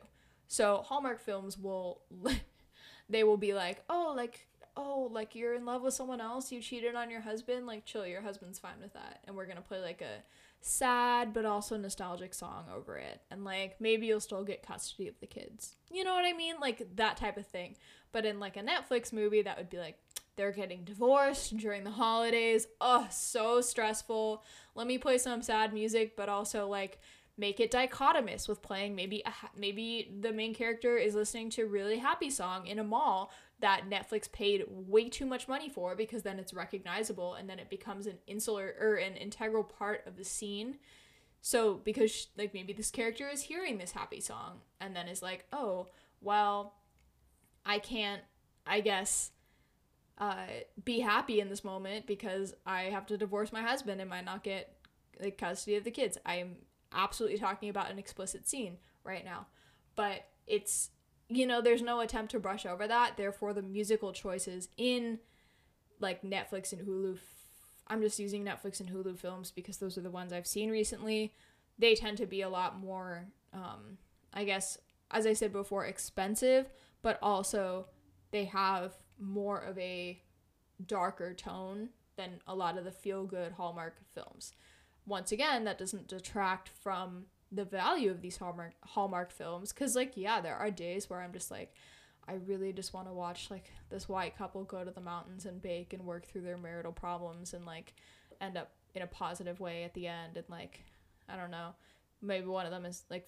So 0.48 0.84
Hallmark 0.86 1.20
films 1.20 1.58
will 1.58 2.02
they 3.10 3.24
will 3.24 3.38
be 3.38 3.54
like, 3.54 3.84
"Oh, 3.90 4.14
like 4.16 4.48
oh, 4.78 5.10
like 5.12 5.36
you're 5.36 5.56
in 5.56 5.66
love 5.66 5.82
with 5.82 5.94
someone 5.94 6.22
else, 6.22 6.52
you 6.52 6.62
cheated 6.62 6.96
on 6.96 7.12
your 7.12 7.22
husband, 7.22 7.68
like 7.68 7.86
chill, 7.86 8.08
your 8.08 8.22
husband's 8.22 8.60
fine 8.60 8.80
with 8.82 8.94
that." 8.94 9.20
And 9.26 9.36
we're 9.36 9.46
going 9.46 9.58
to 9.58 9.62
play 9.62 9.80
like 9.80 10.02
a 10.02 10.24
sad 10.62 11.34
but 11.34 11.46
also 11.46 11.78
nostalgic 11.78 12.34
song 12.34 12.66
over 12.76 12.98
it. 12.98 13.22
And 13.32 13.44
like 13.44 13.80
maybe 13.80 14.08
you'll 14.08 14.20
still 14.20 14.44
get 14.44 14.66
custody 14.66 15.08
of 15.08 15.20
the 15.20 15.28
kids. 15.28 15.76
You 15.92 16.04
know 16.04 16.14
what 16.14 16.26
I 16.26 16.34
mean? 16.34 16.56
Like 16.60 16.96
that 16.96 17.18
type 17.18 17.38
of 17.38 17.48
thing. 17.48 17.76
But 18.12 18.26
in 18.26 18.40
like 18.40 18.58
a 18.58 18.64
Netflix 18.64 19.14
movie 19.14 19.42
that 19.42 19.58
would 19.58 19.70
be 19.70 19.78
like 19.78 19.98
they're 20.36 20.52
getting 20.52 20.86
divorced 20.86 21.58
during 21.58 21.84
the 21.84 21.92
holidays. 21.92 22.68
Oh, 22.80 23.08
so 23.12 23.62
stressful. 23.62 24.42
Let 24.74 24.88
me 24.88 24.98
play 24.98 25.18
some 25.18 25.42
sad 25.42 25.74
music, 25.74 26.16
but 26.16 26.30
also 26.30 26.68
like 26.68 27.00
make 27.40 27.62
it 27.62 27.72
dichotomous 27.72 28.50
with 28.50 28.62
playing 28.62 28.96
maybe 28.96 29.24
a 29.26 29.32
maybe 29.58 30.12
the 30.20 30.32
main 30.32 30.54
character 30.54 30.98
is 30.98 31.16
listening 31.16 31.50
to 31.50 31.62
a 31.62 31.66
really 31.66 31.98
happy 31.98 32.30
song 32.30 32.68
in 32.68 32.80
a 32.80 32.84
mall 32.84 33.32
that 33.62 33.90
Netflix 33.90 34.30
paid 34.30 34.66
way 34.68 35.08
too 35.08 35.26
much 35.26 35.48
money 35.48 35.70
for 35.70 35.96
because 35.96 36.24
then 36.24 36.38
it's 36.38 36.54
recognizable 36.54 37.36
and 37.36 37.50
then 37.50 37.58
it 37.58 37.70
becomes 37.70 38.08
an 38.08 38.18
insular 38.28 38.76
or 38.80 38.96
an 38.96 39.16
integral 39.16 39.64
part 39.64 40.06
of 40.06 40.18
the 40.18 40.24
scene. 40.24 40.78
So 41.42 41.76
because 41.76 42.28
like 42.38 42.54
maybe 42.54 42.74
this 42.74 42.92
character 42.92 43.30
is 43.30 43.44
hearing 43.44 43.78
this 43.78 43.92
happy 43.92 44.20
song 44.20 44.60
and 44.82 44.94
then 44.94 45.08
is 45.08 45.22
like, 45.22 45.46
"Oh, 45.54 45.88
well, 46.22 46.74
I 47.66 47.80
can't 47.80 48.22
I 48.68 48.82
guess 48.82 49.32
uh, 50.18 50.46
be 50.84 51.00
happy 51.00 51.40
in 51.40 51.50
this 51.50 51.64
moment 51.64 52.06
because 52.06 52.54
I 52.66 52.84
have 52.84 53.06
to 53.08 53.18
divorce 53.18 53.54
my 53.54 53.62
husband 53.62 54.02
and 54.02 54.10
might 54.10 54.26
not 54.26 54.44
get 54.44 54.76
like 55.20 55.38
custody 55.38 55.78
of 55.78 55.86
the 55.86 55.92
kids. 55.92 56.18
I'm 56.26 56.58
absolutely 56.94 57.38
talking 57.38 57.70
about 57.70 57.92
an 57.92 58.00
explicit 58.00 58.48
scene 58.48 58.78
right 59.04 59.24
now, 59.24 59.48
but 59.96 60.26
it's 60.48 60.90
you 61.30 61.46
know, 61.46 61.62
there's 61.62 61.84
no 61.84 62.00
attempt 62.00 62.32
to 62.32 62.40
brush 62.40 62.66
over 62.66 62.88
that. 62.88 63.16
Therefore, 63.16 63.54
the 63.54 63.62
musical 63.62 64.12
choices 64.12 64.68
in 64.78 65.20
like 66.00 66.24
Netflix 66.24 66.74
and 66.74 66.88
Hulu, 66.88 67.16
f- 67.16 67.22
I'm 67.88 68.02
just 68.02 68.20
using 68.20 68.44
Netflix 68.44 68.80
and 68.80 68.90
Hulu 68.90 69.18
films 69.18 69.52
because 69.52 69.78
those 69.78 69.98
are 69.98 70.02
the 70.02 70.10
ones 70.10 70.34
I've 70.34 70.48
seen 70.48 70.72
recently. 70.72 71.34
They 71.78 71.94
tend 71.94 72.18
to 72.18 72.26
be 72.26 72.42
a 72.42 72.50
lot 72.50 72.80
more, 72.80 73.28
um, 73.54 74.00
I 74.34 74.44
guess, 74.44 74.80
as 75.12 75.28
I 75.28 75.34
said 75.34 75.54
before, 75.54 75.86
expensive, 75.86 76.72
but 77.04 77.20
also 77.22 77.86
they 78.32 78.46
have 78.46 78.94
more 79.20 79.60
of 79.60 79.78
a 79.78 80.20
darker 80.86 81.34
tone 81.34 81.90
than 82.16 82.42
a 82.48 82.56
lot 82.56 82.78
of 82.78 82.86
the 82.86 82.92
feel 82.92 83.26
good 83.26 83.52
Hallmark 83.54 83.98
films. 84.14 84.54
Once 85.10 85.32
again, 85.32 85.64
that 85.64 85.80
doesn't 85.80 86.08
detract 86.08 86.70
from 86.70 87.26
the 87.52 87.66
value 87.66 88.12
of 88.12 88.22
these 88.22 88.38
Hallmark 88.38 88.74
Hallmark 88.84 89.32
films 89.32 89.74
cuz 89.74 89.96
like 89.96 90.16
yeah, 90.16 90.40
there 90.40 90.56
are 90.56 90.70
days 90.70 91.10
where 91.10 91.20
I'm 91.20 91.34
just 91.34 91.50
like 91.50 91.74
I 92.28 92.34
really 92.34 92.72
just 92.72 92.94
want 92.94 93.08
to 93.08 93.14
watch 93.14 93.50
like 93.50 93.72
this 93.90 94.08
white 94.08 94.38
couple 94.38 94.64
go 94.64 94.84
to 94.84 94.92
the 94.92 95.02
mountains 95.02 95.48
and 95.48 95.60
bake 95.60 95.94
and 95.94 96.06
work 96.06 96.28
through 96.28 96.42
their 96.42 96.58
marital 96.58 96.92
problems 96.92 97.56
and 97.56 97.66
like 97.66 97.96
end 98.40 98.56
up 98.56 98.70
in 98.94 99.02
a 99.02 99.08
positive 99.08 99.60
way 99.60 99.84
at 99.84 99.96
the 99.96 100.06
end 100.06 100.38
and 100.38 100.46
like 100.48 100.84
I 101.28 101.36
don't 101.36 101.52
know, 101.52 101.74
maybe 102.22 102.46
one 102.46 102.68
of 102.68 102.72
them 102.72 102.86
is 102.86 103.04
like 103.10 103.28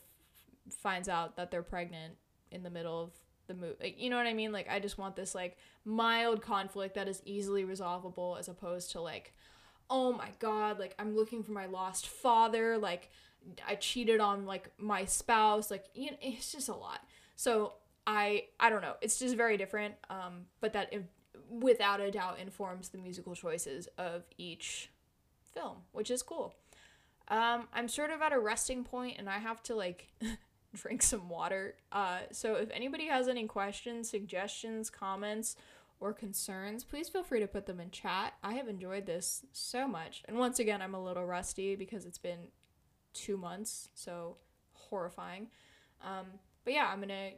f- 0.68 0.74
finds 0.76 1.10
out 1.10 1.36
that 1.38 1.50
they're 1.50 1.64
pregnant 1.64 2.16
in 2.52 2.62
the 2.62 2.70
middle 2.70 3.02
of 3.02 3.12
the 3.48 3.56
movie. 3.56 3.96
You 3.98 4.12
know 4.12 4.18
what 4.18 4.28
I 4.28 4.34
mean? 4.34 4.52
Like 4.52 4.70
I 4.70 4.80
just 4.80 5.00
want 5.00 5.16
this 5.16 5.34
like 5.34 5.58
mild 5.84 6.44
conflict 6.44 6.94
that 6.94 7.08
is 7.08 7.24
easily 7.26 7.64
resolvable 7.64 8.38
as 8.38 8.48
opposed 8.48 8.92
to 8.92 9.02
like 9.02 9.34
oh 9.92 10.14
my 10.14 10.30
god, 10.40 10.80
like 10.80 10.96
I'm 10.98 11.16
looking 11.16 11.44
for 11.44 11.52
my 11.52 11.68
lost 11.68 12.08
father, 12.08 12.78
like 12.78 13.12
I 13.68 13.76
cheated 13.76 14.20
on 14.20 14.46
like 14.46 14.70
my 14.80 15.06
spouse, 15.06 15.70
like 15.70 15.86
you 15.94 16.12
know, 16.12 16.18
it's 16.22 16.54
just 16.54 16.70
a 16.70 16.76
lot. 16.76 17.02
So 17.36 17.74
I 18.08 18.46
I 18.60 18.70
don't 18.70 18.82
know, 18.82 18.96
it's 19.02 19.20
just 19.20 19.36
very 19.36 19.58
different. 19.58 19.96
Um, 20.10 20.46
but 20.62 20.74
that 20.74 20.94
without 21.50 22.00
a 22.00 22.10
doubt 22.10 22.40
informs 22.40 22.90
the 22.90 22.98
musical 22.98 23.36
choices 23.36 23.88
of 23.98 24.24
each 24.38 24.90
film, 25.54 25.78
which 25.92 26.10
is 26.10 26.24
cool. 26.24 26.56
Um, 27.28 27.68
I'm 27.74 27.88
sort 27.88 28.12
of 28.12 28.22
at 28.22 28.34
a 28.34 28.40
resting 28.40 28.84
point, 28.84 29.18
and 29.20 29.30
I 29.30 29.40
have 29.40 29.62
to 29.64 29.76
like 29.76 30.08
drink 30.76 31.02
some 31.02 31.28
water. 31.30 31.76
Uh, 31.92 32.20
so 32.32 32.56
if 32.56 32.70
anybody 32.72 33.08
has 33.08 33.28
any 33.28 33.46
questions, 33.46 34.10
suggestions, 34.10 34.90
comments, 34.90 35.58
or 36.02 36.12
concerns, 36.14 36.84
please 36.84 37.08
feel 37.08 37.24
free 37.24 37.40
to 37.40 37.48
put 37.48 37.68
them 37.68 37.80
in 37.80 37.92
chat. 37.92 38.34
I 38.44 38.56
have 38.56 38.68
enjoyed 38.68 39.06
this 39.06 39.46
so 39.54 39.88
much. 39.88 40.24
And 40.28 40.38
once 40.38 40.60
again, 40.60 40.82
I'm 40.82 40.96
a 40.96 41.04
little 41.04 41.26
rusty 41.26 41.76
because 41.76 42.06
it's 42.06 42.18
been 42.18 42.48
two 43.14 43.38
months, 43.38 43.90
so 43.94 44.38
horrifying. 44.74 45.48
Um, 46.04 46.26
but 46.66 46.74
yeah, 46.74 46.90
I'm 46.92 47.00
gonna 47.00 47.32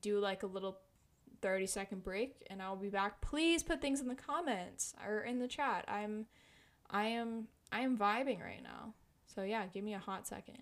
do 0.00 0.18
like 0.18 0.42
a 0.42 0.46
little 0.46 0.78
30 1.42 1.66
second 1.66 2.02
break 2.02 2.46
and 2.48 2.62
I'll 2.62 2.76
be 2.76 2.88
back. 2.88 3.20
Please 3.20 3.62
put 3.62 3.80
things 3.80 4.00
in 4.00 4.08
the 4.08 4.14
comments 4.14 4.94
or 5.06 5.20
in 5.20 5.38
the 5.38 5.48
chat. 5.48 5.84
I'm 5.86 6.26
I 6.90 7.04
am 7.04 7.48
I 7.70 7.80
am 7.80 7.96
vibing 7.96 8.42
right 8.42 8.62
now. 8.62 8.94
So 9.26 9.42
yeah, 9.42 9.66
give 9.66 9.84
me 9.84 9.94
a 9.94 9.98
hot 9.98 10.26
second. 10.26 10.58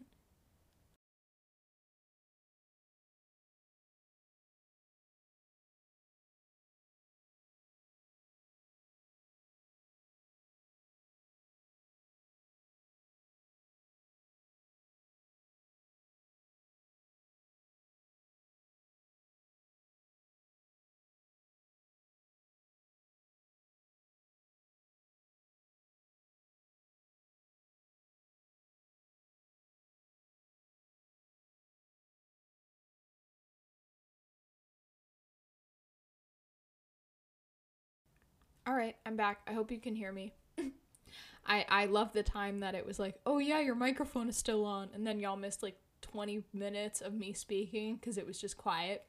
All 38.68 38.74
right, 38.74 38.96
I'm 39.06 39.16
back. 39.16 39.40
I 39.46 39.54
hope 39.54 39.70
you 39.70 39.80
can 39.80 39.96
hear 39.96 40.12
me. 40.12 40.34
I 41.46 41.64
I 41.70 41.86
love 41.86 42.12
the 42.12 42.22
time 42.22 42.60
that 42.60 42.74
it 42.74 42.84
was 42.84 42.98
like, 42.98 43.18
"Oh 43.24 43.38
yeah, 43.38 43.60
your 43.60 43.74
microphone 43.74 44.28
is 44.28 44.36
still 44.36 44.66
on." 44.66 44.90
And 44.92 45.06
then 45.06 45.18
y'all 45.18 45.38
missed 45.38 45.62
like 45.62 45.78
20 46.02 46.44
minutes 46.52 47.00
of 47.00 47.14
me 47.14 47.32
speaking 47.32 47.98
cuz 47.98 48.18
it 48.18 48.26
was 48.26 48.38
just 48.38 48.58
quiet 48.58 49.06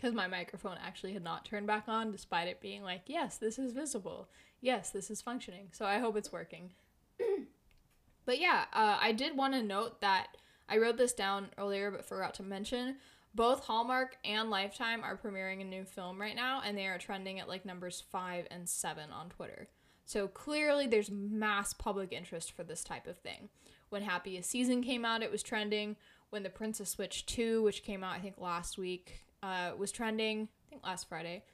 cuz 0.00 0.12
my 0.14 0.26
microphone 0.26 0.78
actually 0.82 1.12
had 1.12 1.22
not 1.22 1.44
turned 1.44 1.68
back 1.68 1.84
on 1.86 2.10
despite 2.10 2.48
it 2.48 2.60
being 2.60 2.82
like, 2.82 3.02
"Yes, 3.06 3.38
this 3.38 3.56
is 3.56 3.72
visible. 3.72 4.28
Yes, 4.60 4.90
this 4.90 5.12
is 5.12 5.22
functioning." 5.22 5.68
So 5.70 5.86
I 5.86 6.00
hope 6.00 6.16
it's 6.16 6.32
working. 6.32 6.72
but 8.24 8.40
yeah, 8.40 8.64
uh, 8.72 8.98
I 9.00 9.12
did 9.12 9.36
want 9.36 9.54
to 9.54 9.62
note 9.62 10.00
that 10.00 10.36
I 10.68 10.76
wrote 10.76 10.96
this 10.96 11.12
down 11.12 11.50
earlier 11.56 11.92
but 11.92 12.04
forgot 12.04 12.34
to 12.34 12.42
mention 12.42 12.96
both 13.34 13.64
Hallmark 13.64 14.16
and 14.24 14.50
Lifetime 14.50 15.04
are 15.04 15.16
premiering 15.16 15.60
a 15.60 15.64
new 15.64 15.84
film 15.84 16.20
right 16.20 16.36
now, 16.36 16.62
and 16.64 16.76
they 16.76 16.86
are 16.86 16.98
trending 16.98 17.38
at 17.38 17.48
like 17.48 17.64
numbers 17.64 18.02
five 18.10 18.46
and 18.50 18.68
seven 18.68 19.10
on 19.10 19.28
Twitter. 19.28 19.68
So 20.04 20.26
clearly, 20.26 20.86
there's 20.86 21.10
mass 21.10 21.74
public 21.74 22.12
interest 22.12 22.52
for 22.52 22.64
this 22.64 22.82
type 22.82 23.06
of 23.06 23.18
thing. 23.18 23.50
When 23.90 24.02
Happiest 24.02 24.50
Season 24.50 24.82
came 24.82 25.04
out, 25.04 25.22
it 25.22 25.30
was 25.30 25.42
trending. 25.42 25.96
When 26.30 26.42
The 26.42 26.50
Princess 26.50 26.90
Switch 26.90 27.26
2, 27.26 27.62
which 27.62 27.82
came 27.82 28.02
out, 28.02 28.16
I 28.16 28.20
think, 28.20 28.38
last 28.38 28.78
week, 28.78 29.20
uh, 29.42 29.72
was 29.76 29.92
trending, 29.92 30.48
I 30.66 30.70
think 30.70 30.84
last 30.84 31.08
Friday, 31.08 31.44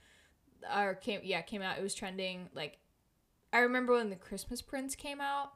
or 0.72 0.94
came, 0.94 1.20
yeah, 1.24 1.42
came 1.42 1.62
out, 1.62 1.78
it 1.78 1.82
was 1.82 1.94
trending. 1.94 2.48
Like, 2.54 2.78
I 3.52 3.58
remember 3.58 3.94
when 3.94 4.10
The 4.10 4.16
Christmas 4.16 4.62
Prince 4.62 4.94
came 4.94 5.20
out, 5.20 5.52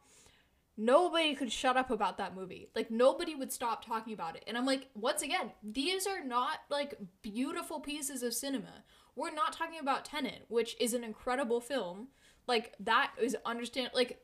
nobody 0.80 1.34
could 1.34 1.50
shut 1.50 1.76
up 1.76 1.90
about 1.90 2.16
that 2.18 2.36
movie. 2.36 2.68
Like 2.74 2.90
nobody 2.90 3.34
would 3.34 3.52
stop 3.52 3.84
talking 3.84 4.12
about 4.12 4.36
it. 4.36 4.44
And 4.46 4.56
I'm 4.56 4.64
like, 4.64 4.86
once 4.94 5.22
again, 5.22 5.50
these 5.62 6.06
are 6.06 6.24
not 6.24 6.60
like 6.70 6.94
beautiful 7.20 7.80
pieces 7.80 8.22
of 8.22 8.32
cinema. 8.32 8.84
We're 9.16 9.34
not 9.34 9.52
talking 9.52 9.80
about 9.80 10.04
Tenet, 10.04 10.44
which 10.48 10.76
is 10.78 10.94
an 10.94 11.02
incredible 11.02 11.60
film. 11.60 12.08
Like 12.46 12.74
that 12.80 13.10
is 13.20 13.36
understand 13.44 13.90
like 13.92 14.22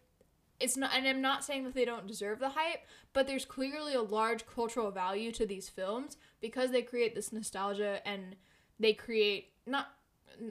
it's 0.60 0.76
not 0.76 0.92
and 0.94 1.06
I'm 1.06 1.20
not 1.20 1.44
saying 1.44 1.64
that 1.64 1.74
they 1.74 1.84
don't 1.84 2.06
deserve 2.06 2.38
the 2.38 2.50
hype, 2.50 2.86
but 3.12 3.26
there's 3.26 3.44
clearly 3.44 3.94
a 3.94 4.02
large 4.02 4.46
cultural 4.46 4.92
value 4.92 5.32
to 5.32 5.44
these 5.44 5.68
films 5.68 6.16
because 6.40 6.70
they 6.70 6.82
create 6.82 7.16
this 7.16 7.32
nostalgia 7.32 8.00
and 8.06 8.36
they 8.78 8.92
create 8.92 9.48
not 9.66 9.88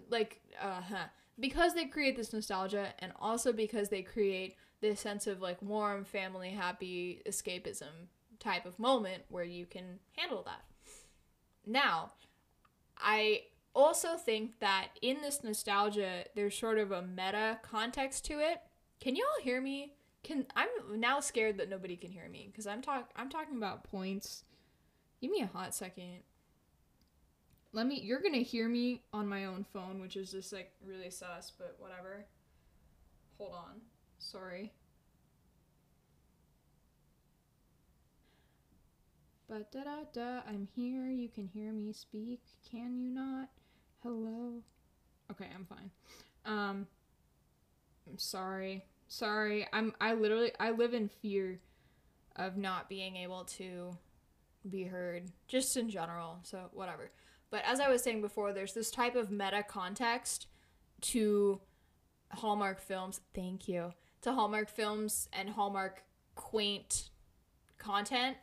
like 0.10 0.42
uh 0.62 0.82
huh, 0.82 1.06
because 1.40 1.74
they 1.74 1.86
create 1.86 2.18
this 2.18 2.34
nostalgia 2.34 2.94
and 3.00 3.14
also 3.22 3.54
because 3.54 3.88
they 3.88 4.02
create 4.02 4.58
this 4.84 5.00
sense 5.00 5.26
of 5.26 5.42
like 5.42 5.62
warm, 5.62 6.04
family, 6.04 6.50
happy 6.50 7.22
escapism 7.26 8.10
type 8.40 8.66
of 8.66 8.78
moment 8.78 9.24
where 9.30 9.44
you 9.44 9.66
can 9.66 10.00
handle 10.18 10.44
that. 10.44 10.64
Now, 11.66 12.12
I 12.98 13.44
also 13.74 14.18
think 14.18 14.60
that 14.60 14.90
in 15.02 15.22
this 15.22 15.44
nostalgia, 15.44 16.26
there's 16.36 16.56
sort 16.56 16.78
of 16.78 16.92
a 16.92 17.02
meta 17.02 17.60
context 17.64 18.26
to 18.26 18.40
it. 18.40 18.62
Can 19.00 19.16
you 19.16 19.26
all 19.26 19.44
hear 19.44 19.62
me? 19.62 19.94
Can 20.22 20.46
I'm 20.56 20.68
now 20.96 21.22
scared 21.22 21.58
that 21.58 21.70
nobody 21.70 21.96
can 21.96 22.12
hear 22.12 22.30
me 22.30 22.50
because 22.52 22.68
I'm 22.68 22.82
talk 22.82 23.10
I'm 23.16 23.30
talking 23.30 23.58
about 23.58 23.84
points. 23.86 24.44
Give 25.22 25.32
me 25.32 25.42
a 25.42 25.48
hot 25.48 25.74
second. 25.74 26.20
Let 27.72 27.88
me. 27.88 28.00
You're 28.00 28.22
gonna 28.22 28.38
hear 28.38 28.70
me 28.70 29.02
on 29.12 29.28
my 29.28 29.46
own 29.46 29.66
phone, 29.74 30.00
which 30.00 30.16
is 30.16 30.32
just 30.32 30.54
like 30.54 30.72
really 30.86 31.10
sus, 31.10 31.52
but 31.58 31.76
whatever. 31.80 32.26
Hold 33.38 33.54
on. 33.54 33.82
Sorry. 34.24 34.72
But 39.50 39.72
da 39.72 39.84
da 39.84 40.04
da, 40.14 40.42
I'm 40.48 40.68
here. 40.74 41.08
You 41.08 41.28
can 41.28 41.48
hear 41.48 41.72
me 41.74 41.92
speak. 41.92 42.42
Can 42.70 42.98
you 42.98 43.12
not? 43.12 43.50
Hello. 44.02 44.62
Okay, 45.30 45.48
I'm 45.54 45.66
fine. 45.66 45.92
Um, 46.46 46.88
I'm 48.10 48.18
sorry. 48.18 48.86
Sorry. 49.10 49.68
I'm. 49.74 49.94
I 50.00 50.14
literally. 50.14 50.52
I 50.60 50.72
live 50.72 50.94
in 50.94 51.10
fear 51.10 51.60
of 52.38 52.58
not 52.58 52.90
being 52.90 53.18
able 53.18 53.44
to 53.44 53.96
be 54.70 54.86
heard, 54.86 55.26
just 55.48 55.76
in 55.76 55.90
general. 55.90 56.40
So 56.44 56.70
whatever. 56.72 57.12
But 57.52 57.64
as 57.68 57.80
I 57.80 57.90
was 57.90 58.02
saying 58.02 58.22
before, 58.22 58.54
there's 58.54 58.74
this 58.74 58.90
type 58.90 59.16
of 59.16 59.30
meta 59.30 59.64
context 59.68 60.48
to 61.02 61.60
Hallmark 62.32 62.82
films. 62.82 63.20
Thank 63.36 63.68
you 63.68 63.94
to 64.24 64.34
Hallmark 64.34 64.70
films 64.70 65.30
and 65.34 65.50
Hallmark 65.50 66.04
quaint 66.36 67.10
content 67.78 68.38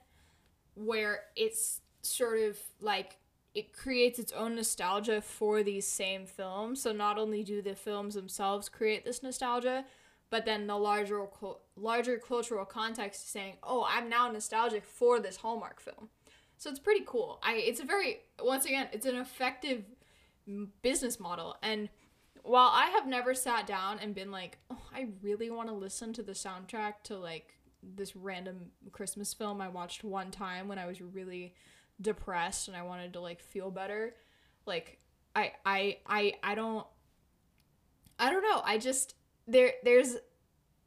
where 0.75 1.23
it's 1.37 1.81
sort 2.03 2.41
of 2.41 2.59
like 2.81 3.17
it 3.55 3.73
creates 3.73 4.19
its 4.19 4.33
own 4.33 4.55
nostalgia 4.55 5.21
for 5.21 5.63
these 5.63 5.87
same 5.87 6.25
films. 6.25 6.83
So 6.83 6.93
not 6.93 7.19
only 7.19 7.43
do 7.43 7.61
the 7.61 7.75
films 7.75 8.15
themselves 8.15 8.69
create 8.69 9.05
this 9.05 9.23
nostalgia, 9.23 9.85
but 10.31 10.45
then 10.45 10.69
the 10.69 10.77
larger 10.77 11.27
larger 11.77 12.19
cultural 12.19 12.65
context 12.65 13.25
is 13.25 13.31
saying, 13.31 13.57
"Oh, 13.63 13.85
I'm 13.89 14.09
now 14.09 14.31
nostalgic 14.31 14.85
for 14.85 15.19
this 15.19 15.37
Hallmark 15.39 15.81
film." 15.81 16.11
So 16.57 16.71
it's 16.71 16.79
pretty 16.79 17.05
cool. 17.07 17.41
I 17.43 17.55
it's 17.55 17.81
a 17.81 17.85
very 17.85 18.21
once 18.41 18.65
again, 18.65 18.89
it's 18.93 19.07
an 19.07 19.17
effective 19.17 19.85
business 20.83 21.19
model 21.19 21.57
and 21.63 21.89
while 22.43 22.71
I 22.73 22.87
have 22.87 23.07
never 23.07 23.35
sat 23.35 23.67
down 23.67 23.99
and 23.99 24.15
been 24.15 24.31
like, 24.31 24.59
oh, 24.71 24.83
I 24.95 25.09
really 25.23 25.51
want 25.51 25.69
to 25.69 25.75
listen 25.75 26.13
to 26.15 26.23
the 26.23 26.33
soundtrack 26.33 26.95
to 27.05 27.19
like 27.19 27.55
this 27.83 28.15
random 28.15 28.71
Christmas 28.93 29.33
film 29.33 29.61
I 29.61 29.69
watched 29.69 30.05
one 30.05 30.31
time 30.31 30.69
when 30.69 30.79
I 30.79 30.87
was 30.87 31.01
really 31.01 31.55
depressed 32.01 32.69
and 32.69 32.77
I 32.77 32.83
wanted 32.83 33.13
to 33.15 33.21
like 33.21 33.41
feel 33.41 33.71
better, 33.71 34.15
like 34.67 34.99
I 35.35 35.53
I 35.65 35.99
I 36.07 36.35
I 36.43 36.55
don't 36.55 36.87
I 38.19 38.31
don't 38.31 38.43
know. 38.43 38.63
I 38.65 38.79
just 38.79 39.15
there 39.47 39.73
there's 39.83 40.17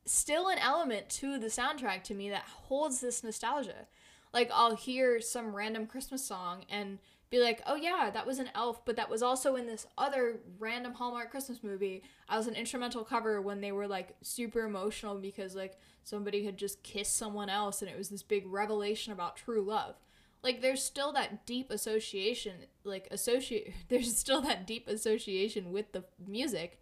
still 0.06 0.50
an 0.50 0.58
element 0.60 1.10
to 1.10 1.40
the 1.40 1.48
soundtrack 1.48 2.04
to 2.04 2.14
me 2.14 2.30
that 2.30 2.44
holds 2.44 3.00
this 3.00 3.24
nostalgia. 3.24 3.88
Like 4.34 4.50
I'll 4.54 4.76
hear 4.76 5.22
some 5.22 5.56
random 5.56 5.86
Christmas 5.86 6.26
song 6.26 6.66
and 6.70 7.00
be 7.34 7.40
like, 7.40 7.64
oh 7.66 7.76
yeah, 7.76 8.12
that 8.14 8.28
was 8.28 8.38
an 8.38 8.52
elf, 8.54 8.86
but 8.86 8.96
that 8.96 9.10
was 9.10 9.24
also 9.24 9.56
in 9.56 9.66
this 9.66 9.88
other 9.98 10.40
random 10.60 10.94
Hallmark 10.94 11.32
Christmas 11.32 11.64
movie 11.64 12.04
as 12.30 12.46
an 12.46 12.54
instrumental 12.54 13.04
cover 13.04 13.42
when 13.42 13.60
they 13.60 13.72
were 13.72 13.88
like 13.88 14.16
super 14.22 14.62
emotional 14.62 15.16
because 15.16 15.56
like 15.56 15.80
somebody 16.04 16.46
had 16.46 16.58
just 16.58 16.84
kissed 16.84 17.18
someone 17.18 17.50
else 17.50 17.82
and 17.82 17.90
it 17.90 17.98
was 17.98 18.10
this 18.10 18.22
big 18.22 18.46
revelation 18.46 19.12
about 19.12 19.36
true 19.36 19.64
love. 19.64 19.96
Like 20.44 20.62
there's 20.62 20.84
still 20.84 21.12
that 21.14 21.48
deep 21.48 21.72
association, 21.72 22.54
like 22.84 23.08
associate 23.10 23.74
there's 23.90 24.16
still 24.16 24.42
that 24.42 24.68
deep 24.68 24.88
association 24.88 25.72
with 25.72 25.92
the 25.92 26.04
music 26.24 26.80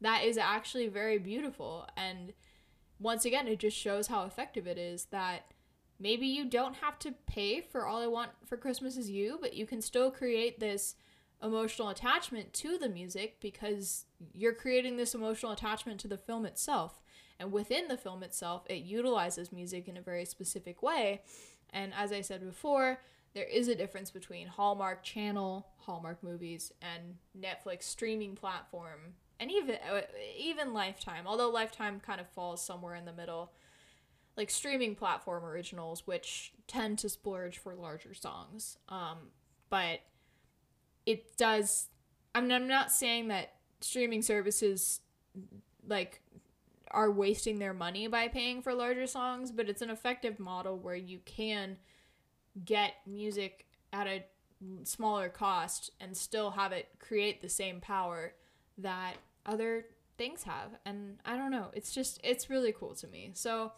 that 0.00 0.24
is 0.24 0.36
actually 0.36 0.88
very 0.88 1.16
beautiful 1.18 1.88
and 1.96 2.32
once 2.98 3.24
again 3.24 3.46
it 3.46 3.58
just 3.58 3.76
shows 3.76 4.08
how 4.08 4.24
effective 4.24 4.66
it 4.66 4.76
is 4.76 5.06
that 5.06 5.52
maybe 5.98 6.26
you 6.26 6.44
don't 6.44 6.76
have 6.76 6.98
to 7.00 7.12
pay 7.26 7.60
for 7.60 7.86
all 7.86 8.02
I 8.02 8.06
want 8.06 8.30
for 8.44 8.56
Christmas 8.56 8.96
is 8.96 9.10
you, 9.10 9.38
but 9.40 9.54
you 9.54 9.66
can 9.66 9.80
still 9.80 10.10
create 10.10 10.60
this 10.60 10.94
emotional 11.42 11.88
attachment 11.88 12.52
to 12.54 12.78
the 12.78 12.88
music 12.88 13.36
because 13.40 14.06
you're 14.32 14.54
creating 14.54 14.96
this 14.96 15.14
emotional 15.14 15.52
attachment 15.52 16.00
to 16.00 16.08
the 16.08 16.18
film 16.18 16.46
itself. 16.46 17.02
And 17.38 17.52
within 17.52 17.88
the 17.88 17.98
film 17.98 18.22
itself, 18.22 18.64
it 18.68 18.82
utilizes 18.82 19.52
music 19.52 19.88
in 19.88 19.96
a 19.96 20.02
very 20.02 20.24
specific 20.24 20.82
way. 20.82 21.20
And 21.70 21.92
as 21.94 22.12
I 22.12 22.22
said 22.22 22.44
before, 22.44 23.00
there 23.34 23.44
is 23.44 23.68
a 23.68 23.74
difference 23.74 24.10
between 24.10 24.46
Hallmark 24.46 25.02
Channel, 25.02 25.66
Hallmark 25.80 26.22
movies, 26.22 26.72
and 26.80 27.16
Netflix 27.38 27.82
streaming 27.82 28.34
platform, 28.34 29.00
and 29.38 29.50
even 29.50 29.76
uh, 29.92 30.00
even 30.38 30.72
Lifetime. 30.72 31.24
Although 31.26 31.50
Lifetime 31.50 32.00
kind 32.00 32.18
of 32.18 32.28
falls 32.30 32.64
somewhere 32.64 32.94
in 32.94 33.04
the 33.04 33.12
middle 33.12 33.52
like 34.36 34.50
streaming 34.50 34.94
platform 34.94 35.44
originals, 35.44 36.06
which 36.06 36.52
tend 36.66 36.98
to 36.98 37.08
splurge 37.08 37.58
for 37.58 37.74
larger 37.74 38.14
songs. 38.14 38.76
Um, 38.88 39.30
but 39.70 40.00
it 41.06 41.36
does. 41.36 41.88
I 42.34 42.40
mean, 42.40 42.52
I'm 42.52 42.68
not 42.68 42.92
saying 42.92 43.28
that 43.28 43.54
streaming 43.80 44.22
services 44.22 45.00
like 45.86 46.20
are 46.90 47.10
wasting 47.10 47.58
their 47.58 47.74
money 47.74 48.06
by 48.06 48.28
paying 48.28 48.62
for 48.62 48.74
larger 48.74 49.06
songs, 49.06 49.50
but 49.50 49.68
it's 49.68 49.82
an 49.82 49.90
effective 49.90 50.38
model 50.38 50.78
where 50.78 50.94
you 50.94 51.20
can 51.24 51.78
get 52.64 52.94
music 53.06 53.66
at 53.92 54.06
a 54.06 54.24
smaller 54.84 55.28
cost 55.28 55.90
and 56.00 56.16
still 56.16 56.50
have 56.50 56.72
it 56.72 56.88
create 56.98 57.42
the 57.42 57.48
same 57.48 57.80
power 57.80 58.32
that 58.78 59.14
other 59.44 59.86
things 60.16 60.44
have. 60.44 60.70
And 60.84 61.18
I 61.24 61.36
don't 61.36 61.50
know, 61.50 61.70
it's 61.74 61.92
just 61.92 62.20
it's 62.24 62.50
really 62.50 62.72
cool 62.72 62.94
to 62.96 63.06
me. 63.06 63.30
So 63.34 63.72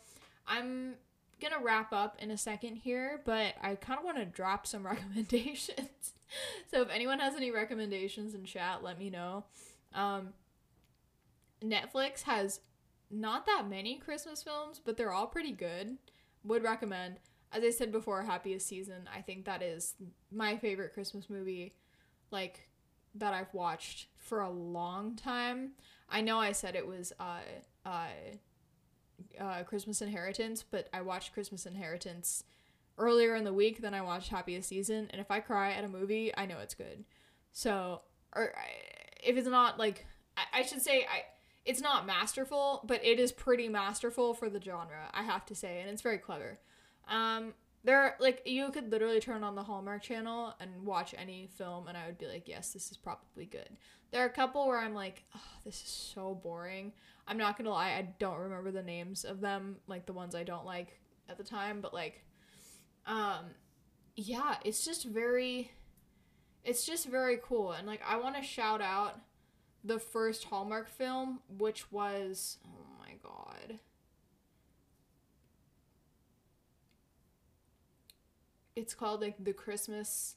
I'm 0.48 0.94
gonna 1.40 1.62
wrap 1.62 1.92
up 1.92 2.16
in 2.20 2.30
a 2.30 2.36
second 2.36 2.76
here, 2.76 3.20
but 3.24 3.54
I 3.62 3.74
kind 3.76 3.98
of 3.98 4.04
want 4.04 4.18
to 4.18 4.24
drop 4.24 4.66
some 4.66 4.84
recommendations. 4.86 6.14
so 6.70 6.82
if 6.82 6.90
anyone 6.90 7.20
has 7.20 7.34
any 7.36 7.50
recommendations 7.50 8.34
in 8.34 8.44
chat, 8.44 8.82
let 8.82 8.98
me 8.98 9.10
know. 9.10 9.44
Um, 9.94 10.30
Netflix 11.62 12.22
has 12.22 12.60
not 13.10 13.46
that 13.46 13.68
many 13.68 13.96
Christmas 13.96 14.42
films, 14.42 14.80
but 14.84 14.96
they're 14.96 15.12
all 15.12 15.26
pretty 15.26 15.52
good. 15.52 15.96
Would 16.44 16.62
recommend. 16.62 17.16
As 17.50 17.64
I 17.64 17.70
said 17.70 17.90
before, 17.90 18.22
Happiest 18.22 18.66
Season. 18.66 19.08
I 19.14 19.22
think 19.22 19.46
that 19.46 19.62
is 19.62 19.94
my 20.30 20.56
favorite 20.58 20.92
Christmas 20.92 21.30
movie, 21.30 21.72
like 22.30 22.68
that 23.14 23.32
I've 23.32 23.52
watched 23.54 24.08
for 24.18 24.40
a 24.40 24.50
long 24.50 25.16
time. 25.16 25.72
I 26.10 26.20
know 26.20 26.38
I 26.38 26.52
said 26.52 26.74
it 26.74 26.86
was 26.86 27.12
uh 27.18 27.40
uh 27.84 28.06
uh, 29.40 29.62
Christmas 29.64 30.02
Inheritance, 30.02 30.64
but 30.68 30.88
I 30.92 31.00
watched 31.02 31.32
Christmas 31.32 31.66
Inheritance 31.66 32.44
earlier 32.96 33.36
in 33.36 33.44
the 33.44 33.52
week 33.52 33.80
than 33.80 33.94
I 33.94 34.02
watched 34.02 34.30
Happiest 34.30 34.68
Season, 34.68 35.08
and 35.10 35.20
if 35.20 35.30
I 35.30 35.40
cry 35.40 35.72
at 35.72 35.84
a 35.84 35.88
movie, 35.88 36.32
I 36.36 36.46
know 36.46 36.58
it's 36.58 36.74
good. 36.74 37.04
So, 37.52 38.02
or 38.34 38.52
if 39.22 39.36
it's 39.36 39.48
not 39.48 39.78
like, 39.78 40.06
I, 40.36 40.60
I 40.60 40.62
should 40.62 40.82
say, 40.82 41.06
I 41.10 41.24
it's 41.64 41.82
not 41.82 42.06
masterful, 42.06 42.82
but 42.86 43.04
it 43.04 43.20
is 43.20 43.30
pretty 43.30 43.68
masterful 43.68 44.32
for 44.32 44.48
the 44.48 44.60
genre, 44.60 45.10
I 45.12 45.22
have 45.22 45.44
to 45.46 45.54
say, 45.54 45.82
and 45.82 45.90
it's 45.90 46.00
very 46.00 46.16
clever. 46.16 46.58
Um, 47.08 47.52
there, 47.84 48.00
are, 48.00 48.14
like, 48.20 48.40
you 48.46 48.70
could 48.70 48.90
literally 48.90 49.20
turn 49.20 49.44
on 49.44 49.54
the 49.54 49.62
Hallmark 49.62 50.02
channel 50.02 50.54
and 50.60 50.84
watch 50.84 51.14
any 51.18 51.46
film, 51.58 51.86
and 51.86 51.96
I 51.96 52.06
would 52.06 52.16
be 52.16 52.26
like, 52.26 52.48
yes, 52.48 52.72
this 52.72 52.90
is 52.90 52.96
probably 52.96 53.44
good. 53.44 53.68
There 54.10 54.22
are 54.22 54.26
a 54.26 54.30
couple 54.30 54.66
where 54.66 54.78
I'm 54.78 54.94
like, 54.94 55.24
this 55.64 55.82
is 55.82 56.12
so 56.14 56.34
boring. 56.34 56.92
I'm 57.26 57.38
not 57.38 57.56
gonna 57.56 57.70
lie, 57.70 57.90
I 57.90 58.08
don't 58.18 58.38
remember 58.38 58.70
the 58.70 58.82
names 58.82 59.24
of 59.24 59.40
them, 59.40 59.76
like 59.86 60.06
the 60.06 60.12
ones 60.12 60.34
I 60.34 60.44
don't 60.44 60.64
like 60.64 60.98
at 61.28 61.36
the 61.36 61.44
time, 61.44 61.80
but 61.80 61.92
like, 61.92 62.24
um, 63.06 63.46
yeah, 64.16 64.56
it's 64.64 64.84
just 64.84 65.04
very, 65.04 65.70
it's 66.64 66.86
just 66.86 67.06
very 67.06 67.38
cool, 67.42 67.72
and 67.72 67.86
like, 67.86 68.00
I 68.06 68.16
want 68.16 68.36
to 68.36 68.42
shout 68.42 68.80
out 68.80 69.20
the 69.84 69.98
first 69.98 70.44
Hallmark 70.44 70.88
film, 70.88 71.40
which 71.48 71.90
was 71.92 72.58
oh 72.64 72.86
my 72.98 73.14
god. 73.22 73.78
It's 78.74 78.94
called 78.94 79.20
like 79.20 79.42
the 79.42 79.52
Christmas. 79.52 80.36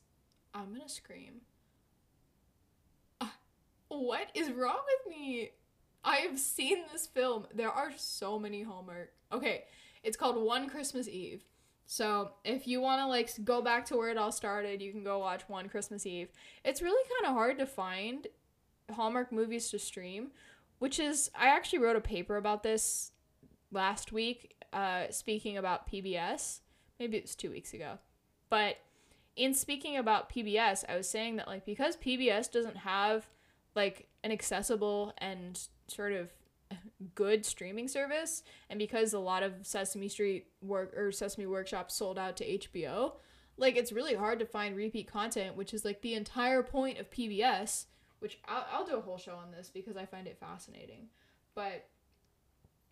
I'm 0.53 0.73
gonna 0.73 0.89
scream. 0.89 1.41
What 3.91 4.29
is 4.33 4.49
wrong 4.53 4.79
with 4.87 5.13
me? 5.13 5.49
I 6.01 6.19
have 6.19 6.39
seen 6.39 6.85
this 6.93 7.07
film. 7.07 7.45
There 7.53 7.69
are 7.69 7.91
so 7.97 8.39
many 8.39 8.63
Hallmark. 8.63 9.11
Okay, 9.33 9.65
it's 10.01 10.15
called 10.15 10.41
One 10.41 10.69
Christmas 10.69 11.09
Eve. 11.09 11.43
So 11.85 12.31
if 12.45 12.69
you 12.69 12.79
want 12.79 13.01
to 13.01 13.07
like 13.07 13.29
go 13.43 13.61
back 13.61 13.85
to 13.87 13.97
where 13.97 14.07
it 14.07 14.17
all 14.17 14.31
started, 14.31 14.81
you 14.81 14.93
can 14.93 15.03
go 15.03 15.19
watch 15.19 15.43
One 15.49 15.67
Christmas 15.67 16.05
Eve. 16.05 16.29
It's 16.63 16.81
really 16.81 17.03
kind 17.09 17.29
of 17.29 17.37
hard 17.37 17.59
to 17.59 17.65
find 17.65 18.27
Hallmark 18.89 19.29
movies 19.33 19.69
to 19.71 19.77
stream, 19.77 20.31
which 20.79 20.97
is 20.97 21.29
I 21.37 21.47
actually 21.47 21.79
wrote 21.79 21.97
a 21.97 22.01
paper 22.01 22.37
about 22.37 22.63
this 22.63 23.11
last 23.73 24.13
week, 24.13 24.55
uh, 24.71 25.07
speaking 25.09 25.57
about 25.57 25.91
PBS. 25.91 26.61
Maybe 26.97 27.17
it 27.17 27.23
was 27.23 27.35
two 27.35 27.51
weeks 27.51 27.73
ago, 27.73 27.99
but 28.49 28.77
in 29.35 29.53
speaking 29.53 29.97
about 29.97 30.31
PBS, 30.31 30.85
I 30.87 30.95
was 30.95 31.09
saying 31.09 31.35
that 31.35 31.47
like 31.49 31.65
because 31.65 31.97
PBS 31.97 32.49
doesn't 32.49 32.77
have 32.77 33.27
like 33.75 34.07
an 34.23 34.31
accessible 34.31 35.13
and 35.17 35.59
sort 35.87 36.13
of 36.13 36.29
good 37.15 37.45
streaming 37.45 37.87
service, 37.87 38.43
and 38.69 38.77
because 38.77 39.13
a 39.13 39.19
lot 39.19 39.43
of 39.43 39.53
Sesame 39.63 40.07
Street 40.07 40.47
work 40.61 40.95
or 40.95 41.11
Sesame 41.11 41.45
Workshop 41.45 41.91
sold 41.91 42.17
out 42.17 42.37
to 42.37 42.57
HBO, 42.57 43.13
like 43.57 43.75
it's 43.75 43.91
really 43.91 44.15
hard 44.15 44.39
to 44.39 44.45
find 44.45 44.75
repeat 44.75 45.11
content, 45.11 45.55
which 45.55 45.73
is 45.73 45.83
like 45.85 46.01
the 46.01 46.13
entire 46.13 46.63
point 46.63 46.97
of 46.97 47.09
PBS 47.09 47.85
which 48.21 48.37
I'll, 48.47 48.65
I'll 48.71 48.85
do 48.85 48.95
a 48.95 49.01
whole 49.01 49.17
show 49.17 49.33
on 49.33 49.51
this 49.51 49.69
because 49.73 49.97
I 49.97 50.05
find 50.05 50.27
it 50.27 50.37
fascinating. 50.39 51.07
But 51.55 51.87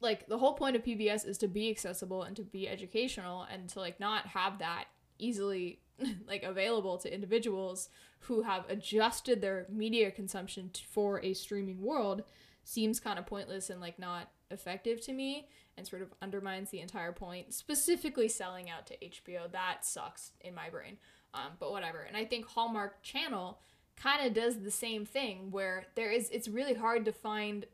like 0.02 0.28
the 0.28 0.40
whole 0.40 0.54
point 0.54 0.76
of 0.76 0.84
PBS 0.84 1.26
is 1.26 1.38
to 1.40 1.48
be 1.48 1.70
accessible 1.70 2.24
and 2.24 2.36
to 2.36 2.44
be 2.44 2.68
educational 2.68 3.44
and 3.44 3.70
to 3.70 3.80
like 3.80 4.00
not 4.00 4.26
have 4.28 4.58
that 4.60 4.86
easily 5.20 5.80
like 6.28 6.44
available 6.44 6.98
to 6.98 7.14
individuals 7.14 7.90
who 8.22 8.42
have 8.42 8.66
adjusted 8.70 9.42
their 9.42 9.66
media 9.70 10.12
consumption 10.12 10.70
t- 10.74 10.84
for 10.90 11.24
a 11.24 11.34
streaming 11.34 11.82
world 11.82 12.24
seems 12.64 13.00
kind 13.00 13.18
of 13.18 13.26
pointless 13.26 13.70
and 13.70 13.80
like 13.80 13.98
not 14.00 14.32
effective 14.52 15.00
to 15.02 15.14
me 15.14 15.48
and 15.78 15.88
sort 15.88 16.02
of 16.02 16.14
undermines 16.22 16.70
the 16.72 16.80
entire 16.82 17.12
point 17.12 17.54
specifically 17.54 18.28
selling 18.28 18.70
out 18.70 18.88
to 18.88 18.98
HBO 18.98 19.52
that 19.52 19.86
sucks 19.86 20.32
in 20.42 20.56
my 20.56 20.70
brain 20.70 20.98
um, 21.34 21.52
but 21.60 21.72
whatever 21.72 22.00
and 22.00 22.18
I 22.18 22.26
think 22.26 22.46
Hallmark 22.46 23.02
Channel 23.04 23.60
kind 23.96 24.26
of 24.26 24.34
does 24.34 24.60
the 24.60 24.72
same 24.72 25.06
thing 25.06 25.52
where 25.52 25.86
there 25.96 26.12
is 26.12 26.30
it's 26.30 26.48
really 26.48 26.74
hard 26.74 27.06
to 27.06 27.12
find 27.12 27.66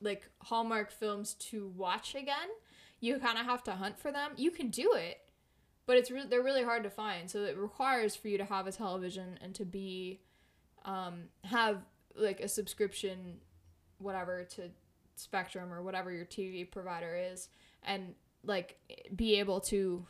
like 0.00 0.28
Hallmark 0.42 0.90
films 0.90 1.34
to 1.34 1.68
watch 1.76 2.14
again. 2.14 2.48
You 3.00 3.18
kind 3.18 3.38
of 3.38 3.46
have 3.46 3.62
to 3.64 3.72
hunt 3.72 3.98
for 3.98 4.12
them. 4.12 4.32
You 4.36 4.50
can 4.50 4.68
do 4.68 4.92
it, 4.94 5.18
but 5.90 5.96
it's 5.96 6.08
re- 6.08 6.24
they're 6.30 6.40
really 6.40 6.62
hard 6.62 6.84
to 6.84 6.88
find. 6.88 7.28
So 7.28 7.42
it 7.42 7.56
requires 7.58 8.14
for 8.14 8.28
you 8.28 8.38
to 8.38 8.44
have 8.44 8.68
a 8.68 8.70
television 8.70 9.36
and 9.42 9.52
to 9.56 9.64
be 9.64 10.20
um, 10.84 11.22
have 11.42 11.78
like 12.14 12.38
a 12.38 12.46
subscription 12.46 13.38
whatever 13.98 14.44
to 14.44 14.70
Spectrum 15.16 15.72
or 15.72 15.82
whatever 15.82 16.12
your 16.12 16.26
TV 16.26 16.70
provider 16.70 17.16
is 17.16 17.48
and 17.82 18.14
like 18.44 18.78
be 19.16 19.40
able 19.40 19.58
to 19.62 20.06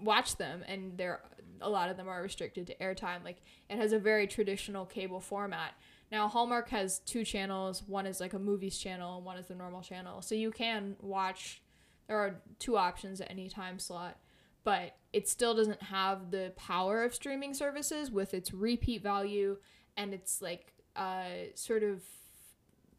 watch 0.00 0.36
them 0.36 0.62
and 0.68 0.96
they're 0.96 1.22
a 1.60 1.68
lot 1.68 1.90
of 1.90 1.96
them 1.96 2.08
are 2.08 2.22
restricted 2.22 2.68
to 2.68 2.76
airtime. 2.76 3.24
Like 3.24 3.42
it 3.68 3.78
has 3.78 3.92
a 3.92 3.98
very 3.98 4.28
traditional 4.28 4.86
cable 4.86 5.18
format. 5.18 5.74
Now 6.12 6.28
Hallmark 6.28 6.68
has 6.68 7.00
two 7.00 7.24
channels. 7.24 7.82
One 7.88 8.06
is 8.06 8.20
like 8.20 8.32
a 8.32 8.38
movies 8.38 8.78
channel, 8.78 9.22
one 9.22 9.38
is 9.38 9.48
the 9.48 9.56
normal 9.56 9.82
channel. 9.82 10.22
So 10.22 10.36
you 10.36 10.52
can 10.52 10.94
watch. 11.00 11.62
There 12.06 12.16
are 12.16 12.40
two 12.60 12.76
options 12.76 13.20
at 13.20 13.28
any 13.28 13.48
time 13.48 13.80
slot, 13.80 14.18
but 14.64 14.96
it 15.12 15.28
still 15.28 15.54
doesn't 15.54 15.82
have 15.82 16.30
the 16.30 16.52
power 16.56 17.02
of 17.04 17.14
streaming 17.14 17.54
services 17.54 18.10
with 18.10 18.34
its 18.34 18.52
repeat 18.52 19.02
value 19.02 19.56
and 19.96 20.14
its 20.14 20.40
like 20.40 20.72
uh, 20.96 21.24
sort 21.54 21.82
of 21.82 22.02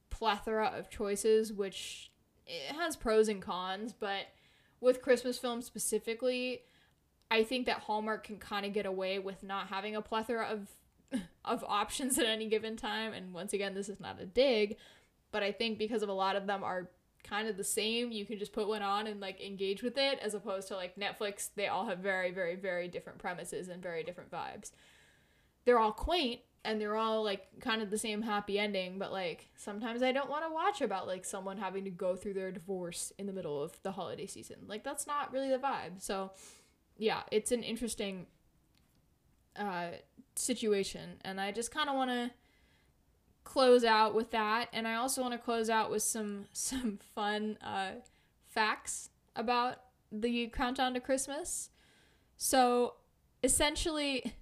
plethora 0.10 0.68
of 0.68 0.90
choices, 0.90 1.52
which 1.52 2.12
it 2.46 2.76
has 2.76 2.96
pros 2.96 3.28
and 3.28 3.42
cons. 3.42 3.94
But 3.94 4.28
with 4.80 5.02
Christmas 5.02 5.38
films 5.38 5.66
specifically, 5.66 6.62
I 7.32 7.44
think 7.44 7.66
that 7.66 7.80
Hallmark 7.80 8.26
can 8.26 8.38
kind 8.38 8.66
of 8.66 8.74
get 8.74 8.86
away 8.86 9.20
with 9.20 9.42
not 9.44 9.68
having 9.68 9.96
a 9.96 10.02
plethora 10.02 10.46
of 10.46 10.70
of 11.46 11.64
options 11.68 12.18
at 12.18 12.26
any 12.26 12.48
given 12.48 12.76
time. 12.76 13.14
And 13.14 13.34
once 13.34 13.54
again, 13.54 13.74
this 13.74 13.90
is 13.90 14.00
not 14.00 14.20
a 14.22 14.26
dig, 14.26 14.78
but 15.32 15.44
I 15.44 15.52
think 15.52 15.78
because 15.78 16.04
of 16.04 16.10
a 16.10 16.14
lot 16.14 16.36
of 16.36 16.48
them 16.48 16.64
are 16.64 16.90
kind 17.24 17.48
of 17.48 17.58
the 17.58 17.64
same, 17.64 18.12
you 18.12 18.26
can 18.26 18.38
just 18.38 18.54
put 18.54 18.68
one 18.68 18.82
on 18.82 19.08
and 19.08 19.20
like 19.20 19.42
engage 19.42 19.82
with 19.82 19.98
it 19.98 20.20
as 20.20 20.34
opposed 20.34 20.68
to 20.70 20.76
like 20.76 20.96
Netflix, 20.96 21.50
they 21.56 21.68
all 21.68 21.86
have 21.86 22.00
very, 22.00 22.32
very, 22.32 22.56
very 22.56 22.88
different 22.88 23.20
premises 23.20 23.70
and 23.70 23.82
very 23.82 24.04
different 24.04 24.32
vibes. 24.32 24.72
They're 25.66 25.80
all 25.80 25.94
quaint 25.94 26.42
and 26.66 26.80
they're 26.80 26.96
all 26.96 27.24
like 27.24 27.48
kind 27.60 27.82
of 27.82 27.90
the 27.90 27.98
same 27.98 28.22
happy 28.22 28.58
ending, 28.58 28.98
but 28.98 29.12
like 29.12 29.50
sometimes 29.56 30.02
I 30.02 30.12
don't 30.12 30.30
want 30.30 30.46
to 30.46 30.54
watch 30.54 30.82
about 30.82 31.08
like 31.08 31.26
someone 31.26 31.58
having 31.58 31.84
to 31.86 31.90
go 31.90 32.16
through 32.16 32.34
their 32.34 32.52
divorce 32.52 33.12
in 33.18 33.26
the 33.26 33.34
middle 33.34 33.62
of 33.62 33.82
the 33.84 33.92
holiday 33.92 34.28
season. 34.28 34.58
Like 34.68 34.84
that's 34.84 35.08
not 35.08 35.32
really 35.32 35.50
the 35.50 35.58
vibe. 35.58 36.02
So 36.02 36.32
yeah, 36.98 37.22
it's 37.32 37.52
an 37.52 37.64
interesting 37.64 38.28
uh, 39.58 39.88
situation, 40.36 41.18
and 41.24 41.40
I 41.40 41.52
just 41.52 41.72
kind 41.72 41.90
of 41.90 41.96
want 41.96 42.12
to 42.12 42.32
close 43.44 43.84
out 43.84 44.16
with 44.16 44.32
that, 44.32 44.70
and 44.74 44.88
I 44.88 44.96
also 44.96 45.22
want 45.22 45.34
to 45.34 45.38
close 45.38 45.70
out 45.70 45.92
with 45.92 46.04
some 46.04 46.46
some 46.54 47.00
fun 47.16 47.58
uh, 47.62 47.92
facts 48.48 49.10
about 49.36 49.80
the 50.12 50.48
countdown 50.48 50.94
to 50.94 51.00
Christmas. 51.00 51.70
So, 52.38 52.96
essentially, 53.44 54.34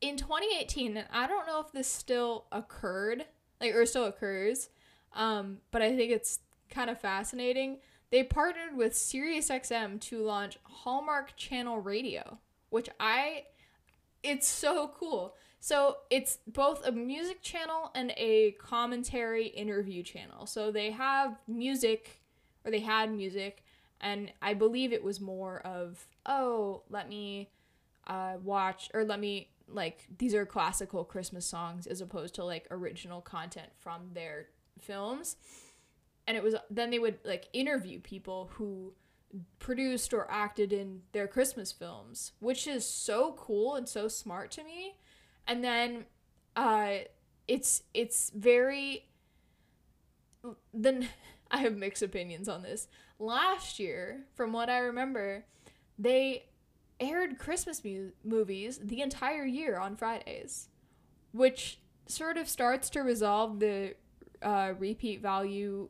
in 0.00 0.16
2018, 0.16 0.96
and 0.96 1.08
I 1.12 1.26
don't 1.26 1.46
know 1.46 1.60
if 1.60 1.72
this 1.72 1.88
still 1.88 2.46
occurred, 2.52 3.26
like 3.60 3.74
or 3.74 3.86
still 3.86 4.04
occurs, 4.04 4.68
um, 5.14 5.58
but 5.70 5.82
I 5.82 5.96
think 5.96 6.12
it's 6.12 6.40
kind 6.70 6.90
of 6.90 7.00
fascinating. 7.00 7.78
They 8.10 8.22
partnered 8.22 8.76
with 8.76 8.94
SiriusXM 8.94 10.00
to 10.02 10.22
launch 10.22 10.58
Hallmark 10.62 11.36
Channel 11.36 11.80
Radio, 11.80 12.38
which 12.70 12.88
I 12.98 13.44
it's 14.22 14.46
so 14.46 14.90
cool. 14.98 15.34
So 15.60 15.98
it's 16.10 16.38
both 16.46 16.86
a 16.86 16.92
music 16.92 17.42
channel 17.42 17.90
and 17.94 18.12
a 18.16 18.52
commentary 18.52 19.46
interview 19.46 20.02
channel. 20.02 20.46
So 20.46 20.70
they 20.70 20.90
have 20.92 21.36
music 21.46 22.20
or 22.64 22.70
they 22.70 22.80
had 22.80 23.12
music 23.12 23.64
and 24.00 24.32
I 24.40 24.54
believe 24.54 24.92
it 24.92 25.02
was 25.02 25.20
more 25.20 25.58
of, 25.60 26.06
oh, 26.24 26.82
let 26.88 27.08
me 27.08 27.50
uh, 28.06 28.34
watch 28.42 28.88
or 28.94 29.04
let 29.04 29.18
me 29.20 29.50
like 29.70 30.06
these 30.16 30.34
are 30.34 30.46
classical 30.46 31.04
Christmas 31.04 31.44
songs 31.44 31.86
as 31.86 32.00
opposed 32.00 32.34
to 32.36 32.44
like 32.44 32.66
original 32.70 33.20
content 33.20 33.68
from 33.78 34.00
their 34.14 34.46
films 34.80 35.36
and 36.26 36.36
it 36.36 36.42
was 36.42 36.54
then 36.70 36.90
they 36.90 36.98
would 36.98 37.18
like 37.24 37.48
interview 37.52 38.00
people 38.00 38.50
who 38.54 38.92
produced 39.58 40.14
or 40.14 40.30
acted 40.30 40.72
in 40.72 41.02
their 41.12 41.26
Christmas 41.26 41.72
films, 41.72 42.32
which 42.40 42.66
is 42.66 42.86
so 42.86 43.34
cool 43.38 43.74
and 43.74 43.88
so 43.88 44.08
smart 44.08 44.50
to 44.52 44.64
me. 44.64 44.96
And 45.48 45.64
then 45.64 46.04
uh 46.54 46.98
it's 47.48 47.82
it's 47.94 48.30
very 48.30 49.06
then 50.72 51.08
I 51.50 51.58
have 51.58 51.76
mixed 51.76 52.02
opinions 52.02 52.48
on 52.48 52.62
this. 52.62 52.88
Last 53.18 53.78
year, 53.78 54.26
from 54.34 54.52
what 54.52 54.68
I 54.68 54.78
remember, 54.78 55.46
they 55.98 56.44
aired 57.00 57.38
Christmas 57.38 57.82
mu- 57.82 58.10
movies 58.22 58.78
the 58.82 59.00
entire 59.00 59.46
year 59.46 59.78
on 59.78 59.96
Fridays, 59.96 60.68
which 61.32 61.80
sort 62.06 62.36
of 62.36 62.48
starts 62.48 62.90
to 62.90 63.00
resolve 63.00 63.60
the 63.60 63.94
uh, 64.42 64.74
repeat 64.78 65.22
value 65.22 65.88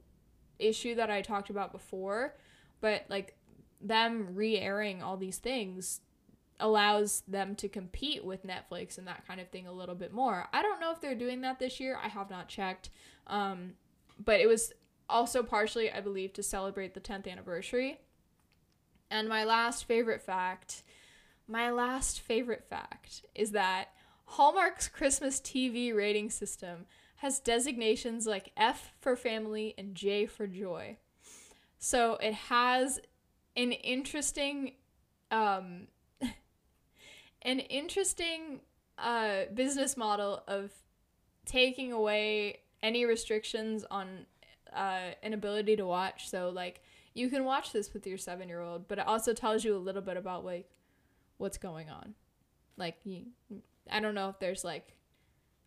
issue 0.59 0.95
that 0.95 1.11
I 1.11 1.23
talked 1.23 1.51
about 1.51 1.73
before, 1.73 2.37
but 2.81 3.05
like 3.09 3.35
them 3.81 4.29
re-airing 4.35 5.03
all 5.03 5.17
these 5.17 5.39
things 5.39 6.01
allows 6.61 7.23
them 7.29 7.55
to 7.57 7.69
compete 7.69 8.25
with 8.25 8.47
Netflix 8.47 8.99
and 8.99 9.07
that 9.07 9.27
kind 9.27 9.41
of 9.41 9.49
thing 9.49 9.67
a 9.67 9.73
little 9.73 9.95
bit 9.95 10.13
more. 10.13 10.47
I 10.53 10.63
don't 10.63 10.81
know 10.81 10.91
if 10.91 11.01
they're 11.01 11.15
doing 11.15 11.41
that 11.43 11.59
this 11.59 11.79
year. 11.79 11.99
I 12.03 12.09
have 12.09 12.31
not 12.31 12.49
checked. 12.49 12.91
Um, 13.27 13.75
but 14.23 14.41
it 14.41 14.47
was 14.49 14.73
also 15.09 15.43
partially, 15.43 15.91
I 15.91 16.01
believe, 16.01 16.33
to 16.35 16.43
celebrate 16.43 16.95
the 16.95 17.01
10th 17.01 17.31
anniversary. 17.31 18.01
And 19.11 19.29
my 19.29 19.45
last 19.45 19.85
favorite 19.85 20.21
fact, 20.21 20.83
my 21.47 21.71
last 21.71 22.21
favorite 22.21 22.65
fact 22.69 23.25
is 23.35 23.53
that 23.53 23.89
Hallmark's 24.25 24.89
Christmas 24.89 25.41
TV 25.41 25.95
rating 25.95 26.29
system 26.29 26.87
has 27.17 27.41
designations 27.41 28.27
like 28.27 28.53
F 28.57 28.93
for 29.01 29.17
family 29.17 29.75
and 29.79 29.95
J 29.95 30.27
for 30.27 30.47
joy. 30.47 30.99
So 31.79 32.15
it 32.17 32.35
has 32.35 33.01
an 33.57 33.73
interesting 33.73 34.73
um 35.31 35.89
an 37.43 37.61
interesting 37.61 38.61
uh, 38.99 39.45
business 39.55 39.97
model 39.97 40.43
of 40.49 40.73
taking 41.45 41.93
away 41.93 42.61
any 42.83 43.05
restrictions 43.05 43.85
on 43.91 44.27
uh, 44.73 45.13
an 45.23 45.33
ability 45.33 45.77
to 45.77 45.87
watch. 45.87 46.29
So 46.29 46.51
like 46.51 46.83
you 47.15 47.29
can 47.29 47.45
watch 47.45 47.73
this 47.73 47.93
with 47.93 48.07
your 48.07 48.19
seven 48.19 48.49
year 48.49 48.61
old, 48.61 48.89
but 48.89 48.99
it 48.99 49.07
also 49.07 49.33
tells 49.33 49.65
you 49.65 49.77
a 49.77 49.79
little 49.79 50.03
bit 50.03 50.17
about 50.17 50.45
like 50.45 50.69
what's 51.39 51.59
going 51.59 51.91
on. 51.91 52.15
Like 52.77 52.97
you, 53.05 53.23
I 53.91 54.01
don't 54.01 54.15
know 54.15 54.29
if 54.29 54.39
there's 54.39 54.65
like 54.65 54.95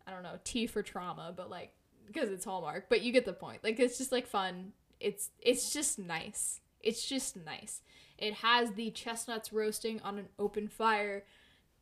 I 0.06 0.10
don't 0.10 0.22
know 0.22 0.38
T 0.44 0.66
for 0.66 0.82
trauma, 0.82 1.32
but 1.36 1.50
like 1.50 1.72
because 2.06 2.30
it's 2.30 2.44
Hallmark, 2.44 2.88
but 2.88 3.02
you 3.02 3.12
get 3.12 3.24
the 3.24 3.32
point. 3.32 3.62
Like 3.62 3.78
it's 3.80 3.98
just 3.98 4.12
like 4.12 4.26
fun. 4.26 4.72
It's 5.00 5.30
it's 5.40 5.72
just 5.72 5.98
nice. 5.98 6.60
It's 6.80 7.06
just 7.06 7.36
nice. 7.36 7.82
It 8.18 8.34
has 8.34 8.72
the 8.72 8.90
chestnuts 8.90 9.52
roasting 9.52 10.00
on 10.02 10.18
an 10.18 10.28
open 10.38 10.68
fire 10.68 11.24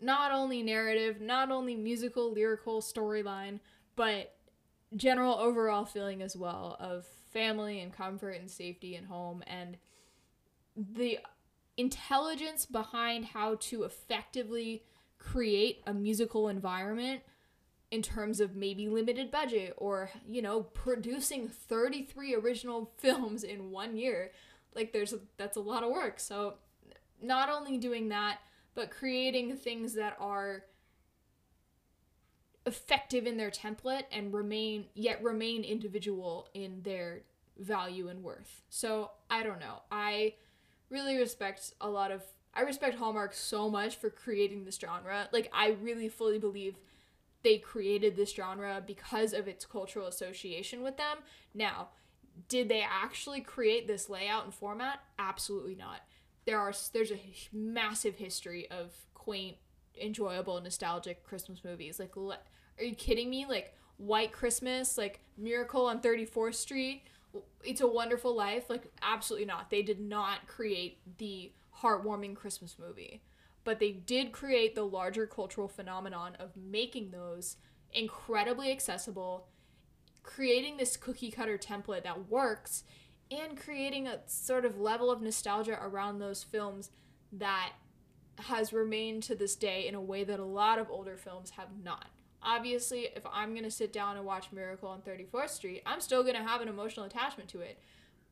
not 0.00 0.32
only 0.32 0.62
narrative, 0.62 1.20
not 1.20 1.50
only 1.50 1.74
musical, 1.76 2.32
lyrical 2.32 2.80
storyline, 2.80 3.60
but 3.96 4.34
general 4.96 5.34
overall 5.34 5.84
feeling 5.84 6.22
as 6.22 6.36
well 6.36 6.76
of 6.80 7.06
family 7.32 7.80
and 7.80 7.92
comfort 7.92 8.32
and 8.32 8.50
safety 8.50 8.96
and 8.96 9.06
home 9.06 9.42
and 9.46 9.76
the 10.76 11.18
intelligence 11.76 12.66
behind 12.66 13.26
how 13.26 13.56
to 13.56 13.84
effectively 13.84 14.82
create 15.18 15.82
a 15.86 15.94
musical 15.94 16.48
environment 16.48 17.22
in 17.90 18.02
terms 18.02 18.40
of 18.40 18.54
maybe 18.54 18.88
limited 18.88 19.30
budget 19.30 19.74
or 19.76 20.10
you 20.28 20.40
know 20.40 20.62
producing 20.62 21.48
33 21.48 22.34
original 22.34 22.92
films 22.98 23.44
in 23.44 23.70
one 23.70 23.96
year. 23.96 24.32
Like 24.74 24.92
there's 24.92 25.12
a, 25.12 25.18
that's 25.36 25.56
a 25.56 25.60
lot 25.60 25.82
of 25.82 25.90
work. 25.90 26.20
So 26.20 26.54
not 27.20 27.50
only 27.50 27.76
doing 27.76 28.08
that 28.08 28.38
but 28.74 28.90
creating 28.90 29.56
things 29.56 29.94
that 29.94 30.16
are 30.20 30.64
effective 32.66 33.26
in 33.26 33.36
their 33.36 33.50
template 33.50 34.04
and 34.12 34.32
remain 34.32 34.86
yet 34.94 35.22
remain 35.22 35.64
individual 35.64 36.48
in 36.54 36.82
their 36.82 37.22
value 37.58 38.08
and 38.08 38.22
worth. 38.22 38.62
So, 38.68 39.10
I 39.28 39.42
don't 39.42 39.60
know. 39.60 39.82
I 39.90 40.34
really 40.88 41.16
respect 41.18 41.74
a 41.80 41.88
lot 41.88 42.10
of 42.10 42.22
I 42.52 42.62
respect 42.62 42.96
Hallmark 42.96 43.32
so 43.32 43.70
much 43.70 43.96
for 43.96 44.10
creating 44.10 44.64
this 44.64 44.76
genre. 44.76 45.28
Like 45.32 45.50
I 45.52 45.76
really 45.80 46.08
fully 46.08 46.38
believe 46.38 46.76
they 47.42 47.58
created 47.58 48.16
this 48.16 48.32
genre 48.34 48.82
because 48.84 49.32
of 49.32 49.48
its 49.48 49.64
cultural 49.64 50.06
association 50.06 50.82
with 50.82 50.96
them. 50.96 51.18
Now, 51.54 51.88
did 52.48 52.68
they 52.68 52.82
actually 52.82 53.40
create 53.40 53.86
this 53.86 54.10
layout 54.10 54.44
and 54.44 54.52
format? 54.54 55.00
Absolutely 55.18 55.74
not 55.74 56.00
there 56.46 56.58
are 56.58 56.72
there's 56.92 57.12
a 57.12 57.20
massive 57.52 58.16
history 58.16 58.70
of 58.70 58.92
quaint, 59.14 59.56
enjoyable, 60.00 60.60
nostalgic 60.60 61.24
Christmas 61.24 61.62
movies. 61.64 61.98
Like, 61.98 62.16
are 62.16 62.84
you 62.84 62.94
kidding 62.94 63.30
me? 63.30 63.46
Like 63.46 63.74
White 63.98 64.32
Christmas, 64.32 64.96
like 64.96 65.20
Miracle 65.36 65.86
on 65.86 66.00
34th 66.00 66.54
Street, 66.54 67.02
It's 67.62 67.80
a 67.80 67.86
Wonderful 67.86 68.34
Life. 68.34 68.70
Like, 68.70 68.90
absolutely 69.02 69.46
not. 69.46 69.70
They 69.70 69.82
did 69.82 70.00
not 70.00 70.46
create 70.46 70.98
the 71.18 71.52
heartwarming 71.82 72.34
Christmas 72.34 72.76
movie, 72.78 73.22
but 73.64 73.78
they 73.78 73.92
did 73.92 74.32
create 74.32 74.74
the 74.74 74.84
larger 74.84 75.26
cultural 75.26 75.68
phenomenon 75.68 76.36
of 76.38 76.56
making 76.56 77.10
those 77.10 77.56
incredibly 77.92 78.70
accessible, 78.70 79.48
creating 80.22 80.76
this 80.76 80.96
cookie 80.96 81.30
cutter 81.30 81.58
template 81.58 82.04
that 82.04 82.28
works 82.28 82.84
and 83.30 83.56
creating 83.56 84.06
a 84.06 84.20
sort 84.26 84.64
of 84.64 84.78
level 84.78 85.10
of 85.10 85.22
nostalgia 85.22 85.78
around 85.80 86.18
those 86.18 86.42
films 86.42 86.90
that 87.32 87.72
has 88.38 88.72
remained 88.72 89.22
to 89.24 89.34
this 89.34 89.54
day 89.54 89.86
in 89.86 89.94
a 89.94 90.00
way 90.00 90.24
that 90.24 90.40
a 90.40 90.44
lot 90.44 90.78
of 90.78 90.90
older 90.90 91.16
films 91.16 91.50
have 91.50 91.68
not. 91.82 92.06
Obviously, 92.42 93.08
if 93.14 93.24
I'm 93.30 93.50
going 93.50 93.64
to 93.64 93.70
sit 93.70 93.92
down 93.92 94.16
and 94.16 94.24
watch 94.24 94.50
Miracle 94.50 94.88
on 94.88 95.02
34th 95.02 95.50
Street, 95.50 95.82
I'm 95.84 96.00
still 96.00 96.22
going 96.22 96.36
to 96.36 96.42
have 96.42 96.62
an 96.62 96.68
emotional 96.68 97.04
attachment 97.04 97.48
to 97.50 97.60
it. 97.60 97.78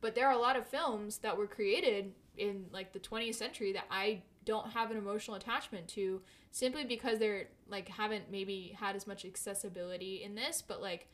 But 0.01 0.15
there 0.15 0.27
are 0.27 0.33
a 0.33 0.39
lot 0.39 0.55
of 0.55 0.65
films 0.65 1.19
that 1.19 1.37
were 1.37 1.45
created 1.45 2.13
in 2.37 2.65
like 2.71 2.93
the 2.93 2.99
20th 2.99 3.35
century 3.35 3.73
that 3.73 3.85
I 3.91 4.23
don't 4.45 4.71
have 4.71 4.89
an 4.89 4.97
emotional 4.97 5.37
attachment 5.37 5.87
to 5.89 6.21
simply 6.51 6.85
because 6.85 7.19
they're 7.19 7.49
like 7.67 7.89
haven't 7.89 8.31
maybe 8.31 8.75
had 8.79 8.95
as 8.95 9.05
much 9.05 9.25
accessibility 9.25 10.23
in 10.23 10.35
this, 10.35 10.63
but 10.65 10.81
like 10.81 11.07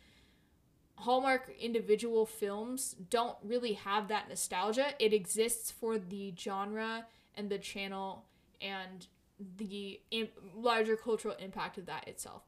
Hallmark 0.98 1.52
individual 1.60 2.26
films 2.26 2.96
don't 3.10 3.38
really 3.44 3.74
have 3.74 4.08
that 4.08 4.30
nostalgia. 4.30 4.94
It 5.00 5.14
exists 5.14 5.72
for 5.72 5.98
the 5.98 6.34
genre 6.38 7.06
and 7.36 7.50
the 7.50 7.58
channel 7.58 8.26
and 8.62 9.08
the 9.58 10.00
larger 10.56 10.96
cultural 10.96 11.36
impact 11.40 11.78
of 11.78 11.86
that 11.88 12.08
itself. 12.08 12.44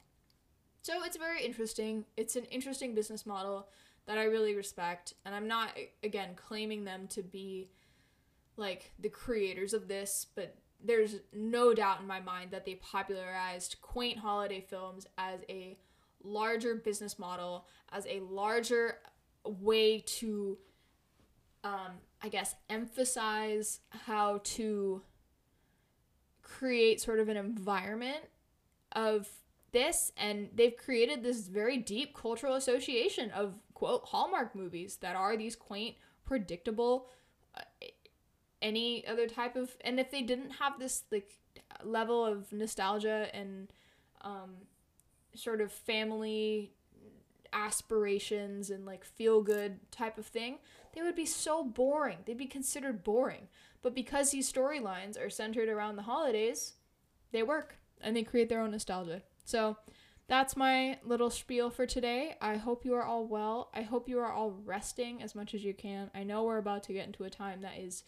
So 0.82 1.04
it's 1.04 1.16
very 1.16 1.44
interesting. 1.44 2.06
It's 2.16 2.36
an 2.36 2.44
interesting 2.46 2.94
business 2.94 3.26
model 3.26 3.68
that 4.06 4.16
I 4.16 4.24
really 4.24 4.54
respect. 4.54 5.12
And 5.26 5.34
I'm 5.34 5.46
not, 5.46 5.76
again, 6.02 6.30
claiming 6.34 6.84
them 6.84 7.06
to 7.08 7.22
be 7.22 7.68
like 8.56 8.92
the 8.98 9.10
creators 9.10 9.74
of 9.74 9.86
this, 9.86 10.26
but 10.34 10.56
there's 10.82 11.16
no 11.32 11.74
doubt 11.74 12.00
in 12.00 12.06
my 12.06 12.20
mind 12.20 12.50
that 12.52 12.64
they 12.64 12.76
popularized 12.76 13.76
quaint 13.82 14.18
holiday 14.18 14.60
films 14.60 15.06
as 15.18 15.40
a 15.48 15.76
larger 16.22 16.74
business 16.74 17.18
model, 17.18 17.66
as 17.92 18.06
a 18.06 18.20
larger 18.20 18.98
way 19.44 20.00
to, 20.00 20.58
um, 21.64 22.00
I 22.22 22.28
guess, 22.28 22.54
emphasize 22.68 23.80
how 23.90 24.40
to 24.44 25.02
create 26.42 27.00
sort 27.00 27.20
of 27.20 27.28
an 27.28 27.36
environment 27.36 28.24
of 28.92 29.28
this. 29.72 30.12
And 30.16 30.48
they've 30.54 30.76
created 30.76 31.22
this 31.22 31.48
very 31.48 31.76
deep 31.76 32.14
cultural 32.14 32.54
association 32.54 33.30
of 33.30 33.54
quote 33.74 34.04
hallmark 34.06 34.54
movies 34.54 34.96
that 34.96 35.14
are 35.14 35.36
these 35.36 35.54
quaint 35.54 35.96
predictable 36.24 37.08
uh, 37.54 37.62
any 38.60 39.06
other 39.06 39.28
type 39.28 39.54
of 39.54 39.76
and 39.82 40.00
if 40.00 40.10
they 40.10 40.20
didn't 40.20 40.50
have 40.50 40.78
this 40.78 41.04
like 41.12 41.38
level 41.84 42.24
of 42.24 42.52
nostalgia 42.52 43.28
and 43.32 43.72
um 44.22 44.56
sort 45.38 45.60
of 45.60 45.72
family 45.72 46.72
aspirations 47.52 48.70
and 48.70 48.84
like 48.84 49.04
feel 49.04 49.42
good 49.42 49.78
type 49.90 50.18
of 50.18 50.26
thing, 50.26 50.58
they 50.94 51.02
would 51.02 51.16
be 51.16 51.26
so 51.26 51.64
boring. 51.64 52.18
They'd 52.24 52.36
be 52.36 52.46
considered 52.46 53.04
boring. 53.04 53.48
But 53.82 53.94
because 53.94 54.30
these 54.30 54.52
storylines 54.52 55.20
are 55.20 55.30
centered 55.30 55.68
around 55.68 55.96
the 55.96 56.02
holidays, 56.02 56.74
they 57.32 57.42
work 57.42 57.76
and 58.00 58.16
they 58.16 58.22
create 58.22 58.48
their 58.48 58.60
own 58.60 58.72
nostalgia. 58.72 59.22
So 59.44 59.76
that's 60.26 60.56
my 60.56 60.98
little 61.04 61.30
spiel 61.30 61.70
for 61.70 61.86
today. 61.86 62.34
I 62.40 62.56
hope 62.56 62.84
you 62.84 62.94
are 62.94 63.04
all 63.04 63.26
well. 63.26 63.70
I 63.74 63.82
hope 63.82 64.08
you 64.08 64.18
are 64.18 64.32
all 64.32 64.58
resting 64.64 65.22
as 65.22 65.34
much 65.34 65.54
as 65.54 65.64
you 65.64 65.72
can. 65.72 66.10
I 66.14 66.22
know 66.22 66.44
we're 66.44 66.58
about 66.58 66.82
to 66.84 66.92
get 66.92 67.06
into 67.06 67.24
a 67.24 67.30
time 67.30 67.62
that 67.62 67.78
is 67.78 68.04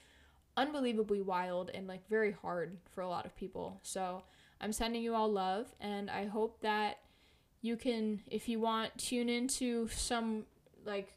unbelievably 0.56 1.22
wild 1.22 1.70
and 1.72 1.86
like 1.86 2.06
very 2.08 2.32
hard 2.32 2.76
for 2.94 3.00
a 3.00 3.08
lot 3.08 3.24
of 3.24 3.36
people. 3.36 3.80
So 3.82 4.24
I'm 4.60 4.72
sending 4.72 5.02
you 5.02 5.14
all 5.14 5.30
love 5.30 5.68
and 5.80 6.10
I 6.10 6.26
hope 6.26 6.60
that 6.60 6.98
you 7.62 7.76
can 7.76 8.20
if 8.26 8.48
you 8.48 8.60
want 8.60 8.96
tune 8.98 9.28
into 9.28 9.88
some 9.88 10.44
like 10.84 11.12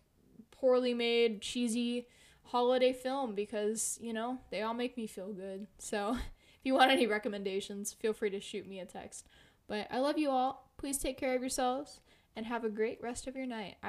poorly 0.51 0.93
made 0.93 1.41
cheesy 1.41 2.07
holiday 2.43 2.93
film 2.93 3.33
because 3.33 3.97
you 4.01 4.13
know 4.13 4.37
they 4.51 4.61
all 4.61 4.73
make 4.73 4.97
me 4.97 5.07
feel 5.07 5.31
good. 5.31 5.67
So 5.79 6.13
if 6.15 6.59
you 6.63 6.73
want 6.73 6.91
any 6.91 7.07
recommendations 7.07 7.93
feel 7.93 8.13
free 8.13 8.29
to 8.31 8.39
shoot 8.39 8.67
me 8.67 8.79
a 8.79 8.85
text. 8.85 9.27
But 9.67 9.87
i 9.91 9.99
love 9.99 10.17
you 10.17 10.29
all. 10.29 10.71
Please 10.77 10.97
take 10.97 11.17
care 11.17 11.35
of 11.35 11.41
yourselves 11.41 12.01
and 12.35 12.45
have 12.45 12.63
a 12.63 12.69
great 12.69 13.01
rest 13.01 13.27
of 13.27 13.35
your 13.35 13.45
night 13.45 13.75